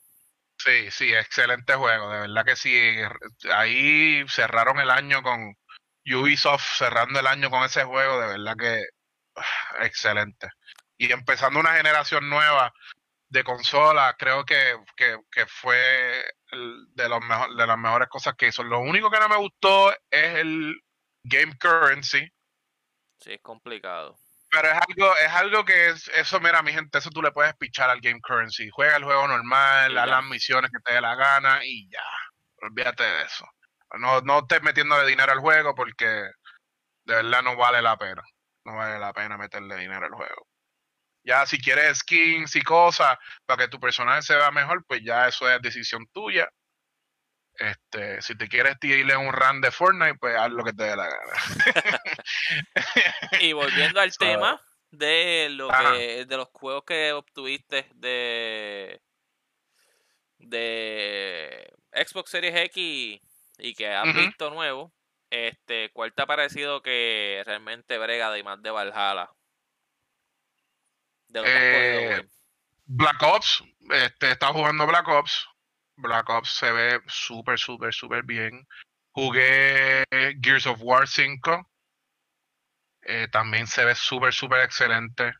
Sí, 0.58 0.90
sí, 0.90 1.12
excelente 1.12 1.74
juego. 1.74 2.10
De 2.10 2.20
verdad 2.20 2.44
que 2.44 2.56
sí. 2.56 2.96
Ahí 3.50 4.24
cerraron 4.28 4.78
el 4.78 4.90
año 4.90 5.22
con 5.22 5.56
Ubisoft, 6.12 6.76
cerrando 6.76 7.20
el 7.20 7.26
año 7.26 7.50
con 7.50 7.64
ese 7.64 7.84
juego. 7.84 8.20
De 8.20 8.26
verdad 8.26 8.56
que 8.56 8.84
excelente. 9.80 10.48
Y 10.96 11.10
empezando 11.12 11.60
una 11.60 11.74
generación 11.74 12.28
nueva 12.28 12.72
de 13.28 13.42
consolas, 13.42 14.14
creo 14.16 14.44
que, 14.44 14.76
que, 14.96 15.46
fue 15.46 16.24
de, 16.94 17.08
los 17.08 17.20
mejor, 17.24 17.56
de 17.56 17.66
las 17.66 17.78
mejores 17.78 18.08
cosas 18.08 18.34
que 18.36 18.48
hizo. 18.48 18.62
Lo 18.62 18.80
único 18.80 19.10
que 19.10 19.18
no 19.18 19.28
me 19.28 19.36
gustó 19.36 19.92
es 20.10 20.34
el 20.36 20.80
game 21.24 21.56
currency. 21.58 22.30
Sí, 23.18 23.32
es 23.32 23.42
complicado. 23.42 24.16
Pero 24.50 24.68
es 24.68 24.78
algo, 24.88 25.16
es 25.16 25.32
algo 25.32 25.64
que 25.64 25.88
es, 25.88 26.08
eso, 26.08 26.38
mira, 26.38 26.62
mi 26.62 26.72
gente, 26.72 26.98
eso 26.98 27.10
tú 27.10 27.20
le 27.20 27.32
puedes 27.32 27.56
pichar 27.56 27.90
al 27.90 28.00
game 28.00 28.20
currency. 28.20 28.70
Juega 28.70 28.96
el 28.96 29.04
juego 29.04 29.26
normal, 29.26 29.98
haz 29.98 30.08
las 30.08 30.24
misiones 30.24 30.70
que 30.70 30.80
te 30.84 30.94
dé 30.94 31.00
la 31.00 31.16
gana 31.16 31.64
y 31.64 31.88
ya. 31.90 32.04
Olvídate 32.62 33.02
de 33.02 33.22
eso. 33.22 33.44
No, 33.98 34.20
no 34.20 34.40
estés 34.40 34.62
metiéndole 34.62 35.08
dinero 35.08 35.32
al 35.32 35.40
juego 35.40 35.74
porque 35.74 36.06
de 36.06 37.14
verdad 37.14 37.42
no 37.42 37.56
vale 37.56 37.82
la 37.82 37.96
pena. 37.96 38.22
No 38.64 38.76
vale 38.76 38.98
la 38.98 39.12
pena 39.12 39.36
meterle 39.36 39.76
dinero 39.76 40.06
al 40.06 40.12
juego. 40.12 40.46
Ya 41.22 41.46
si 41.46 41.58
quieres 41.60 41.98
skins 41.98 42.54
y 42.56 42.62
cosas 42.62 43.16
para 43.46 43.64
que 43.64 43.70
tu 43.70 43.80
personaje 43.80 44.22
se 44.22 44.36
vea 44.36 44.50
mejor, 44.50 44.84
pues 44.86 45.02
ya 45.02 45.26
eso 45.28 45.50
es 45.50 45.60
decisión 45.62 46.06
tuya. 46.12 46.48
Este, 47.54 48.20
si 48.20 48.36
te 48.36 48.48
quieres 48.48 48.78
tirarle 48.80 49.16
un 49.16 49.32
run 49.32 49.60
de 49.60 49.70
Fortnite, 49.70 50.16
pues 50.18 50.36
haz 50.36 50.50
lo 50.50 50.64
que 50.64 50.72
te 50.72 50.84
dé 50.84 50.96
la 50.96 51.08
gana. 51.08 52.00
y 53.40 53.52
volviendo 53.52 54.00
al 54.00 54.16
tema 54.18 54.60
de 54.90 55.48
lo 55.50 55.68
que, 55.68 56.26
de 56.26 56.36
los 56.36 56.48
juegos 56.52 56.84
que 56.84 57.12
obtuviste 57.12 57.88
de 57.94 59.00
de 60.38 61.72
Xbox 61.92 62.30
Series 62.30 62.54
X 62.54 63.20
y 63.58 63.74
que 63.74 63.88
has 63.88 64.14
visto 64.14 64.50
nuevo, 64.50 64.92
este, 65.30 65.90
¿cuál 65.92 66.12
te 66.12 66.22
ha 66.22 66.26
parecido 66.26 66.82
que 66.82 67.42
realmente 67.44 67.98
brega 67.98 68.30
de 68.30 68.42
más 68.42 68.62
de 68.62 68.70
Valhalla? 68.70 69.30
De 71.28 71.42
eh, 71.44 72.28
Black 72.84 73.22
Ops, 73.22 73.64
este, 73.90 74.32
estaba 74.32 74.52
jugando 74.52 74.86
Black 74.86 75.08
Ops, 75.08 75.48
Black 75.96 76.28
Ops 76.28 76.50
se 76.50 76.72
ve 76.72 77.00
súper, 77.06 77.58
súper, 77.58 77.92
súper 77.92 78.24
bien. 78.24 78.66
Jugué 79.12 80.04
Gears 80.40 80.66
of 80.66 80.80
War 80.82 81.06
5. 81.06 81.70
Eh, 83.02 83.28
también 83.30 83.66
se 83.66 83.84
ve 83.84 83.94
súper, 83.94 84.32
súper 84.32 84.62
excelente. 84.62 85.34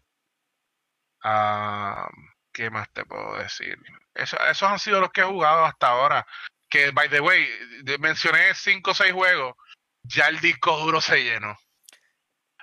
Ah, 1.23 2.09
¿Qué 2.53 2.71
más 2.71 2.91
te 2.93 3.05
puedo 3.05 3.37
decir? 3.37 3.79
esos 4.15 4.63
han 4.63 4.79
sido 4.79 5.01
los 5.01 5.11
que 5.11 5.23
he 5.23 5.25
jugado 5.25 5.65
hasta 5.65 5.89
ahora. 5.89 6.27
Que, 6.75 6.91
by 6.91 7.09
the 7.09 7.21
way, 7.21 7.47
mencioné 8.01 8.53
5 8.53 8.91
o 8.91 8.95
6 8.95 9.13
juegos. 9.13 9.55
Ya 10.03 10.27
el 10.27 10.41
disco 10.41 10.77
duro 10.79 11.01
se 11.01 11.23
llenó. 11.23 11.57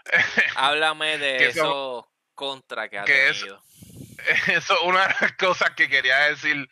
Háblame 0.58 1.18
de 1.18 1.48
eso, 1.48 2.12
contra 2.36 2.90
que 2.90 3.00
ha 3.00 3.06
tenido. 3.06 3.64
eso 4.48 4.74
es 4.74 4.82
una 4.84 5.08
de 5.08 5.16
las 5.22 5.32
cosas 5.38 5.70
que 5.78 5.88
quería 5.88 6.28
decir 6.28 6.68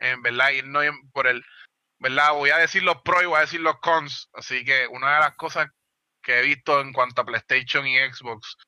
en 0.00 0.20
verdad, 0.20 0.50
y 0.50 0.60
no 0.64 0.80
por 1.14 1.28
el, 1.28 1.42
¿verdad? 1.98 2.34
Voy 2.34 2.50
a 2.50 2.58
decir 2.58 2.82
los 2.82 3.00
pros 3.00 3.22
y 3.22 3.26
voy 3.26 3.38
a 3.38 3.46
decir 3.46 3.60
los 3.60 3.80
cons. 3.80 4.28
Así 4.34 4.62
que 4.62 4.86
una 4.88 5.14
de 5.14 5.20
las 5.20 5.36
cosas 5.36 5.68
que 6.22 6.40
he 6.40 6.42
visto 6.42 6.78
en 6.82 6.92
cuanto 6.92 7.22
a 7.22 7.24
PlayStation 7.24 7.86
y 7.86 7.96
Xbox 7.96 8.58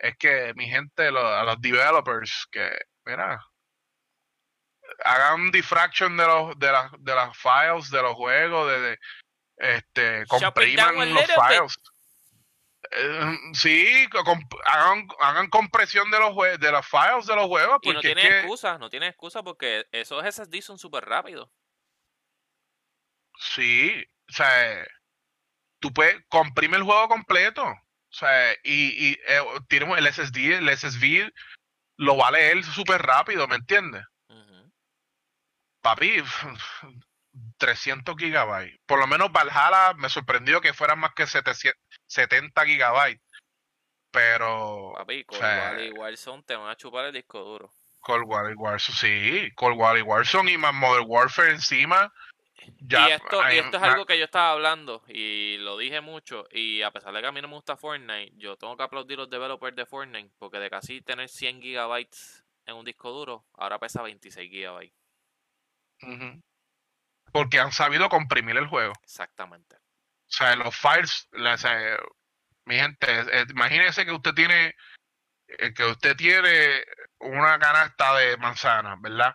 es 0.00 0.16
que 0.16 0.52
mi 0.56 0.66
gente, 0.68 1.06
a 1.06 1.44
los 1.44 1.60
developers, 1.60 2.48
que, 2.50 2.76
mira, 3.04 3.40
hagan 5.04 5.50
diffraction 5.50 6.16
de 6.16 6.26
los 6.26 6.58
de 6.58 6.72
las 6.72 6.92
de 6.98 7.14
las 7.14 7.36
files 7.36 7.90
de 7.90 8.02
los 8.02 8.14
juegos, 8.14 8.68
de, 8.68 8.98
este 9.56 10.26
compriman 10.26 11.14
los 11.14 11.24
files. 11.24 11.76
Eh, 12.90 13.36
sí, 13.52 14.08
hagan, 14.66 15.06
hagan, 15.20 15.50
compresión 15.50 16.10
de 16.10 16.18
los 16.18 16.34
de 16.58 16.72
los 16.72 16.86
files 16.86 17.26
de 17.26 17.36
los 17.36 17.46
juegos. 17.46 17.78
y 17.82 17.92
no 17.92 18.00
tiene 18.00 18.40
excusa, 18.40 18.78
no 18.78 18.88
tiene 18.88 19.08
excusa 19.08 19.42
porque 19.42 19.86
esos 19.92 20.24
SSD 20.24 20.60
son 20.62 20.78
súper 20.78 21.04
rápidos. 21.04 21.50
Sí, 23.38 24.04
o 24.28 24.32
sea, 24.32 24.86
tú 25.80 25.92
puedes 25.92 26.16
comprime 26.28 26.76
el 26.76 26.82
juego 26.82 27.08
completo. 27.08 27.64
O 27.64 28.14
sea, 28.14 28.52
y, 28.64 29.10
y 29.10 29.12
eh, 29.28 29.42
el 29.70 30.12
SSD, 30.12 30.58
el 30.58 30.76
SSD 30.76 31.30
lo 31.96 32.16
va 32.16 32.28
a 32.28 32.32
leer 32.32 32.64
súper 32.64 33.02
rápido, 33.02 33.46
¿me 33.48 33.56
entiendes? 33.56 34.02
Papi, 35.88 36.22
300 37.58 38.14
gigabytes. 38.18 38.78
Por 38.84 38.98
lo 38.98 39.06
menos 39.06 39.32
Valhalla 39.32 39.94
me 39.94 40.10
sorprendió 40.10 40.60
que 40.60 40.74
fueran 40.74 40.98
más 40.98 41.14
que 41.14 41.26
700, 41.26 41.80
70 42.06 42.66
gigabytes. 42.66 43.22
Pero. 44.10 44.92
Papi, 44.96 45.24
Cold 45.24 45.40
War 45.40 45.80
y 45.80 45.90
Warzone 45.92 46.42
te 46.42 46.56
van 46.56 46.68
a 46.68 46.76
chupar 46.76 47.06
el 47.06 47.12
disco 47.12 47.42
duro. 47.42 47.70
Cold 48.00 48.24
War 48.26 48.50
y 48.50 48.54
Warzone, 48.54 48.98
sí. 48.98 49.50
Cold 49.54 49.78
War 49.78 49.96
y 49.96 50.02
Warzone 50.02 50.52
y 50.52 50.58
más 50.58 50.74
Modern 50.74 51.06
Warfare 51.08 51.52
encima. 51.52 52.12
Ya, 52.80 53.08
y 53.08 53.12
esto, 53.12 53.40
y 53.50 53.56
esto 53.56 53.76
es 53.78 53.82
algo 53.82 54.04
que 54.04 54.18
yo 54.18 54.24
estaba 54.24 54.50
hablando 54.50 55.02
y 55.08 55.56
lo 55.58 55.78
dije 55.78 56.02
mucho. 56.02 56.46
Y 56.50 56.82
a 56.82 56.90
pesar 56.90 57.14
de 57.14 57.22
que 57.22 57.28
a 57.28 57.32
mí 57.32 57.40
no 57.40 57.48
me 57.48 57.54
gusta 57.54 57.78
Fortnite, 57.78 58.32
yo 58.36 58.56
tengo 58.56 58.76
que 58.76 58.82
aplaudir 58.82 59.18
a 59.18 59.22
los 59.22 59.30
developers 59.30 59.74
de 59.74 59.86
Fortnite 59.86 60.32
porque 60.38 60.58
de 60.58 60.68
casi 60.68 61.00
tener 61.00 61.30
100 61.30 61.62
gigabytes 61.62 62.44
en 62.66 62.76
un 62.76 62.84
disco 62.84 63.10
duro, 63.10 63.46
ahora 63.54 63.78
pesa 63.78 64.02
26 64.02 64.50
gigabytes. 64.50 64.97
Porque 67.32 67.60
han 67.60 67.72
sabido 67.72 68.08
comprimir 68.08 68.56
el 68.56 68.66
juego. 68.66 68.92
Exactamente. 69.02 69.76
O 69.76 70.30
sea, 70.30 70.56
los 70.56 70.76
files, 70.76 71.28
mi 72.64 72.76
gente, 72.76 73.24
imagínese 73.50 74.04
que 74.04 74.12
usted 74.12 74.34
tiene 74.34 74.74
eh, 75.48 75.72
que 75.72 75.84
usted 75.84 76.14
tiene 76.16 76.84
una 77.20 77.58
canasta 77.58 78.14
de 78.16 78.36
manzanas, 78.36 79.00
¿verdad? 79.00 79.34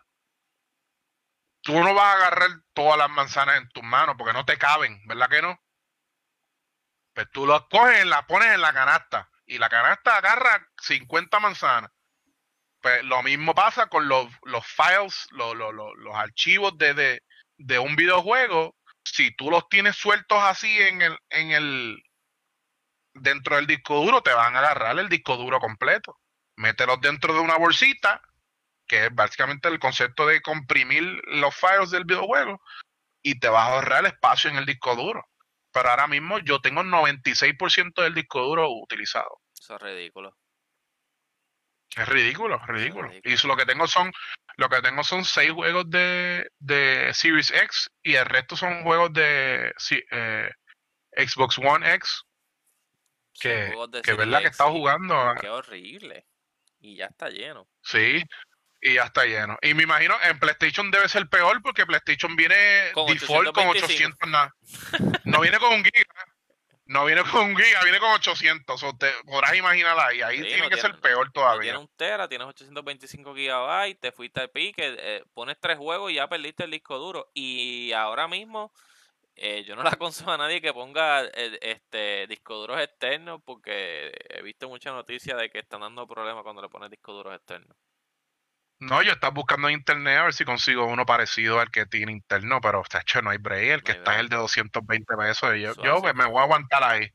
Tú 1.62 1.80
no 1.80 1.94
vas 1.94 2.04
a 2.04 2.18
agarrar 2.18 2.50
todas 2.74 2.98
las 2.98 3.10
manzanas 3.10 3.58
en 3.58 3.70
tus 3.70 3.84
manos 3.84 4.16
porque 4.18 4.34
no 4.34 4.46
te 4.46 4.58
caben, 4.58 5.02
¿verdad 5.08 5.30
que 5.30 5.42
no? 5.42 5.60
Pues 7.14 7.28
tú 7.32 7.48
las 7.48 7.64
coges, 7.64 8.06
las 8.06 8.26
pones 8.26 8.54
en 8.54 8.62
la 8.62 8.74
canasta 8.74 9.30
y 9.46 9.58
la 9.58 9.70
canasta 9.70 10.18
agarra 10.18 10.68
50 10.82 11.40
manzanas. 11.40 11.92
Pues 12.84 13.02
lo 13.06 13.24
mismo 13.24 13.56
pasa 13.56 13.88
con 13.88 14.10
los, 14.10 14.28
los 14.44 14.68
files, 14.68 15.28
los, 15.32 15.56
los, 15.56 15.74
los 15.74 16.16
archivos 16.16 16.78
de, 16.78 17.22
de, 17.58 17.80
un 17.80 17.96
videojuego. 17.96 18.76
Si 19.06 19.34
tú 19.38 19.50
los 19.50 19.70
tienes 19.70 19.96
sueltos 19.96 20.38
así 20.40 20.82
en 20.82 21.02
el, 21.02 21.18
en 21.30 21.52
el 21.52 22.04
dentro 23.14 23.56
del 23.56 23.68
disco 23.68 24.04
duro, 24.04 24.22
te 24.22 24.34
van 24.34 24.58
a 24.58 24.60
agarrar 24.60 25.00
el 25.00 25.08
disco 25.08 25.38
duro 25.38 25.62
completo. 25.62 26.20
Mételos 26.58 27.00
dentro 27.00 27.34
de 27.34 27.40
una 27.40 27.58
bolsita, 27.58 28.22
que 28.86 29.06
es 29.06 29.16
básicamente 29.16 29.70
el 29.70 29.80
concepto 29.80 30.28
de 30.28 30.42
comprimir 30.42 31.04
los 31.28 31.56
files 31.56 31.90
del 31.90 32.04
videojuego, 32.04 32.62
y 33.22 33.40
te 33.40 33.48
vas 33.48 33.70
a 33.70 33.74
ahorrar 33.76 34.06
espacio 34.06 34.50
en 34.50 34.58
el 34.58 34.66
disco 34.66 34.94
duro. 34.98 35.24
Pero 35.72 35.90
ahora 35.90 36.08
mismo 36.08 36.38
yo 36.40 36.60
tengo 36.60 36.82
el 36.82 36.88
96% 36.88 38.02
del 38.04 38.14
disco 38.14 38.42
duro 38.42 38.70
utilizado. 38.70 39.40
Eso 39.58 39.76
es 39.76 39.82
ridículo. 39.82 40.36
Es 41.96 42.08
ridículo, 42.08 42.58
ridículo. 42.66 43.12
Y 43.24 43.48
lo 43.48 43.56
que 43.56 43.66
tengo 43.66 43.88
son, 43.88 44.12
lo 44.58 44.70
que 44.70 44.82
tengo 44.82 45.04
son 45.04 45.26
seis 45.26 45.52
juegos 45.52 45.90
de, 45.90 46.50
de 46.60 47.14
Series 47.14 47.52
X 47.52 47.92
y 48.02 48.16
el 48.16 48.26
resto 48.26 48.56
son 48.56 48.84
juegos 48.84 49.14
de 49.14 49.74
eh, 50.12 50.50
Xbox 51.16 51.60
One 51.60 51.94
X. 51.96 52.24
Que, 53.40 53.74
que 54.04 54.14
verdad 54.14 54.40
que 54.40 54.48
he 54.48 54.50
estado 54.50 54.72
jugando. 54.72 55.16
Ah. 55.16 55.36
Qué 55.40 55.50
horrible. 55.50 56.26
Y 56.80 56.96
ya 56.98 57.06
está 57.06 57.30
lleno. 57.30 57.68
Sí, 57.82 58.24
y 58.82 58.96
ya 58.96 59.04
está 59.04 59.26
lleno. 59.26 59.58
Y 59.62 59.74
me 59.74 59.84
imagino 59.84 60.16
en 60.24 60.38
PlayStation 60.40 60.92
debe 60.92 61.08
ser 61.10 61.28
peor 61.30 61.62
porque 61.62 61.86
PlayStation 61.86 62.36
viene 62.36 62.92
default 63.08 63.54
con 63.54 63.68
800 63.68 64.30
nada. 64.30 64.54
No 65.24 65.42
viene 65.42 65.58
con 65.60 65.74
un 65.74 65.84
giga. 65.84 66.33
No 66.94 67.06
viene 67.06 67.24
con 67.24 67.46
un 67.46 67.58
giga, 67.58 67.82
viene 67.84 68.00
con 68.00 68.12
800. 68.12 68.84
O 68.84 68.96
te 68.96 69.12
podrás 69.26 69.56
imaginar 69.56 69.98
ahí. 70.00 70.22
Ahí 70.22 70.42
tiene 70.42 70.70
que 70.70 70.78
ser 70.78 71.00
peor 71.00 71.32
todavía. 71.32 71.72
Tiene 71.72 71.80
un 71.80 71.90
tera, 71.96 72.28
tienes 72.28 72.48
825 72.48 73.34
gigabytes, 73.34 74.00
te 74.00 74.12
fuiste 74.12 74.42
al 74.42 74.52
pique, 74.52 74.96
eh, 75.00 75.24
pones 75.34 75.58
tres 75.60 75.78
juegos 75.78 76.12
y 76.12 76.16
ya 76.16 76.28
perdiste 76.28 76.66
el 76.66 76.72
disco 76.72 77.00
duro. 77.00 77.32
Y 77.34 77.92
ahora 77.94 78.28
mismo 78.28 78.72
eh, 79.36 79.64
yo 79.64 79.76
no 79.76 79.82
la 79.82 79.90
aconsejo 80.00 80.32
a 80.32 80.38
nadie 80.38 80.62
que 80.62 80.72
ponga 80.72 81.24
eh, 81.24 81.58
este 81.62 82.28
disco 82.28 82.56
duros 82.56 82.80
externos 82.80 83.42
porque 83.44 84.14
he 84.30 84.44
visto 84.44 84.70
muchas 84.70 84.94
noticias 84.94 85.40
de 85.40 85.50
que 85.50 85.60
están 85.60 85.82
dando 85.82 86.06
problemas 86.08 86.44
cuando 86.44 86.62
le 86.62 86.70
pones 86.70 86.92
disco 86.92 87.14
duros 87.14 87.36
externos. 87.36 87.76
No, 88.80 89.02
yo 89.02 89.14
estaba 89.14 89.34
buscando 89.34 89.70
en 89.70 89.76
internet 89.76 90.18
a 90.18 90.24
ver 90.24 90.34
si 90.34 90.44
consigo 90.44 90.86
uno 90.86 91.06
parecido 91.06 91.60
al 91.60 91.72
que 91.72 91.86
tiene 91.86 92.12
interno, 92.12 92.60
pero 92.60 92.84
hecho 93.00 93.22
no 93.22 93.30
hay 93.30 93.38
break. 93.38 93.72
El 93.72 93.84
que 93.84 93.94
está 93.94 94.16
es 94.16 94.20
el 94.20 94.30
de 94.30 94.36
220 94.36 95.16
pesos. 95.16 95.56
Yo, 95.58 95.74
yo 95.82 96.02
pues, 96.02 96.14
me 96.16 96.26
voy 96.26 96.40
a 96.40 96.44
aguantar 96.44 96.84
ahí, 96.84 97.10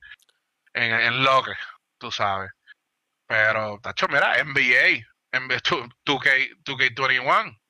en, 0.73 0.93
en 0.93 1.25
lo 1.25 1.43
que, 1.43 1.53
tú 1.99 2.11
sabes. 2.11 2.51
Pero, 3.27 3.79
tacho, 3.81 4.09
mira, 4.09 4.43
NBA, 4.43 5.05
NBA 5.33 5.59
2K, 6.07 6.63
2K21, 6.65 7.61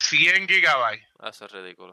100 0.00 0.48
gigabytes. 0.48 1.06
Ah, 1.20 1.28
eso 1.28 1.46
es 1.46 1.52
ridículo. 1.52 1.92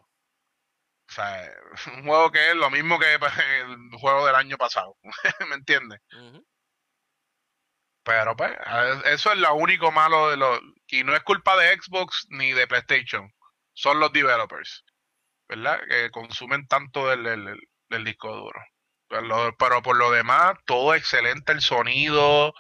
O 1.09 1.13
sea, 1.13 1.51
un 1.97 2.03
juego 2.05 2.31
que 2.31 2.49
es 2.49 2.55
lo 2.55 2.69
mismo 2.69 2.99
que 2.99 3.13
el 3.13 3.99
juego 3.99 4.25
del 4.25 4.35
año 4.35 4.57
pasado. 4.57 4.97
¿Me 5.47 5.55
entiendes? 5.55 6.01
Pero 8.03 8.35
pues, 8.35 8.57
eso 9.05 9.31
es 9.31 9.37
lo 9.37 9.53
único 9.55 9.91
malo 9.91 10.29
de 10.29 10.37
los... 10.37 10.59
Y 10.89 11.03
no 11.03 11.15
es 11.15 11.23
culpa 11.23 11.57
de 11.57 11.75
Xbox 11.75 12.27
ni 12.29 12.53
de 12.53 12.67
PlayStation. 12.67 13.31
Son 13.73 13.99
los 13.99 14.11
developers. 14.11 14.85
¿Verdad? 15.47 15.79
Que 15.87 16.11
consumen 16.11 16.67
tanto 16.67 17.07
del, 17.07 17.57
disco 18.03 18.35
duro. 18.35 18.59
Pero, 19.07 19.55
pero, 19.57 19.81
por 19.81 19.97
lo 19.97 20.11
demás, 20.11 20.57
todo 20.65 20.93
excelente. 20.93 21.51
El 21.53 21.61
sonido, 21.61 22.53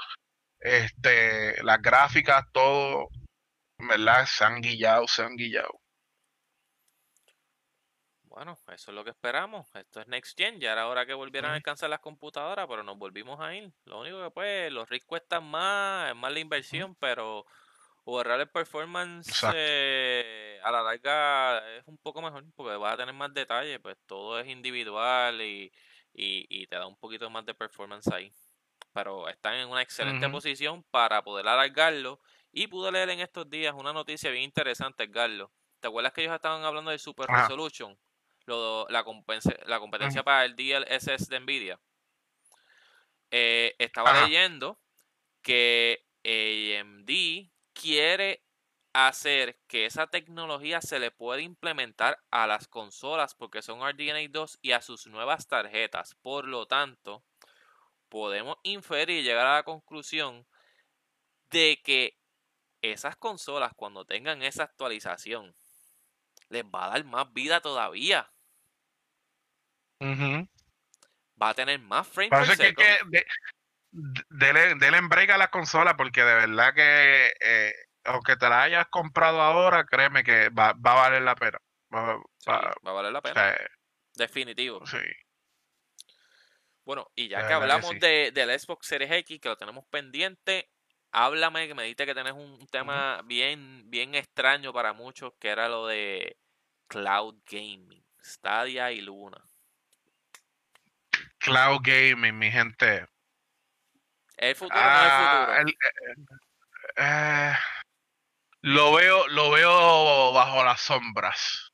este, 0.59 1.61
las 1.63 1.81
gráficas, 1.81 2.45
todo. 2.53 3.09
¿Verdad? 3.79 4.25
Se 4.25 4.43
han 4.43 4.61
guillado, 4.61 5.07
se 5.07 5.23
han 5.23 5.35
guillado. 5.35 5.79
Bueno, 8.37 8.55
eso 8.67 8.91
es 8.91 8.95
lo 8.95 9.03
que 9.03 9.09
esperamos. 9.09 9.67
Esto 9.73 9.99
es 9.99 10.07
Next 10.07 10.37
Gen. 10.37 10.59
Ya 10.59 10.73
era 10.73 10.87
hora 10.87 11.07
que 11.07 11.15
volvieran 11.15 11.51
a 11.51 11.55
alcanzar 11.55 11.89
las 11.89 12.01
computadoras, 12.01 12.67
pero 12.67 12.83
nos 12.83 12.97
volvimos 12.97 13.39
a 13.39 13.55
ir. 13.55 13.73
Lo 13.85 13.99
único 13.99 14.23
que 14.23 14.29
pues, 14.29 14.71
los 14.71 14.87
RIS 14.87 15.05
cuestan 15.05 15.43
más, 15.43 16.11
es 16.11 16.15
más 16.15 16.31
la 16.31 16.39
inversión, 16.39 16.95
pero 16.95 17.47
borrar 18.11 18.39
el 18.39 18.49
performance 18.49 19.43
eh, 19.53 20.59
a 20.63 20.71
la 20.71 20.81
larga 20.81 21.77
es 21.77 21.87
un 21.87 21.97
poco 21.97 22.21
mejor 22.21 22.45
porque 22.55 22.77
vas 22.77 22.93
a 22.93 22.97
tener 22.97 23.13
más 23.13 23.33
detalles, 23.33 23.79
pues 23.79 23.97
todo 24.05 24.39
es 24.39 24.47
individual 24.47 25.41
y, 25.41 25.71
y, 26.13 26.65
te 26.67 26.75
da 26.77 26.87
un 26.87 26.97
poquito 26.97 27.29
más 27.29 27.45
de 27.45 27.53
performance 27.53 28.07
ahí. 28.07 28.31
Pero 28.93 29.27
están 29.27 29.55
en 29.55 29.69
una 29.69 29.81
excelente 29.81 30.27
posición 30.29 30.83
para 30.89 31.21
poder 31.23 31.47
alargarlo. 31.47 32.19
Y 32.51 32.65
pude 32.67 32.91
leer 32.91 33.09
en 33.09 33.19
estos 33.19 33.47
días 33.49 33.75
una 33.77 33.93
noticia 33.93 34.31
bien 34.31 34.43
interesante, 34.43 35.03
Edgardo. 35.03 35.51
¿Te 35.79 35.87
acuerdas 35.87 36.13
que 36.13 36.21
ellos 36.21 36.33
estaban 36.33 36.63
hablando 36.63 36.89
de 36.89 36.97
Super 36.97 37.27
Resolution? 37.27 37.95
la, 38.47 39.03
la 39.65 39.79
competencia 39.79 40.23
para 40.23 40.45
el 40.45 40.55
DLSS 40.55 41.27
de 41.27 41.39
Nvidia, 41.39 41.79
eh, 43.29 43.75
estaba 43.77 44.23
leyendo 44.23 44.79
que 45.41 46.05
AMD 46.23 47.09
quiere 47.79 48.43
hacer 48.93 49.59
que 49.67 49.85
esa 49.85 50.07
tecnología 50.07 50.81
se 50.81 50.99
le 50.99 51.11
pueda 51.11 51.41
implementar 51.41 52.19
a 52.31 52.47
las 52.47 52.67
consolas 52.67 53.35
porque 53.35 53.61
son 53.61 53.87
RDNA 53.87 54.27
2 54.29 54.59
y 54.61 54.71
a 54.71 54.81
sus 54.81 55.07
nuevas 55.07 55.47
tarjetas. 55.47 56.15
Por 56.15 56.47
lo 56.47 56.65
tanto, 56.65 57.23
podemos 58.09 58.57
inferir 58.63 59.19
y 59.19 59.23
llegar 59.23 59.45
a 59.45 59.55
la 59.55 59.63
conclusión 59.63 60.47
de 61.51 61.79
que 61.83 62.17
esas 62.81 63.15
consolas 63.15 63.73
cuando 63.75 64.05
tengan 64.05 64.41
esa 64.41 64.63
actualización 64.63 65.55
les 66.49 66.63
va 66.63 66.85
a 66.85 66.89
dar 66.89 67.05
más 67.05 67.31
vida 67.33 67.61
todavía. 67.61 68.31
Va 71.39 71.49
a 71.49 71.53
tener 71.53 71.79
más 71.79 72.07
frame 72.07 72.29
Parece 72.29 72.73
que, 72.73 72.75
que 72.75 72.97
de, 73.07 73.25
dele, 74.29 74.97
en 74.97 75.09
break 75.09 75.29
a 75.31 75.37
la 75.37 75.49
consola 75.49 75.97
porque 75.97 76.23
de 76.23 76.35
verdad 76.35 76.73
que 76.73 77.33
eh, 77.39 77.73
aunque 78.03 78.35
te 78.35 78.47
la 78.47 78.63
hayas 78.63 78.87
comprado 78.87 79.41
ahora, 79.41 79.85
créeme 79.85 80.23
que 80.23 80.49
va, 80.49 80.73
va 80.73 80.91
a 80.91 81.09
valer 81.09 81.21
la 81.21 81.35
pena. 81.35 81.59
Va, 81.93 82.21
a 82.45 82.91
valer 82.91 83.11
la 83.11 83.21
pena. 83.21 83.55
Definitivo. 84.15 84.85
Sí. 84.85 84.97
Bueno, 86.85 87.11
y 87.15 87.27
ya 87.27 87.45
que 87.47 87.53
hablamos 87.53 87.99
de, 87.99 88.31
del 88.31 88.57
Xbox 88.57 88.87
Series 88.87 89.11
X, 89.11 89.39
que 89.41 89.49
lo 89.49 89.57
tenemos 89.57 89.85
pendiente, 89.89 90.69
háblame, 91.11 91.67
que 91.67 91.75
me 91.75 91.83
dijiste 91.83 92.05
que 92.05 92.15
tenés 92.15 92.33
un 92.33 92.65
tema 92.67 93.21
bien, 93.25 93.89
bien 93.89 94.15
extraño 94.15 94.71
para 94.71 94.93
muchos, 94.93 95.33
que 95.39 95.49
era 95.49 95.67
lo 95.67 95.87
de 95.87 96.37
Cloud 96.87 97.41
Gaming, 97.45 98.05
Stadia 98.23 98.91
y 98.91 99.01
Luna. 99.01 99.43
Cloud 101.39 101.81
Gaming, 101.83 102.37
mi 102.37 102.51
gente. 102.51 103.05
¿El 104.37 104.55
futuro 104.55 104.79
no 104.79 104.85
es 104.85 105.11
ah, 105.11 105.55
futuro? 105.57 105.69
Eh, 105.69 105.75
eh, 106.97 107.55
lo 108.61 108.93
veo, 108.93 109.27
lo 109.29 109.51
veo 109.51 110.31
bajo 110.31 110.63
las 110.63 110.81
sombras. 110.81 111.71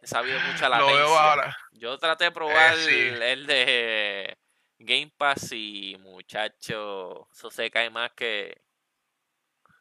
He 0.00 0.06
sabido 0.06 0.38
mucha 0.52 0.68
latencia. 0.68 1.56
Yo 1.72 1.98
traté 1.98 2.24
de 2.24 2.30
probar 2.30 2.74
eh, 2.78 3.32
el, 3.32 3.46
de 3.46 4.38
Game 4.78 5.12
Pass 5.16 5.50
y 5.52 5.96
muchacho, 6.00 7.28
eso 7.32 7.50
se 7.50 7.70
cae 7.70 7.90
más 7.90 8.12
que... 8.12 8.62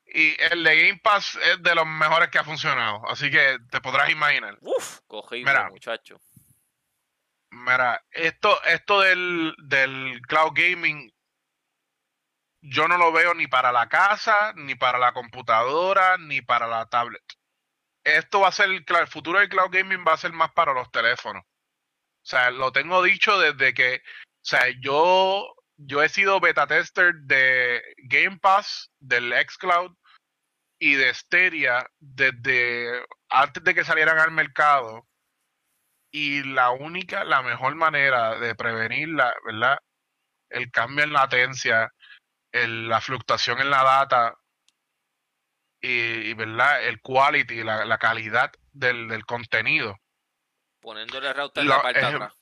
Y 0.07 0.35
el 0.51 0.63
de 0.63 0.87
Game 0.87 0.99
Pass 1.03 1.35
es 1.35 1.63
de 1.63 1.75
los 1.75 1.85
mejores 1.85 2.29
que 2.29 2.37
ha 2.37 2.43
funcionado, 2.43 3.01
así 3.09 3.29
que 3.31 3.57
te 3.71 3.81
podrás 3.81 4.09
imaginar. 4.09 4.57
Uf, 4.61 4.99
cogido, 5.07 5.69
muchacho. 5.69 6.21
Mira, 7.49 8.03
esto, 8.11 8.61
esto 8.65 9.01
del, 9.01 9.55
del 9.57 10.21
cloud 10.27 10.51
gaming, 10.53 11.11
yo 12.67 12.87
no 12.87 12.97
lo 12.97 13.11
veo 13.11 13.33
ni 13.33 13.47
para 13.47 13.71
la 13.71 13.87
casa, 13.87 14.53
ni 14.55 14.75
para 14.75 14.97
la 14.97 15.13
computadora, 15.13 16.17
ni 16.17 16.41
para 16.41 16.67
la 16.67 16.85
tablet. 16.87 17.23
Esto 18.03 18.41
va 18.41 18.49
a 18.49 18.51
ser, 18.51 18.69
el 18.69 19.07
futuro 19.07 19.39
del 19.39 19.49
cloud 19.49 19.71
gaming 19.71 20.05
va 20.07 20.13
a 20.13 20.17
ser 20.17 20.31
más 20.33 20.51
para 20.51 20.73
los 20.73 20.91
teléfonos. 20.91 21.43
O 21.43 22.27
sea, 22.27 22.51
lo 22.51 22.71
tengo 22.71 23.03
dicho 23.03 23.39
desde 23.39 23.73
que, 23.73 23.97
o 23.97 23.99
sea, 24.41 24.63
yo, 24.79 25.55
yo 25.77 26.03
he 26.03 26.09
sido 26.09 26.39
beta 26.39 26.67
tester 26.67 27.13
de 27.21 27.81
Game 27.97 28.39
Pass, 28.39 28.91
del 28.99 29.33
xCloud 29.33 29.95
y 30.79 30.95
de 30.95 31.13
Stadia 31.13 31.87
desde 31.99 33.05
antes 33.29 33.63
de 33.63 33.73
que 33.75 33.83
salieran 33.83 34.19
al 34.19 34.31
mercado 34.31 35.07
y 36.11 36.43
la 36.43 36.71
única, 36.71 37.23
la 37.23 37.41
mejor 37.41 37.75
manera 37.75 38.39
de 38.39 38.55
prevenir 38.55 39.09
la, 39.09 39.33
¿verdad? 39.45 39.77
el 40.49 40.71
cambio 40.71 41.03
en 41.03 41.13
latencia, 41.13 41.91
el, 42.55 42.87
la 42.87 43.01
fluctuación 43.01 43.59
en 43.59 43.69
la 43.69 43.83
data 43.83 44.37
y, 45.81 46.33
¿verdad? 46.33 46.83
el 46.83 47.01
quality, 47.01 47.63
la, 47.63 47.85
la 47.85 47.97
calidad 47.97 48.51
del, 48.71 49.07
del, 49.07 49.25
contenido. 49.25 49.99
Poniéndole 50.81 51.33
router 51.33 51.61
en 51.63 51.69
la 51.69 51.81
parte 51.81 51.99
de 51.99 52.05
atrás. 52.05 52.33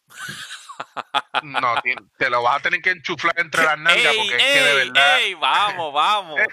No, 1.43 1.76
te 2.18 2.30
lo 2.30 2.41
vas 2.41 2.57
a 2.57 2.59
tener 2.61 2.82
que 2.82 2.91
enchuflar 2.91 3.39
entre 3.39 3.64
las 3.64 3.78
nalgas 3.80 4.16
porque 4.16 4.36
es 4.38 4.43
que 4.43 4.61
de 4.61 4.76
verdad. 4.86 5.20
vamos, 5.39 5.93
vamos. 5.93 6.39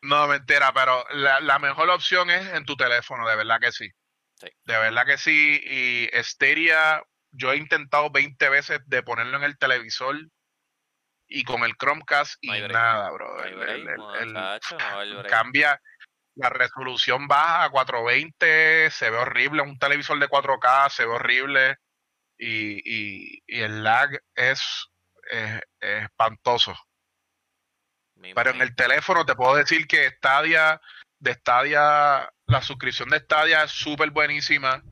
No, 0.00 0.28
mentira, 0.28 0.72
pero 0.72 1.04
la, 1.10 1.40
la 1.40 1.58
mejor 1.58 1.90
opción 1.90 2.30
es 2.30 2.46
en 2.54 2.64
tu 2.64 2.76
teléfono, 2.76 3.28
de 3.28 3.34
verdad 3.34 3.58
que 3.58 3.72
sí. 3.72 3.90
Sí. 4.36 4.46
De 4.64 4.78
verdad 4.78 5.04
que 5.04 5.18
sí. 5.18 5.60
Y 5.60 6.22
Stadia, 6.22 7.02
yo 7.32 7.52
he 7.52 7.56
intentado 7.56 8.08
20 8.08 8.48
veces 8.48 8.78
de 8.86 9.02
ponerlo 9.02 9.38
en 9.38 9.42
el 9.42 9.58
televisor 9.58 10.16
y 11.28 11.44
con 11.44 11.62
el 11.62 11.76
Chromecast 11.76 12.36
y 12.40 12.48
break. 12.48 12.72
nada, 12.72 13.10
bro. 13.10 13.44
El- 13.44 13.56
break, 13.58 13.78
el- 13.78 14.00
cambia, 15.28 15.80
la 16.34 16.48
resolución 16.50 17.28
baja 17.28 17.64
a 17.64 17.70
420, 17.70 18.90
se 18.90 19.10
ve 19.10 19.16
horrible, 19.18 19.62
un 19.62 19.78
televisor 19.78 20.18
de 20.18 20.28
4K 20.28 20.88
se 20.90 21.04
ve 21.04 21.12
horrible 21.12 21.76
y, 22.38 22.78
y, 22.84 23.42
y 23.46 23.60
el 23.60 23.82
lag 23.82 24.10
es, 24.34 24.88
es- 25.30 25.62
es 25.80 26.04
espantoso. 26.04 26.74
Me 28.16 28.34
Pero 28.34 28.50
en 28.50 28.62
el 28.62 28.74
teléfono 28.74 29.24
te 29.24 29.34
puedo 29.36 29.54
decir 29.56 29.86
que 29.86 30.10
Stadia, 30.10 30.80
de 31.18 31.34
Stadia, 31.34 32.32
la 32.46 32.62
suscripción 32.62 33.08
de 33.10 33.20
Stadia 33.20 33.64
es 33.64 33.70
súper 33.72 34.10
buenísima. 34.10 34.82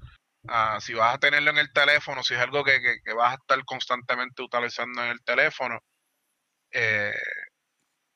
Ah, 0.49 0.79
si 0.81 0.95
vas 0.95 1.15
a 1.15 1.19
tenerlo 1.19 1.51
en 1.51 1.59
el 1.59 1.73
teléfono, 1.73 2.23
si 2.23 2.35
es 2.35 2.41
algo 2.41 2.63
que, 2.63 2.81
que- 2.81 3.01
que 3.05 3.13
vas 3.15 3.33
a 3.33 3.35
estar 3.37 3.65
constantemente 3.65 4.43
utilizando 4.43 5.03
en 5.03 5.11
el 5.11 5.23
teléfono, 5.25 5.81
eh, 6.77 7.15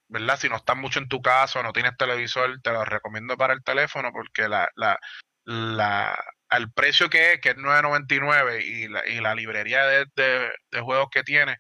¿verdad? 0.09 0.39
Si 0.39 0.49
no 0.49 0.57
estás 0.57 0.77
mucho 0.77 0.99
en 0.99 1.09
tu 1.09 1.23
casa 1.23 1.61
o 1.61 1.63
no 1.63 1.73
tienes 1.73 1.97
televisor, 1.97 2.61
te 2.63 2.73
lo 2.73 2.85
recomiendo 2.85 3.37
para 3.37 3.55
el 3.55 3.63
teléfono 3.65 4.13
porque 4.13 4.49
la, 4.49 4.69
la, 4.75 4.99
la, 5.45 6.15
al 6.49 6.71
precio 6.73 7.09
que 7.09 7.35
es, 7.35 7.41
que 7.41 7.51
es 7.51 7.57
9.99 7.57 8.63
y 8.63 8.89
la, 8.89 9.07
y 9.07 9.21
la 9.21 9.35
librería 9.35 9.87
de, 9.87 10.07
de, 10.15 10.81
juegos 10.81 11.09
que 11.11 11.23
tiene, 11.23 11.59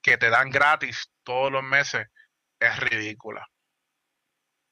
que 0.00 0.16
te 0.16 0.30
dan 0.30 0.50
gratis 0.50 1.10
todos 1.22 1.52
los 1.52 1.62
meses, 1.62 2.06
es 2.60 2.78
ridícula. 2.78 3.46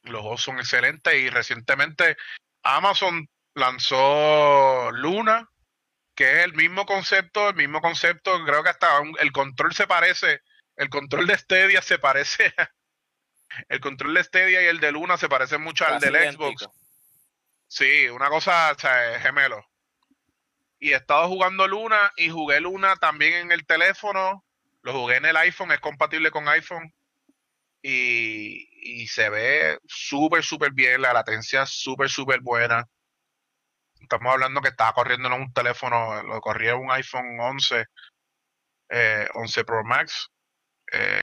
Los 0.04 0.22
juegos 0.22 0.42
son 0.42 0.58
excelentes 0.58 1.14
y 1.14 1.28
recientemente 1.28 2.16
Amazon 2.62 3.28
lanzó 3.54 4.90
Luna, 4.92 5.46
que 6.14 6.38
es 6.38 6.44
el 6.44 6.54
mismo 6.54 6.86
concepto, 6.86 7.50
el 7.50 7.56
mismo 7.56 7.80
concepto, 7.82 8.44
creo 8.44 8.62
que 8.62 8.70
hasta 8.70 8.88
el 9.18 9.32
control 9.32 9.74
se 9.74 9.86
parece, 9.86 10.40
el 10.80 10.88
control 10.90 11.26
de 11.26 11.36
Stadia 11.38 11.82
se 11.82 11.98
parece, 11.98 12.52
a- 12.56 12.70
el 13.68 13.80
control 13.80 14.14
de 14.14 14.24
Stadia 14.24 14.62
y 14.62 14.66
el 14.66 14.80
de 14.80 14.92
Luna 14.92 15.16
se 15.16 15.28
parecen 15.28 15.60
mucho 15.60 15.84
al 15.86 16.00
del 16.00 16.14
Xbox. 16.32 16.62
Sí, 17.66 18.08
una 18.08 18.28
cosa, 18.28 18.72
o 18.72 18.78
sea, 18.78 19.14
es 19.16 19.22
gemelo. 19.22 19.64
Y 20.78 20.92
he 20.92 20.96
estado 20.96 21.28
jugando 21.28 21.68
Luna 21.68 22.12
y 22.16 22.30
jugué 22.30 22.60
Luna 22.60 22.96
también 22.96 23.34
en 23.34 23.52
el 23.52 23.66
teléfono. 23.66 24.44
Lo 24.82 24.92
jugué 24.92 25.16
en 25.16 25.26
el 25.26 25.36
iPhone, 25.36 25.72
es 25.72 25.80
compatible 25.80 26.30
con 26.30 26.48
iPhone. 26.48 26.92
Y, 27.82 28.68
y 29.02 29.06
se 29.08 29.28
ve 29.28 29.78
súper, 29.86 30.42
súper 30.42 30.72
bien. 30.72 31.02
La 31.02 31.12
latencia 31.12 31.62
es 31.64 31.70
súper, 31.70 32.08
súper 32.08 32.40
buena. 32.40 32.86
Estamos 34.00 34.32
hablando 34.32 34.60
que 34.62 34.68
estaba 34.68 34.92
corriendo 34.94 35.28
en 35.28 35.34
un 35.34 35.52
teléfono, 35.52 36.22
lo 36.22 36.40
corría 36.40 36.72
en 36.72 36.78
un 36.78 36.90
iPhone 36.90 37.38
11, 37.38 37.84
eh, 38.88 39.28
11 39.34 39.64
Pro 39.64 39.84
Max, 39.84 40.30
eh, 40.92 41.20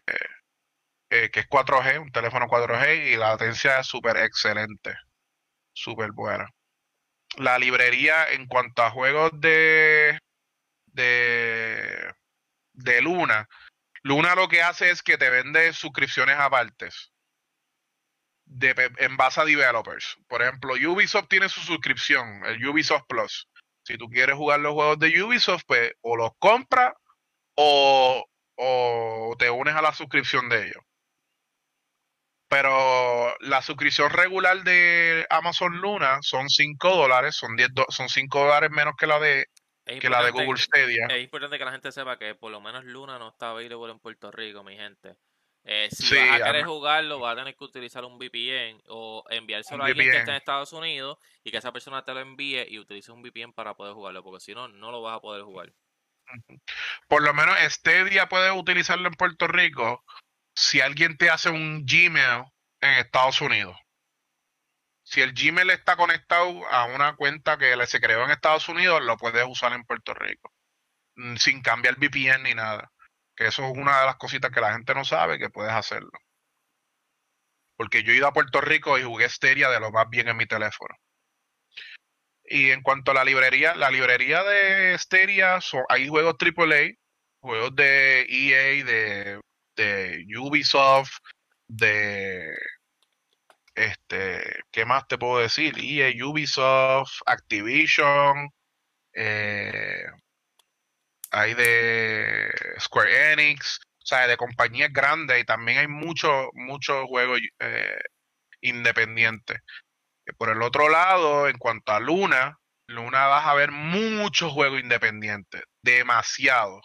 eh, 1.09 1.29
que 1.31 1.41
es 1.41 1.47
4G, 1.47 2.01
un 2.01 2.11
teléfono 2.11 2.47
4G, 2.47 3.13
y 3.13 3.15
la 3.15 3.29
latencia 3.29 3.79
es 3.79 3.87
súper 3.87 4.17
excelente 4.17 4.95
súper 5.77 6.11
buena. 6.11 6.49
La 7.37 7.59
librería 7.59 8.31
en 8.31 8.47
cuanto 8.47 8.81
a 8.81 8.91
juegos 8.91 9.31
de, 9.35 10.19
de, 10.85 12.13
de 12.73 13.01
Luna, 13.01 13.47
Luna 14.03 14.35
lo 14.35 14.47
que 14.47 14.61
hace 14.61 14.89
es 14.89 15.03
que 15.03 15.17
te 15.17 15.29
vende 15.29 15.73
suscripciones 15.73 16.37
apartes 16.37 17.11
de, 18.45 18.73
en 18.97 19.17
base 19.17 19.41
a 19.41 19.45
developers. 19.45 20.17
Por 20.27 20.41
ejemplo, 20.41 20.73
Ubisoft 20.73 21.27
tiene 21.27 21.49
su 21.49 21.61
suscripción, 21.61 22.43
el 22.45 22.65
Ubisoft 22.65 23.05
Plus. 23.07 23.47
Si 23.83 23.97
tú 23.97 24.09
quieres 24.09 24.35
jugar 24.35 24.59
los 24.61 24.73
juegos 24.73 24.99
de 24.99 25.21
Ubisoft, 25.21 25.63
pues 25.67 25.93
o 26.01 26.15
los 26.15 26.31
compras 26.39 26.93
o, 27.55 28.25
o 28.57 29.35
te 29.37 29.49
unes 29.49 29.75
a 29.75 29.81
la 29.81 29.93
suscripción 29.93 30.49
de 30.49 30.67
ellos. 30.67 30.83
Pero 32.49 33.35
la 33.41 33.61
suscripción 33.61 34.09
regular 34.09 34.63
de 34.63 35.25
Amazon 35.29 35.77
Luna 35.81 36.19
son 36.21 36.49
5 36.49 36.95
dólares, 36.95 37.35
son 37.35 37.57
10 37.57 37.69
do- 37.73 37.85
son 37.89 38.07
5 38.07 38.39
dólares 38.39 38.71
menos 38.71 38.93
que 38.97 39.05
la 39.05 39.19
de, 39.19 39.47
Es 39.85 39.99
que 39.99 40.09
la 40.09 40.23
de 40.23 40.31
Google 40.31 40.57
Stadia. 40.57 41.07
Es 41.09 41.23
importante 41.23 41.57
que 41.57 41.65
la 41.65 41.71
gente 41.71 41.91
sepa 41.91 42.17
que 42.17 42.35
por 42.35 42.51
lo 42.51 42.61
menos 42.61 42.85
Luna 42.85 43.19
no 43.19 43.29
está 43.29 43.49
available 43.49 43.91
en 43.91 43.99
Puerto 43.99 44.31
Rico, 44.31 44.63
mi 44.63 44.77
gente. 44.77 45.17
Eh, 45.65 45.89
si 45.91 46.05
Sí, 46.05 46.15
vas 46.15 46.39
a 46.39 46.45
querer 46.45 46.65
jugarlo, 46.65 47.19
vas 47.19 47.33
a 47.33 47.39
tener 47.39 47.55
que 47.57 47.63
utilizar 47.65 48.05
un 48.05 48.17
VPN 48.17 48.81
o 48.87 49.25
enviárselo 49.29 49.83
a 49.83 49.87
alguien 49.87 50.09
que 50.09 50.17
esté 50.17 50.31
en 50.31 50.37
Estados 50.37 50.71
Unidos 50.71 51.17
y 51.43 51.51
que 51.51 51.57
esa 51.57 51.73
persona 51.73 52.05
te 52.05 52.13
lo 52.13 52.21
envíe 52.21 52.65
y 52.69 52.79
utilice 52.79 53.11
un 53.11 53.21
VPN 53.21 53.51
para 53.51 53.73
poder 53.75 53.93
jugarlo, 53.93 54.23
porque 54.23 54.39
si 54.39 54.53
no, 54.55 54.69
no 54.69 54.91
lo 54.91 55.01
vas 55.01 55.17
a 55.17 55.19
poder 55.19 55.43
jugar. 55.43 55.73
Por 57.07 57.23
lo 57.23 57.33
menos 57.33 57.57
Stadia 57.69 58.27
puedes 58.27 58.51
utilizarlo 58.51 59.07
en 59.07 59.13
Puerto 59.13 59.47
Rico 59.47 60.03
si 60.55 60.81
alguien 60.81 61.17
te 61.17 61.29
hace 61.29 61.49
un 61.49 61.85
Gmail 61.85 62.45
en 62.81 62.93
Estados 62.95 63.41
Unidos. 63.41 63.77
Si 65.03 65.21
el 65.21 65.33
Gmail 65.33 65.69
está 65.69 65.95
conectado 65.95 66.67
a 66.67 66.85
una 66.85 67.15
cuenta 67.15 67.57
que 67.57 67.85
se 67.87 68.01
creó 68.01 68.25
en 68.25 68.31
Estados 68.31 68.67
Unidos, 68.67 69.01
lo 69.03 69.17
puedes 69.17 69.45
usar 69.47 69.71
en 69.73 69.85
Puerto 69.85 70.13
Rico. 70.13 70.51
Mm, 71.15 71.37
Sin 71.37 71.61
cambiar 71.61 71.95
VPN 71.97 72.43
ni 72.43 72.53
nada. 72.53 72.91
Que 73.35 73.47
eso 73.47 73.63
es 73.65 73.77
una 73.77 73.99
de 74.01 74.05
las 74.05 74.17
cositas 74.17 74.51
que 74.51 74.61
la 74.61 74.73
gente 74.73 74.93
no 74.93 75.05
sabe 75.05 75.39
que 75.39 75.49
puedes 75.49 75.71
hacerlo. 75.71 76.11
Porque 77.77 78.03
yo 78.03 78.11
he 78.11 78.17
ido 78.17 78.27
a 78.27 78.33
Puerto 78.33 78.59
Rico 78.59 78.97
y 78.97 79.03
jugué 79.03 79.29
Stadia 79.29 79.69
de 79.69 79.79
lo 79.79 79.91
más 79.91 80.09
bien 80.09 80.27
en 80.27 80.37
mi 80.37 80.45
teléfono. 80.45 80.95
Y 82.47 82.71
en 82.71 82.81
cuanto 82.81 83.11
a 83.11 83.13
la 83.13 83.25
librería, 83.25 83.75
la 83.75 83.91
librería 83.91 84.43
de 84.43 84.97
Stadia, 84.97 85.61
son, 85.61 85.83
hay 85.89 86.07
juegos 86.07 86.35
AAA, 86.39 86.93
juegos 87.41 87.75
de 87.75 88.25
EA, 88.29 88.83
de, 88.85 89.41
de 89.75 90.25
Ubisoft, 90.37 91.11
de 91.67 92.55
este, 93.75 94.61
¿qué 94.71 94.85
más 94.85 95.07
te 95.07 95.17
puedo 95.17 95.39
decir? 95.39 95.75
EA, 95.77 96.11
Ubisoft, 96.25 97.21
Activision, 97.25 98.49
eh, 99.13 100.05
hay 101.31 101.53
de 101.53 102.51
Square 102.79 103.33
Enix, 103.33 103.79
o 104.03 104.05
sea, 104.05 104.27
de 104.27 104.37
compañías 104.37 104.91
grandes 104.93 105.41
y 105.41 105.45
también 105.45 105.79
hay 105.79 105.87
muchos 105.87 106.47
muchos 106.53 107.05
juegos 107.07 107.39
eh, 107.59 107.99
independientes. 108.61 109.59
Por 110.37 110.49
el 110.49 110.61
otro 110.61 110.89
lado, 110.89 111.47
en 111.47 111.57
cuanto 111.57 111.91
a 111.93 111.99
Luna, 111.99 112.57
Luna 112.87 113.27
vas 113.27 113.45
a 113.45 113.53
ver 113.53 113.71
muchos 113.71 114.51
juegos 114.51 114.79
independientes, 114.79 115.63
demasiado, 115.83 116.81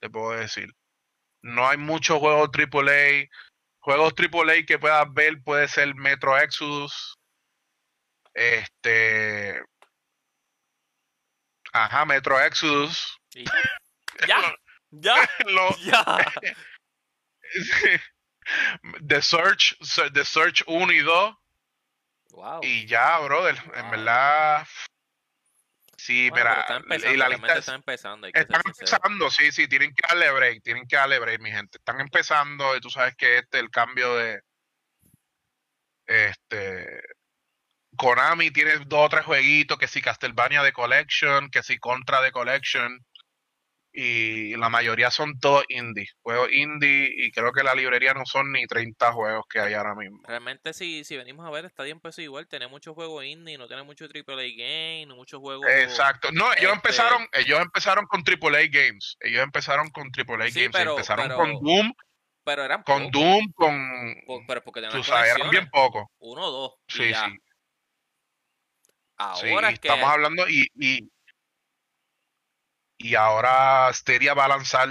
te 0.00 0.10
puedo 0.10 0.32
decir. 0.32 0.68
No 1.42 1.68
hay 1.68 1.76
muchos 1.76 2.18
juegos 2.18 2.48
AAA. 2.52 3.26
Juegos 3.80 4.14
AAA 4.16 4.64
que 4.66 4.78
puedas 4.78 5.12
ver 5.12 5.42
puede 5.44 5.68
ser 5.68 5.94
Metro 5.94 6.38
Exodus. 6.38 7.16
Este. 8.32 9.62
Ajá, 11.72 12.04
Metro 12.06 12.40
Exodus. 12.40 13.18
¡Ya! 14.26 14.54
¡Ya! 14.90 15.14
Lo- 15.46 15.76
¡Ya! 15.84 16.32
The 19.00 19.20
Search, 19.22 19.76
The 20.12 20.24
Search 20.24 20.62
1 20.66 20.92
y 20.92 21.00
2. 21.00 21.34
¡Wow! 22.34 22.60
Y 22.62 22.86
ya, 22.86 23.18
brother, 23.20 23.56
en 23.74 23.90
verdad. 23.90 24.66
Sí, 25.96 26.28
Bueno, 26.30 26.50
pero 26.66 26.80
mira, 26.80 26.96
está 26.96 27.12
y 27.12 27.16
la 27.16 27.28
lista 27.28 27.52
es- 27.52 27.58
está 27.60 27.74
empezando. 27.74 28.26
hay 28.26 28.32
que 28.32 28.40
están 28.40 28.60
empezando, 28.66 29.30
sí, 29.30 29.52
sí, 29.52 29.68
tienen 29.68 29.94
que 29.94 30.02
darle 30.06 30.30
break, 30.32 30.62
tienen 30.62 30.86
que 30.86 30.96
darle 30.96 31.18
break, 31.18 31.40
mi 31.40 31.50
gente. 31.50 31.78
Están 31.78 32.00
empezando 32.00 32.76
y 32.76 32.80
tú 32.80 32.90
sabes 32.90 33.14
que 33.16 33.38
este 33.38 33.58
el 33.60 33.70
cambio 33.70 34.14
de 34.16 34.40
este 36.06 37.00
Konami 37.96 38.50
tiene 38.50 38.78
dos 38.86 39.06
o 39.06 39.08
tres 39.08 39.24
jueguitos, 39.24 39.78
que 39.78 39.86
si 39.88 40.02
Castlevania 40.02 40.62
de 40.62 40.72
Collection, 40.72 41.48
que 41.50 41.62
si 41.62 41.78
Contra 41.78 42.20
de 42.20 42.32
Collection 42.32 42.98
y 43.96 44.56
la 44.56 44.68
mayoría 44.68 45.08
son 45.12 45.38
todos 45.38 45.64
indie, 45.68 46.08
juegos 46.20 46.50
indie 46.52 47.12
y 47.16 47.30
creo 47.30 47.52
que 47.52 47.62
la 47.62 47.76
librería 47.76 48.12
no 48.12 48.26
son 48.26 48.50
ni 48.50 48.66
30 48.66 49.12
juegos 49.12 49.44
que 49.48 49.60
hay 49.60 49.74
ahora 49.74 49.94
mismo. 49.94 50.18
Realmente, 50.26 50.72
si, 50.72 51.04
si 51.04 51.16
venimos 51.16 51.46
a 51.46 51.50
ver, 51.50 51.70
Stadia 51.70 51.92
empezó 51.92 52.20
igual. 52.20 52.48
Tiene 52.48 52.66
muchos 52.66 52.92
juegos 52.94 53.24
indie, 53.24 53.56
no 53.56 53.68
tiene 53.68 53.84
mucho 53.84 54.06
AAA 54.06 54.48
game, 54.56 55.06
no 55.06 55.14
muchos 55.14 55.38
juegos. 55.40 55.64
Exacto. 55.70 56.32
No, 56.32 56.46
ellos 56.46 56.56
este- 56.62 56.72
empezaron, 56.74 57.28
ellos 57.32 57.60
empezaron 57.60 58.06
con 58.06 58.24
AAA 58.24 58.66
games. 58.68 59.16
Ellos 59.20 59.44
empezaron 59.44 59.88
con 59.90 60.10
AAA 60.10 60.50
Sí, 60.50 60.58
games. 60.60 60.72
pero- 60.72 60.90
empezaron 60.90 61.26
pero- 61.28 61.36
con 61.38 61.52
Doom, 61.62 61.92
Pero 62.46 62.64
eran 62.64 62.82
con 62.82 63.10
Doom, 63.12 63.52
con 63.54 63.72
pero 64.48 64.60
porque 64.64 64.80
tenían 64.80 65.02
eran 65.24 65.50
bien 65.50 65.70
pocos. 65.70 66.04
Uno 66.18 66.42
o 66.46 66.50
dos. 66.50 66.72
Sí, 66.88 67.10
ya. 67.10 67.26
sí. 67.26 67.38
Sí, 69.40 69.48
Ahora 69.50 69.70
es 69.70 69.78
que 69.78 69.86
estamos 69.88 70.10
hablando 70.10 70.48
y, 70.48 70.66
y, 70.74 71.08
y 72.98 73.14
ahora 73.14 73.90
Stadia 73.92 74.34
va 74.34 74.44
a 74.46 74.48
lanzar, 74.48 74.88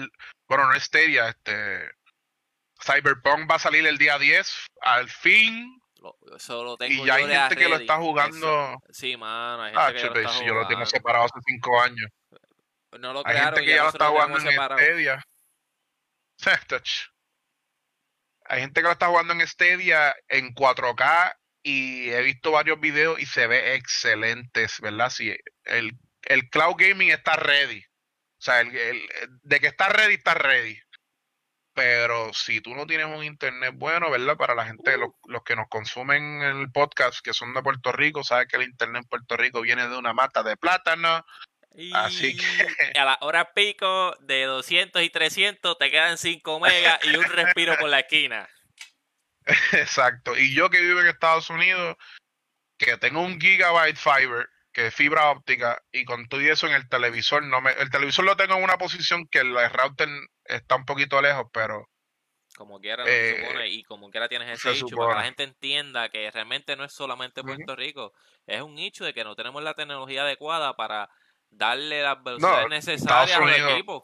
bueno, 0.48 0.72
no 0.72 0.80
Stadia, 0.80 1.30
este 1.30 1.90
Cyberpunk 2.82 3.50
va 3.50 3.56
a 3.56 3.60
salir 3.60 3.86
el 3.88 3.98
día 3.98 4.18
10, 4.20 4.52
al 4.82 5.10
fin, 5.10 5.80
eso 6.36 6.64
lo 6.66 6.76
tengo 6.76 7.04
y 7.04 7.08
ya 7.08 7.16
hay 7.16 7.24
yo 7.24 7.30
gente 7.30 7.56
que 7.56 7.70
lo 7.70 7.76
está 7.78 7.94
Eso- 7.94 8.02
jugando. 8.04 8.80
sí, 8.92 9.16
mano, 9.16 9.64
hay 9.64 9.72
gente 9.74 9.84
Ah, 9.86 9.94
que 9.94 10.04
lo 10.10 10.20
está 10.20 10.34
si 10.40 10.46
yo 10.46 10.54
lo 10.54 10.68
tengo 10.68 10.86
separado 10.86 11.26
hace 11.26 11.40
cinco 11.46 11.82
años. 11.82 12.10
No 13.00 13.14
lo 13.14 13.20
Hay 13.20 13.34
crearon 13.34 13.54
gente 13.56 13.66
que 13.66 13.76
ya 13.76 13.84
lo 13.84 13.90
está 13.90 14.08
jugando 14.10 14.38
en 14.38 14.44
separado. 14.52 14.80
Stadia. 14.82 15.24
Hay 18.46 18.60
gente 18.62 18.82
que 18.82 18.86
lo 18.88 18.92
está 18.92 19.08
jugando 19.08 19.34
en 19.34 19.48
Stadia 19.48 20.14
en 20.28 20.54
4K 20.54 21.34
y 21.64 22.10
he 22.10 22.22
visto 22.22 22.52
varios 22.52 22.80
videos 22.80 23.20
y 23.20 23.26
se 23.26 23.48
ve 23.48 23.76
excelentes, 23.76 24.80
¿verdad? 24.82 25.10
Sí, 25.10 25.34
el, 25.64 25.94
el 26.24 26.50
cloud 26.50 26.76
gaming 26.78 27.12
está 27.12 27.36
ready. 27.38 27.84
O 28.44 28.46
sea, 28.46 28.60
el, 28.60 28.76
el- 28.76 29.08
de 29.42 29.60
que 29.62 29.68
está 29.68 29.88
ready, 29.88 30.16
está 30.16 30.34
ready. 30.34 30.78
Pero 31.74 32.34
si 32.34 32.60
tú 32.60 32.76
no 32.76 32.86
tienes 32.86 33.08
un 33.08 33.24
internet 33.24 33.74
bueno, 33.76 34.12
¿verdad? 34.12 34.36
Para 34.36 34.54
la 34.54 34.66
gente, 34.66 34.98
los, 34.98 35.12
los 35.28 35.44
que 35.44 35.56
nos 35.56 35.70
consumen 35.70 36.42
el 36.42 36.70
podcast, 36.70 37.22
que 37.24 37.34
son 37.34 37.54
de 37.54 37.64
Puerto 37.64 37.94
Rico, 37.94 38.22
saben 38.24 38.50
que 38.50 38.58
el 38.58 38.64
internet 38.64 39.04
en 39.04 39.10
Puerto 39.10 39.38
Rico 39.38 39.62
viene 39.62 39.88
de 39.88 39.98
una 39.98 40.12
mata 40.12 40.44
de 40.44 40.58
plátano. 40.58 41.26
Así 41.94 42.38
Y 42.94 42.98
a 42.98 43.06
la 43.06 43.18
hora 43.22 43.54
pico 43.54 44.16
de 44.20 44.44
200 44.44 45.02
y 45.04 45.10
300 45.10 45.78
te 45.78 45.90
quedan 45.90 46.18
5 46.18 46.60
megas 46.60 47.00
y 47.06 47.16
un 47.16 47.24
respiro 47.24 47.78
por 47.78 47.90
la 47.90 48.02
esquina. 48.02 48.48
Exacto. 49.72 50.38
Y 50.38 50.54
yo 50.54 50.70
que 50.70 50.82
vivo 50.82 51.00
en 51.00 51.08
Estados 51.08 51.50
Unidos, 51.50 51.96
que 52.78 52.98
tengo 52.98 53.22
un 53.22 53.40
gigabyte 53.40 53.98
fiber, 53.98 54.50
que 54.74 54.88
es 54.88 54.94
fibra 54.96 55.30
óptica, 55.30 55.82
y 55.92 56.04
con 56.04 56.28
todo 56.28 56.42
eso 56.42 56.68
en 56.68 56.74
el 56.74 56.90
televisor, 56.90 57.44
no 57.44 57.62
me, 57.62 57.72
el 57.74 57.90
televisor 57.90 58.26
lo 58.26 58.36
tengo 58.36 58.56
en 58.56 58.64
una 58.64 58.78
posición 58.78 59.28
que 59.28 59.40
el 59.40 59.54
router 59.72 60.10
está 60.46 60.76
un 60.76 60.86
poquito 60.86 61.22
lejos, 61.22 61.46
pero 61.54 61.88
Como 62.58 62.80
quiera, 62.80 63.04
no 63.04 63.10
se 63.10 63.32
Eh, 63.32 63.42
supone, 63.42 63.68
y 63.70 63.84
como 63.84 64.10
quiera 64.12 64.28
tienes 64.28 64.50
ese 64.50 64.74
se 64.74 64.78
hecho, 64.78 64.96
para 64.96 65.10
que 65.10 65.16
la 65.16 65.24
gente 65.26 65.44
entienda 65.44 66.10
que 66.10 66.30
realmente 66.30 66.76
no 66.76 66.84
es 66.84 66.94
solamente. 66.94 67.42
Puerto 67.44 67.76
Rico, 67.76 68.14
es 68.46 68.62
un 68.62 68.78
hecho 68.80 69.06
de 69.06 69.14
que 69.14 69.24
no 69.24 69.36
tenemos 69.36 69.64
la 69.64 69.74
tecnología 69.74 70.22
adecuada 70.24 70.76
para 70.76 71.10
darle 71.50 72.02
las 72.02 72.22
velocidades 72.24 72.70
necesarias 72.70 73.38
a 73.38 73.40
los 73.42 73.50
Unidos- 73.50 73.72
equipos. 73.74 74.04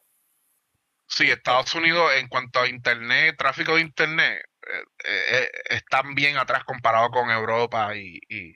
sí, 1.08 1.30
Estados 1.30 1.74
Unidos 1.74 2.12
en 2.16 2.28
cuanto 2.28 2.60
a 2.60 2.68
internet, 2.68 3.36
tráfico 3.38 3.76
de 3.76 3.82
internet, 3.82 4.44
eh, 4.68 4.84
eh, 5.04 5.26
eh, 5.32 5.50
están 5.72 6.14
bien 6.14 6.38
atrás 6.38 6.64
comparado 6.64 7.10
con 7.10 7.30
Europa 7.32 7.96
y, 7.96 8.20
y, 8.30 8.54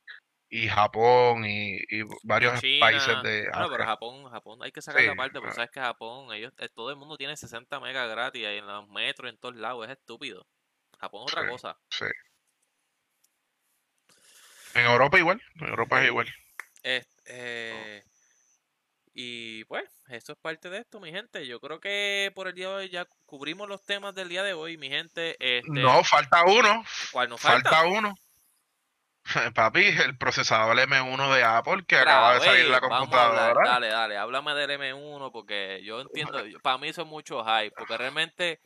y 0.55 0.67
Japón 0.67 1.45
y, 1.45 1.77
y 1.89 2.03
varios 2.21 2.61
China, 2.61 2.79
países 2.85 3.23
de 3.23 3.49
bueno, 3.49 3.69
pero. 3.71 3.85
Japón, 3.85 4.29
Japón 4.29 4.59
hay 4.61 4.71
que 4.71 4.83
sacar 4.83 5.01
la 5.01 5.13
Sí, 5.13 5.17
parte, 5.17 5.39
porque 5.39 5.55
sabes 5.55 5.71
que 5.71 5.79
Japón, 5.79 6.31
ellos, 6.31 6.53
eh, 6.59 6.69
todo 6.69 6.91
el 6.91 6.95
mundo 6.95 7.17
tiene 7.17 7.35
60 7.35 7.79
megas 7.79 8.07
gratis 8.07 8.45
en 8.45 8.67
los 8.67 8.87
metros, 8.89 9.31
en 9.31 9.37
todos 9.39 9.55
lados, 9.55 9.83
es 9.87 9.97
estúpido. 9.97 10.45
Japón 10.99 11.23
es 11.25 11.33
otra 11.33 11.43
Sí. 11.45 11.49
cosa. 11.49 11.77
Sí. 11.89 12.05
En 14.75 14.85
Europa 14.85 15.17
igual, 15.17 15.41
en 15.59 15.67
Europa 15.69 16.01
es 16.01 16.07
igual. 16.07 16.27
Es- 16.83 17.07
eh, 17.25 18.03
y 19.15 19.63
pues, 19.65 19.85
eso 20.09 20.33
es 20.33 20.37
parte 20.37 20.69
de 20.69 20.77
esto, 20.79 20.99
mi 20.99 21.11
gente. 21.11 21.47
Yo 21.47 21.59
creo 21.59 21.79
que 21.79 22.31
por 22.35 22.47
el 22.47 22.53
día 22.53 22.69
de 22.69 22.75
hoy 22.75 22.89
ya 22.89 23.07
cubrimos 23.25 23.67
los 23.67 23.83
temas 23.83 24.13
del 24.13 24.29
día 24.29 24.43
de 24.43 24.53
hoy, 24.53 24.77
mi 24.77 24.89
gente. 24.89 25.35
Este, 25.39 25.69
No, 25.71 26.03
falta 26.03 26.43
uno. 26.45 26.83
¿Cuál 27.11 27.29
nos 27.29 27.41
falta? 27.41 27.71
Falta 27.71 27.87
uno. 27.87 28.15
Papi, 29.55 29.85
el 29.85 30.17
procesador 30.17 30.77
M1 30.77 31.33
de 31.33 31.43
Apple 31.43 31.85
que 31.87 31.95
acaba 31.97 32.33
de 32.35 32.39
salir 32.41 32.63
vez, 32.63 32.71
la 32.71 32.79
vamos 32.81 33.13
a 33.13 33.25
hablar, 33.25 33.53
computadora. 33.53 33.69
dale, 33.69 33.87
dale, 33.87 34.17
háblame 34.17 34.53
del 34.53 34.71
M1 34.71 35.31
porque 35.31 35.81
yo 35.83 36.01
entiendo, 36.01 36.45
yo- 36.45 36.59
para 36.59 36.77
mí 36.77 36.89
eso 36.89 37.03
es 37.03 37.07
mucho 37.07 37.43
hype, 37.43 37.71
porque 37.77 37.97
realmente, 37.97 38.59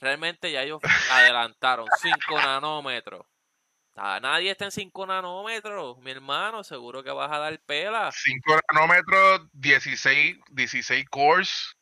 realmente 0.00 0.50
ya 0.50 0.62
ellos 0.62 0.80
adelantaron 1.12 1.86
5 2.00 2.40
nanómetros. 2.42 3.26
Ah, 3.96 4.20
nadie 4.22 4.52
está 4.52 4.64
en 4.64 4.70
5 4.70 5.06
nanómetros, 5.06 5.98
mi 5.98 6.12
hermano, 6.12 6.62
seguro 6.62 7.02
que 7.02 7.10
vas 7.10 7.32
a 7.32 7.38
dar 7.38 7.58
pela. 7.66 8.10
5 8.12 8.60
nanómetros, 8.72 9.48
16, 9.52 10.38
16 10.52 11.04
cores 11.10 11.76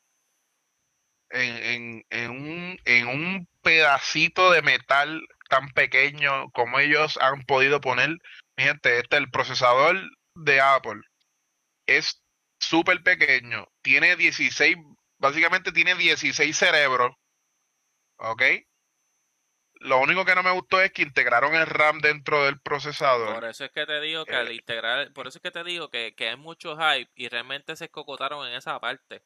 en, 1.31 1.57
en, 1.57 2.07
en, 2.11 2.31
un, 2.31 2.81
en 2.87 3.09
un 3.09 3.49
pedacito 3.63 4.51
de 4.51 4.63
metal 4.63 5.21
tan 5.49 5.69
pequeño 5.71 6.51
como 6.53 6.79
ellos 6.79 7.19
han 7.21 7.43
podido 7.45 7.81
poner. 7.81 8.11
Mi 8.57 8.65
gente, 8.65 8.99
este 8.99 9.17
el 9.17 9.31
procesador 9.31 9.97
de 10.35 10.61
Apple 10.61 11.01
es 11.87 12.23
súper 12.59 13.03
pequeño, 13.03 13.67
tiene 13.83 14.17
16, 14.17 14.77
básicamente 15.19 15.73
tiene 15.73 15.95
16 15.95 16.57
cerebros, 16.57 17.13
¿ok? 18.19 18.43
Lo 19.81 20.01
único 20.01 20.25
que 20.25 20.35
no 20.35 20.43
me 20.43 20.51
gustó 20.53 20.81
es 20.81 20.91
que 20.91 21.03
integraron 21.03 21.55
el 21.55 21.67
RAM 21.67 21.99
dentro 22.01 22.45
del 22.45 22.59
procesador. 22.61 23.35
Por 23.35 23.45
eso 23.45 23.65
es 23.67 23.71
que 23.73 23.85
te 23.85 24.01
digo 24.01 24.25
que 24.25 24.35
al 24.35 24.49
Eh. 24.49 24.55
integrar, 24.55 25.13
por 25.13 25.27
eso 25.27 25.39
es 25.39 25.43
que 25.43 25.51
te 25.51 25.63
digo 25.65 25.91
que, 25.91 26.15
que 26.15 26.31
hay 26.31 26.37
mucho 26.37 26.77
hype 26.79 27.11
y 27.15 27.29
realmente 27.29 27.77
se 27.77 27.85
escocotaron 27.85 28.47
en 28.49 28.55
esa 28.55 28.81
parte. 28.81 29.23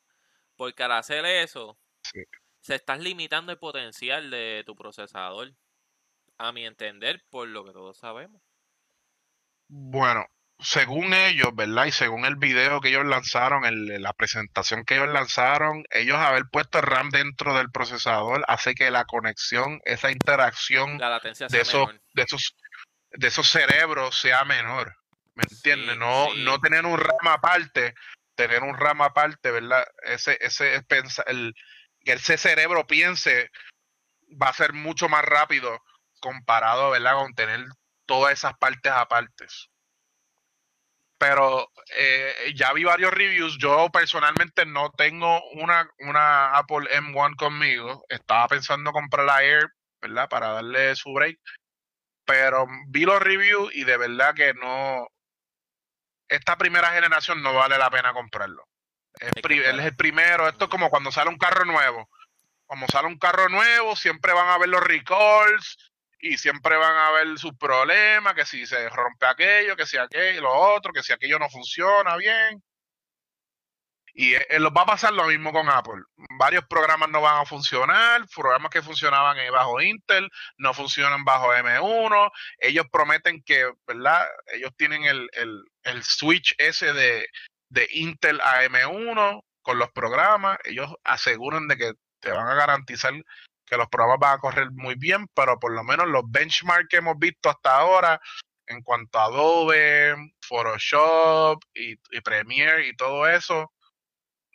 Porque 0.57 0.83
al 0.83 0.93
hacer 0.93 1.25
eso, 1.25 1.79
Sí. 2.03 2.21
se 2.61 2.75
estás 2.75 2.99
limitando 2.99 3.53
el 3.53 3.59
potencial 3.59 4.29
de 4.31 4.65
tu 4.67 4.75
procesador. 4.75 5.53
A 6.43 6.53
mi 6.53 6.65
entender, 6.65 7.23
por 7.29 7.47
lo 7.47 7.67
que 7.67 7.73
todos 7.73 7.99
sabemos. 7.99 8.41
Bueno, 9.69 10.25
según 10.59 11.13
ellos, 11.13 11.55
¿verdad? 11.55 11.85
Y 11.85 11.93
según 11.93 12.25
el 12.25 12.37
video 12.37 12.81
que 12.81 12.89
ellos 12.89 13.05
lanzaron, 13.05 13.67
el- 13.67 14.01
la 14.01 14.15
presentación 14.15 14.87
que 14.87 14.95
ellos 14.95 15.11
lanzaron, 15.11 15.85
ellos 15.91 16.17
haber 16.17 16.45
puesto 16.51 16.79
el 16.79 16.87
RAM 16.87 17.11
dentro 17.11 17.55
del 17.55 17.71
procesador 17.71 18.43
hace 18.49 18.75
que 18.75 18.91
la 18.91 19.05
conexión, 19.05 19.83
esa 19.85 20.11
interacción 20.11 20.97
La 20.97 21.11
latencia 21.11 21.47
de 21.47 21.61
esos, 21.61 21.91
de 22.15 22.23
esos, 22.23 22.57
de 23.11 23.29
esos 23.29 23.47
cerebros 23.47 24.19
sea 24.19 24.47
menor. 24.47 24.97
¿Me 25.35 25.43
entiendes? 25.43 25.93
Sí, 25.93 25.99
no, 25.99 26.31
sí. 26.33 26.43
no 26.43 26.59
tener 26.59 26.87
un 26.87 26.99
RAM 26.99 27.29
aparte, 27.29 27.93
tener 28.35 28.63
un 28.63 28.79
RAM 28.79 29.03
aparte, 29.03 29.51
¿verdad? 29.51 29.85
Ese, 30.05 30.39
ese 30.41 30.83
el, 31.27 31.55
que 32.03 32.13
ese 32.15 32.39
cerebro 32.39 32.87
piense 32.87 33.51
va 34.43 34.49
a 34.49 34.55
ser 34.55 34.73
mucho 34.73 35.11
más 35.11 35.23
rápido 35.23 35.83
comparado, 36.21 36.91
¿verdad? 36.91 37.15
Con 37.15 37.35
tener 37.35 37.67
todas 38.07 38.33
esas 38.33 38.55
partes 38.59 38.93
apartes. 38.93 39.71
Pero 41.19 41.71
eh, 41.97 42.53
ya 42.55 42.73
vi 42.73 42.85
varios 42.85 43.13
reviews. 43.13 43.59
Yo 43.59 43.91
personalmente 43.91 44.65
no 44.65 44.91
tengo 44.93 45.43
una, 45.51 45.89
una 45.99 46.57
Apple 46.57 46.89
M1 46.91 47.37
conmigo. 47.37 48.05
Estaba 48.09 48.49
pensando 48.49 48.91
comprar 48.91 49.27
la 49.27 49.45
Air, 49.45 49.69
¿verdad? 50.01 50.29
Para 50.29 50.49
darle 50.49 50.97
su 50.97 51.13
break. 51.13 51.39
Pero 52.25 52.67
vi 52.89 53.05
los 53.05 53.21
reviews 53.21 53.75
y 53.75 53.85
de 53.85 53.97
verdad 53.99 54.35
que 54.35 54.55
no. 54.55 55.09
Esta 56.29 56.57
primera 56.57 56.91
generación 56.93 57.43
no 57.43 57.53
vale 57.53 57.77
la 57.77 57.91
pena 57.91 58.15
comprarlo. 58.15 58.67
Es 59.19 59.33
él 59.45 59.81
es 59.81 59.87
el 59.87 59.97
primero. 59.97 60.49
Esto 60.49 60.65
es 60.65 60.71
como 60.71 60.89
cuando 60.89 61.13
sale 61.13 61.29
un 61.29 61.39
carro 61.39 61.65
nuevo. 61.67 62.09
Como 62.65 62.87
sale 62.87 63.09
un 63.09 63.19
carro 63.19 63.49
nuevo, 63.49 63.95
siempre 63.95 64.33
van 64.33 64.49
a 64.49 64.59
ver 64.59 64.69
los 64.69 64.83
recalls 64.83 65.90
y 66.21 66.37
siempre 66.39 66.77
van 66.77 66.97
a 66.97 67.11
ver 67.13 67.39
sus 67.39 67.57
problemas, 67.57 68.35
que 68.35 68.45
si 68.45 68.67
se 68.67 68.89
rompe 68.91 69.27
aquello, 69.27 69.77
que 69.77 69.87
si 69.87 69.97
aquello, 69.97 70.43
lo 70.43 70.53
otro, 70.53 70.93
que 70.93 71.03
si 71.03 71.13
aquello 71.13 71.39
no 71.39 71.49
funciona 71.49 72.17
bien. 72.17 72.63
Y 74.13 74.35
eh, 74.35 74.47
eh, 74.51 74.59
va 74.59 74.83
a 74.83 74.87
pasar 74.87 75.13
lo 75.13 75.27
mismo 75.27 75.53
con 75.53 75.69
Apple. 75.69 76.03
Varios 76.39 76.65
programas 76.67 77.09
no 77.09 77.21
van 77.21 77.41
a 77.41 77.47
funcionar, 77.47 78.27
programas 78.35 78.71
que 78.71 78.83
funcionaban 78.83 79.37
bajo 79.53 79.81
Intel 79.81 80.29
no 80.59 80.75
funcionan 80.75 81.25
bajo 81.25 81.55
M1. 81.55 82.31
Ellos 82.59 82.87
prometen 82.91 83.43
que, 83.43 83.71
¿verdad? 83.87 84.27
Ellos 84.53 84.73
tienen 84.77 85.05
el, 85.05 85.29
el, 85.33 85.63
el 85.85 86.03
switch 86.03 86.55
ese 86.59 86.93
de, 86.93 87.27
de 87.69 87.89
Intel 87.93 88.41
a 88.41 88.65
M1 88.65 89.43
con 89.63 89.79
los 89.79 89.91
programas. 89.93 90.59
Ellos 90.65 90.93
aseguran 91.05 91.69
de 91.69 91.77
que 91.77 91.93
te 92.21 92.31
van 92.31 92.49
a 92.49 92.55
garantizar 92.55 93.15
que 93.71 93.77
los 93.77 93.89
programas 93.89 94.19
van 94.19 94.35
a 94.35 94.41
correr 94.41 94.71
muy 94.73 94.97
bien, 94.97 95.29
pero 95.33 95.59
por 95.61 95.73
lo 95.73 95.85
menos 95.85 96.09
los 96.09 96.25
benchmarks 96.29 96.89
que 96.89 96.97
hemos 96.97 97.17
visto 97.19 97.49
hasta 97.49 97.77
ahora 97.77 98.21
en 98.67 98.83
cuanto 98.83 99.19
a 99.19 99.25
Adobe, 99.25 100.17
Photoshop 100.43 101.63
y, 101.75 101.97
Premiere 102.21 102.89
y 102.89 102.97
todo 102.97 103.29
eso, 103.29 103.73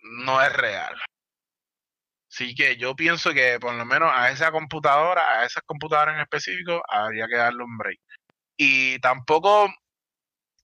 no 0.03 0.41
es 0.41 0.53
real. 0.53 0.95
Así 2.30 2.53
que 2.55 2.76
yo 2.76 2.95
pienso 2.95 3.34
que 3.34 3.57
por 3.59 3.74
lo 3.74 3.86
menos 3.86 4.11
a 4.13 4.32
esa 4.32 4.51
computadora, 4.51 5.39
a 5.39 5.45
esas 5.45 5.63
computadoras 5.66 6.16
en 6.16 6.22
específico, 6.22 6.82
habría 6.89 7.28
que 7.28 7.38
darle 7.38 7.63
un 7.63 7.78
break. 7.78 7.99
Y 8.57 8.99
tampoco, 8.99 9.66
o 9.66 9.72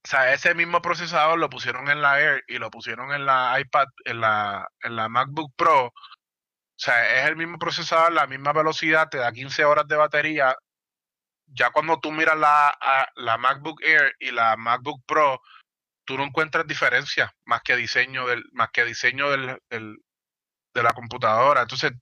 sea, 0.04 0.32
ese 0.34 0.54
mismo 0.54 0.82
procesador 0.82 1.38
lo 1.38 1.48
pusieron 1.48 1.88
en 1.88 2.02
la 2.02 2.20
Air 2.20 2.44
y 2.48 2.58
lo 2.58 2.70
pusieron 2.70 3.12
en 3.12 3.24
la 3.24 3.58
iPad, 3.58 3.86
en 4.04 4.20
la 4.20 5.08
MacBook 5.08 5.52
Pro. 5.56 5.92
O 6.82 6.84
sea, 6.84 7.20
es 7.22 7.28
el 7.28 7.36
mismo 7.36 7.60
procesador, 7.60 8.12
la 8.12 8.26
misma 8.26 8.52
velocidad, 8.52 9.08
te 9.08 9.18
da 9.18 9.30
15 9.30 9.64
horas 9.64 9.86
de 9.86 9.94
batería. 9.94 10.56
Ya 11.46 11.70
cuando 11.70 12.00
tú 12.00 12.10
miras 12.10 12.36
la, 12.36 12.70
a- 12.70 13.08
la 13.14 13.38
MacBook 13.38 13.80
Air 13.84 14.16
y 14.18 14.32
la 14.32 14.56
MacBook 14.56 15.00
Pro, 15.06 15.40
tú 16.04 16.16
no 16.18 16.24
encuentras 16.24 16.66
diferencia 16.66 17.32
más 17.44 17.62
que 17.62 17.76
diseño 17.76 18.26
del, 18.26 18.42
más 18.50 18.70
que 18.72 18.84
diseño 18.84 19.30
del, 19.30 19.58
del- 19.70 19.98
de 20.74 20.82
la 20.82 20.92
computadora. 20.92 21.62
Entonces, 21.62 21.92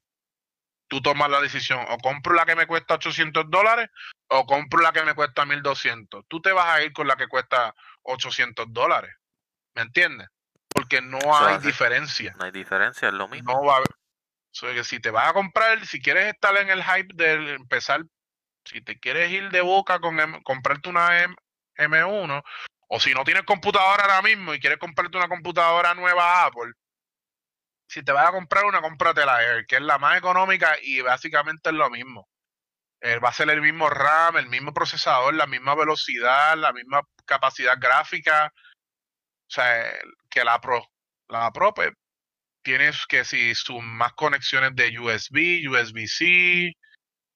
tú 0.89 1.03
tomas 1.03 1.29
la 1.29 1.43
decisión, 1.43 1.85
o 1.91 1.99
compro 1.99 2.33
la 2.33 2.47
que 2.47 2.57
me 2.57 2.67
cuesta 2.67 2.95
800 2.95 3.51
dólares 3.51 3.91
o 4.31 4.47
compro 4.47 4.81
la 4.81 4.93
que 4.93 5.05
me 5.05 5.13
cuesta 5.15 5.45
1200, 5.45 6.25
tú 6.27 6.41
te 6.41 6.53
vas 6.53 6.67
a 6.67 6.83
ir 6.83 6.95
con 6.95 7.07
la 7.07 7.17
que 7.17 7.29
cuesta 7.29 7.75
800 8.05 8.65
dólares. 8.71 9.15
¿Me 9.75 9.83
entiendes? 9.83 10.29
Porque 10.73 11.03
no 11.03 11.19
hay 11.37 11.59
diferencia. 11.67 12.35
No 12.39 12.47
hay 12.47 12.51
diferencia, 12.51 13.09
es 13.09 13.15
lo 13.15 13.29
mismo. 13.29 13.53
No 13.53 13.63
va 13.65 13.75
a 13.75 13.77
haber. 13.77 14.00
Que 14.53 14.85
si 14.85 15.01
te 15.01 15.11
vas 15.11 15.29
a 15.29 15.33
comprar, 15.33 15.85
si 15.87 16.01
quieres 16.01 16.27
estar 16.27 16.57
en 16.57 16.71
el 16.71 16.83
hype 16.83 17.15
de 17.15 17.55
empezar, 17.55 18.03
si 18.65 18.83
te 18.83 18.99
quieres 18.99 19.31
ir 19.31 19.51
de 19.51 19.61
boca 19.61 20.01
con 20.01 20.17
comprarte 20.43 20.89
una 20.89 21.23
M, 21.23 21.35
M1, 21.77 22.43
o 22.89 23.01
si 23.01 23.15
no 23.15 23.25
tienes 23.25 23.45
computadora 23.45 24.05
ahora 24.05 24.23
mismo 24.23 24.55
y 24.55 24.61
quieres 24.61 24.79
comprarte 24.79 25.17
una 25.17 25.29
computadora 25.29 25.95
nueva 25.95 26.45
Apple, 26.47 26.73
si 27.91 28.05
te 28.05 28.13
vas 28.13 28.29
a 28.29 28.33
comprar 28.33 28.65
una, 28.67 28.81
cómprate 28.81 29.27
la 29.27 29.43
Air, 29.43 29.67
que 29.67 29.77
es 29.77 29.83
la 29.83 29.99
más 29.99 30.17
económica 30.17 30.77
y 30.83 31.01
básicamente 31.01 31.71
es 31.71 31.75
lo 31.75 31.91
mismo. 31.91 32.29
Eh, 33.01 33.19
va 33.19 33.31
a 33.31 33.33
ser 33.33 33.51
el 33.51 33.61
mismo 33.63 33.91
RAM, 33.91 34.37
el 34.37 34.49
mismo 34.49 34.73
procesador, 34.73 35.35
la 35.35 35.47
misma 35.47 35.75
velocidad, 35.75 36.57
la 36.57 36.73
misma 36.73 37.03
capacidad 37.25 37.77
gráfica. 37.81 38.53
O 38.55 39.51
sea, 39.51 39.93
que 40.31 40.45
la 40.45 40.61
Pro. 40.61 40.85
La 41.29 41.51
Pro, 41.53 41.75
pues, 41.75 41.91
tienes 42.63 43.07
que 43.07 43.25
si 43.25 43.55
sus 43.55 43.83
más 43.83 44.13
conexiones 44.15 44.75
de 44.75 44.99
USB, 44.99 45.69
USB-C, 45.69 46.73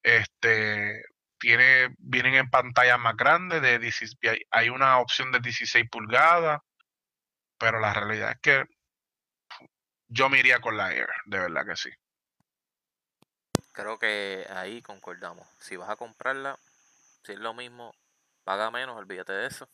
este, 0.02 1.02
tiene, 1.38 1.94
vienen 1.98 2.34
en 2.34 2.50
pantallas 2.50 2.98
más 2.98 3.16
grandes, 3.16 3.62
de 3.62 4.46
hay 4.50 4.68
una 4.68 4.98
opción 4.98 5.32
de 5.32 5.40
16 5.40 5.88
pulgadas, 5.90 6.60
pero 7.58 7.80
la 7.80 7.92
realidad 7.94 8.32
es 8.32 8.40
que 8.40 8.64
yo 10.08 10.28
me 10.28 10.38
iría 10.38 10.60
con 10.60 10.76
la 10.76 10.92
Air, 10.92 11.08
de 11.26 11.38
verdad 11.38 11.66
que 11.66 11.76
sí. 11.76 11.90
Creo 13.72 13.98
que 13.98 14.46
ahí 14.50 14.80
concordamos. 14.82 15.48
Si 15.58 15.76
vas 15.76 15.90
a 15.90 15.96
comprarla, 15.96 16.58
si 17.24 17.32
es 17.32 17.38
lo 17.38 17.54
mismo, 17.54 17.92
paga 18.44 18.70
menos, 18.70 18.96
olvídate 18.96 19.32
de 19.32 19.46
eso. 19.46 19.68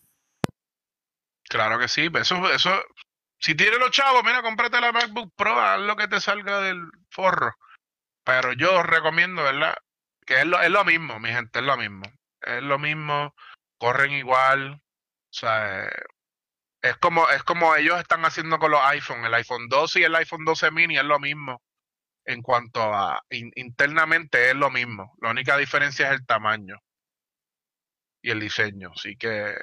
Claro 1.44 1.78
que 1.78 1.88
sí, 1.88 2.08
eso, 2.14 2.50
eso, 2.52 2.70
si 3.40 3.54
tienes 3.54 3.78
los 3.78 3.90
chavos, 3.90 4.22
mira, 4.22 4.42
cómprate 4.42 4.80
la 4.80 4.92
MacBook 4.92 5.32
Pro, 5.34 5.58
haz 5.58 5.80
lo 5.80 5.96
que 5.96 6.08
te 6.08 6.20
salga 6.20 6.60
del 6.60 6.82
forro. 7.10 7.54
Pero 8.22 8.52
yo 8.52 8.82
recomiendo, 8.82 9.42
¿verdad? 9.42 9.74
Que 10.26 10.40
es 10.40 10.46
lo, 10.46 10.60
es 10.60 10.70
lo 10.70 10.84
mismo, 10.84 11.18
mi 11.18 11.30
gente, 11.30 11.60
es 11.60 11.64
lo 11.64 11.76
mismo. 11.78 12.02
Es 12.42 12.62
lo 12.62 12.78
mismo, 12.78 13.34
corren 13.78 14.12
igual. 14.12 14.74
O 14.74 15.32
sea, 15.32 15.88
es 16.82 16.96
como, 16.98 17.28
es 17.30 17.42
como 17.44 17.74
ellos 17.76 17.98
están 17.98 18.24
haciendo 18.24 18.58
con 18.58 18.72
los 18.72 18.80
iPhone. 18.84 19.24
El 19.24 19.34
iPhone 19.34 19.68
12 19.68 20.00
y 20.00 20.04
el 20.04 20.14
iPhone 20.16 20.44
12 20.44 20.70
mini 20.70 20.98
es 20.98 21.04
lo 21.04 21.18
mismo. 21.18 21.62
En 22.26 22.42
cuanto 22.42 22.82
a 22.94 23.22
internamente 23.30 24.50
es 24.50 24.54
lo 24.54 24.70
mismo. 24.70 25.14
La 25.22 25.30
única 25.30 25.56
diferencia 25.56 26.08
es 26.08 26.20
el 26.20 26.26
tamaño 26.26 26.76
y 28.22 28.30
el 28.30 28.40
diseño. 28.40 28.92
Así 28.94 29.16
que 29.16 29.56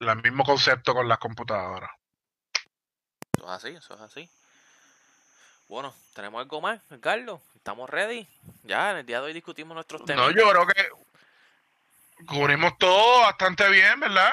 el 0.00 0.22
mismo 0.22 0.44
concepto 0.44 0.94
con 0.94 1.08
las 1.08 1.18
computadoras. 1.18 1.90
Eso 3.36 3.44
es 3.44 3.50
así, 3.50 3.68
eso 3.68 3.94
es 3.94 4.00
así. 4.00 4.30
Bueno, 5.68 5.94
tenemos 6.14 6.40
algo 6.40 6.60
más, 6.60 6.80
Carlos. 7.00 7.40
Estamos 7.54 7.90
ready. 7.90 8.26
Ya 8.62 8.92
en 8.92 8.98
el 8.98 9.06
día 9.06 9.20
de 9.20 9.26
hoy 9.26 9.32
discutimos 9.32 9.74
nuestros 9.74 10.04
temas. 10.04 10.26
No, 10.26 10.32
yo 10.32 10.48
creo 10.50 10.66
que 10.66 10.88
cubrimos 12.26 12.78
todo 12.78 13.20
bastante 13.20 13.68
bien, 13.68 14.00
¿verdad? 14.00 14.32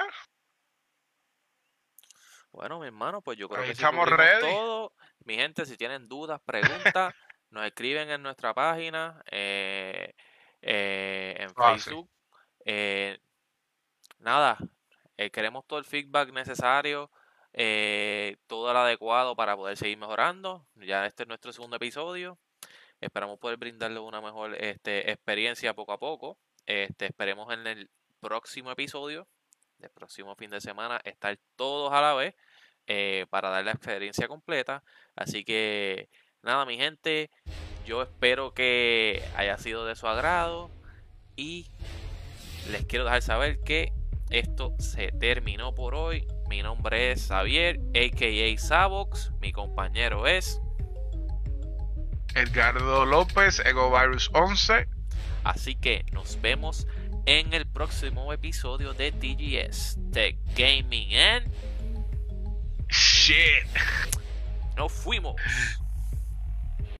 Bueno, 2.51 2.80
mi 2.80 2.88
hermano, 2.88 3.22
pues 3.22 3.38
yo 3.38 3.49
creo 3.49 3.63
que 3.63 3.72
estamos 3.72 4.09
ready. 4.09 4.41
todo. 4.41 4.93
Mi 5.26 5.36
gente, 5.36 5.66
si 5.66 5.76
tienen 5.76 6.07
dudas, 6.07 6.39
preguntas, 6.45 7.13
nos 7.49 7.66
escriben 7.66 8.09
en 8.09 8.24
nuestra 8.24 8.53
página, 8.53 9.22
eh, 9.30 10.13
eh, 10.61 11.36
en 11.39 11.51
ah, 11.57 11.74
Facebook. 11.74 12.09
Eh, 12.63 13.20
nada, 14.20 14.57
queremos 15.32 15.66
todo 15.66 15.80
el 15.80 15.86
feedback 15.86 16.32
necesario, 16.32 17.11
todo 18.47 18.72
el 18.72 18.78
adecuado 18.78 19.36
para 19.36 19.55
poder 19.55 19.78
seguir 19.78 19.97
mejorando. 19.97 20.68
Ya 20.76 21.05
este 21.05 21.24
es 21.24 21.30
nuestro 21.30 21.53
segundo 21.53 21.78
episodio. 21.78 22.38
Esperamos 23.01 23.39
poder 23.39 23.57
brindarle 23.57 23.99
una 23.99 24.22
mejor 24.22 24.55
este, 24.55 25.11
experiencia 25.11 25.74
poco 25.74 25.93
a 25.93 25.99
poco. 25.99 26.38
Este, 26.66 27.05
esperemos 27.05 27.53
en 27.53 27.68
el 27.68 27.89
próximo 28.20 28.72
episodio 28.72 29.28
del 29.78 29.91
próximo 29.91 30.36
fin 30.36 30.49
de 30.49 30.61
semana 30.61 30.99
estar 31.03 31.38
todos 31.55 31.91
a 31.93 32.01
la 32.01 32.13
vez 32.13 32.36
eh, 32.88 33.26
para 33.30 33.49
dar 33.49 33.66
la 33.66 33.72
experiencia 33.72 34.28
completa. 34.28 34.84
Así 35.16 35.43
que 35.43 36.09
nada, 36.41 36.66
mi 36.66 36.78
gente, 36.78 37.30
yo 37.86 38.01
espero 38.01 38.53
que 38.53 39.24
haya 39.36 39.57
sido 39.57 39.86
de 39.86 39.95
su 39.95 40.07
agrado 40.07 40.72
y 41.36 41.68
les 42.72 42.86
quiero 42.86 43.05
dejar 43.05 43.22
saber 43.22 43.59
que 43.63 43.91
esto 44.39 44.75
se 44.79 45.11
terminó 45.13 45.73
por 45.73 45.95
hoy. 45.95 46.27
Mi 46.49 46.61
nombre 46.61 47.11
es 47.11 47.27
Xavier, 47.27 47.79
aka 47.95 48.61
Sabox. 48.61 49.31
Mi 49.39 49.51
compañero 49.51 50.27
es 50.27 50.61
Edgardo 52.33 53.05
López, 53.05 53.61
EgoVirus 53.65 54.29
11. 54.33 54.88
Así 55.45 55.75
que 55.75 56.05
nos 56.11 56.41
vemos 56.41 56.86
en 57.25 57.53
el 57.53 57.65
próximo 57.65 58.33
episodio 58.33 58.93
de 58.93 59.11
TGS 59.11 59.97
Tech 60.11 60.38
Gaming 60.55 61.15
and 61.15 61.51
Shit. 62.89 63.67
Nos 64.75 64.91
fuimos. 64.91 65.36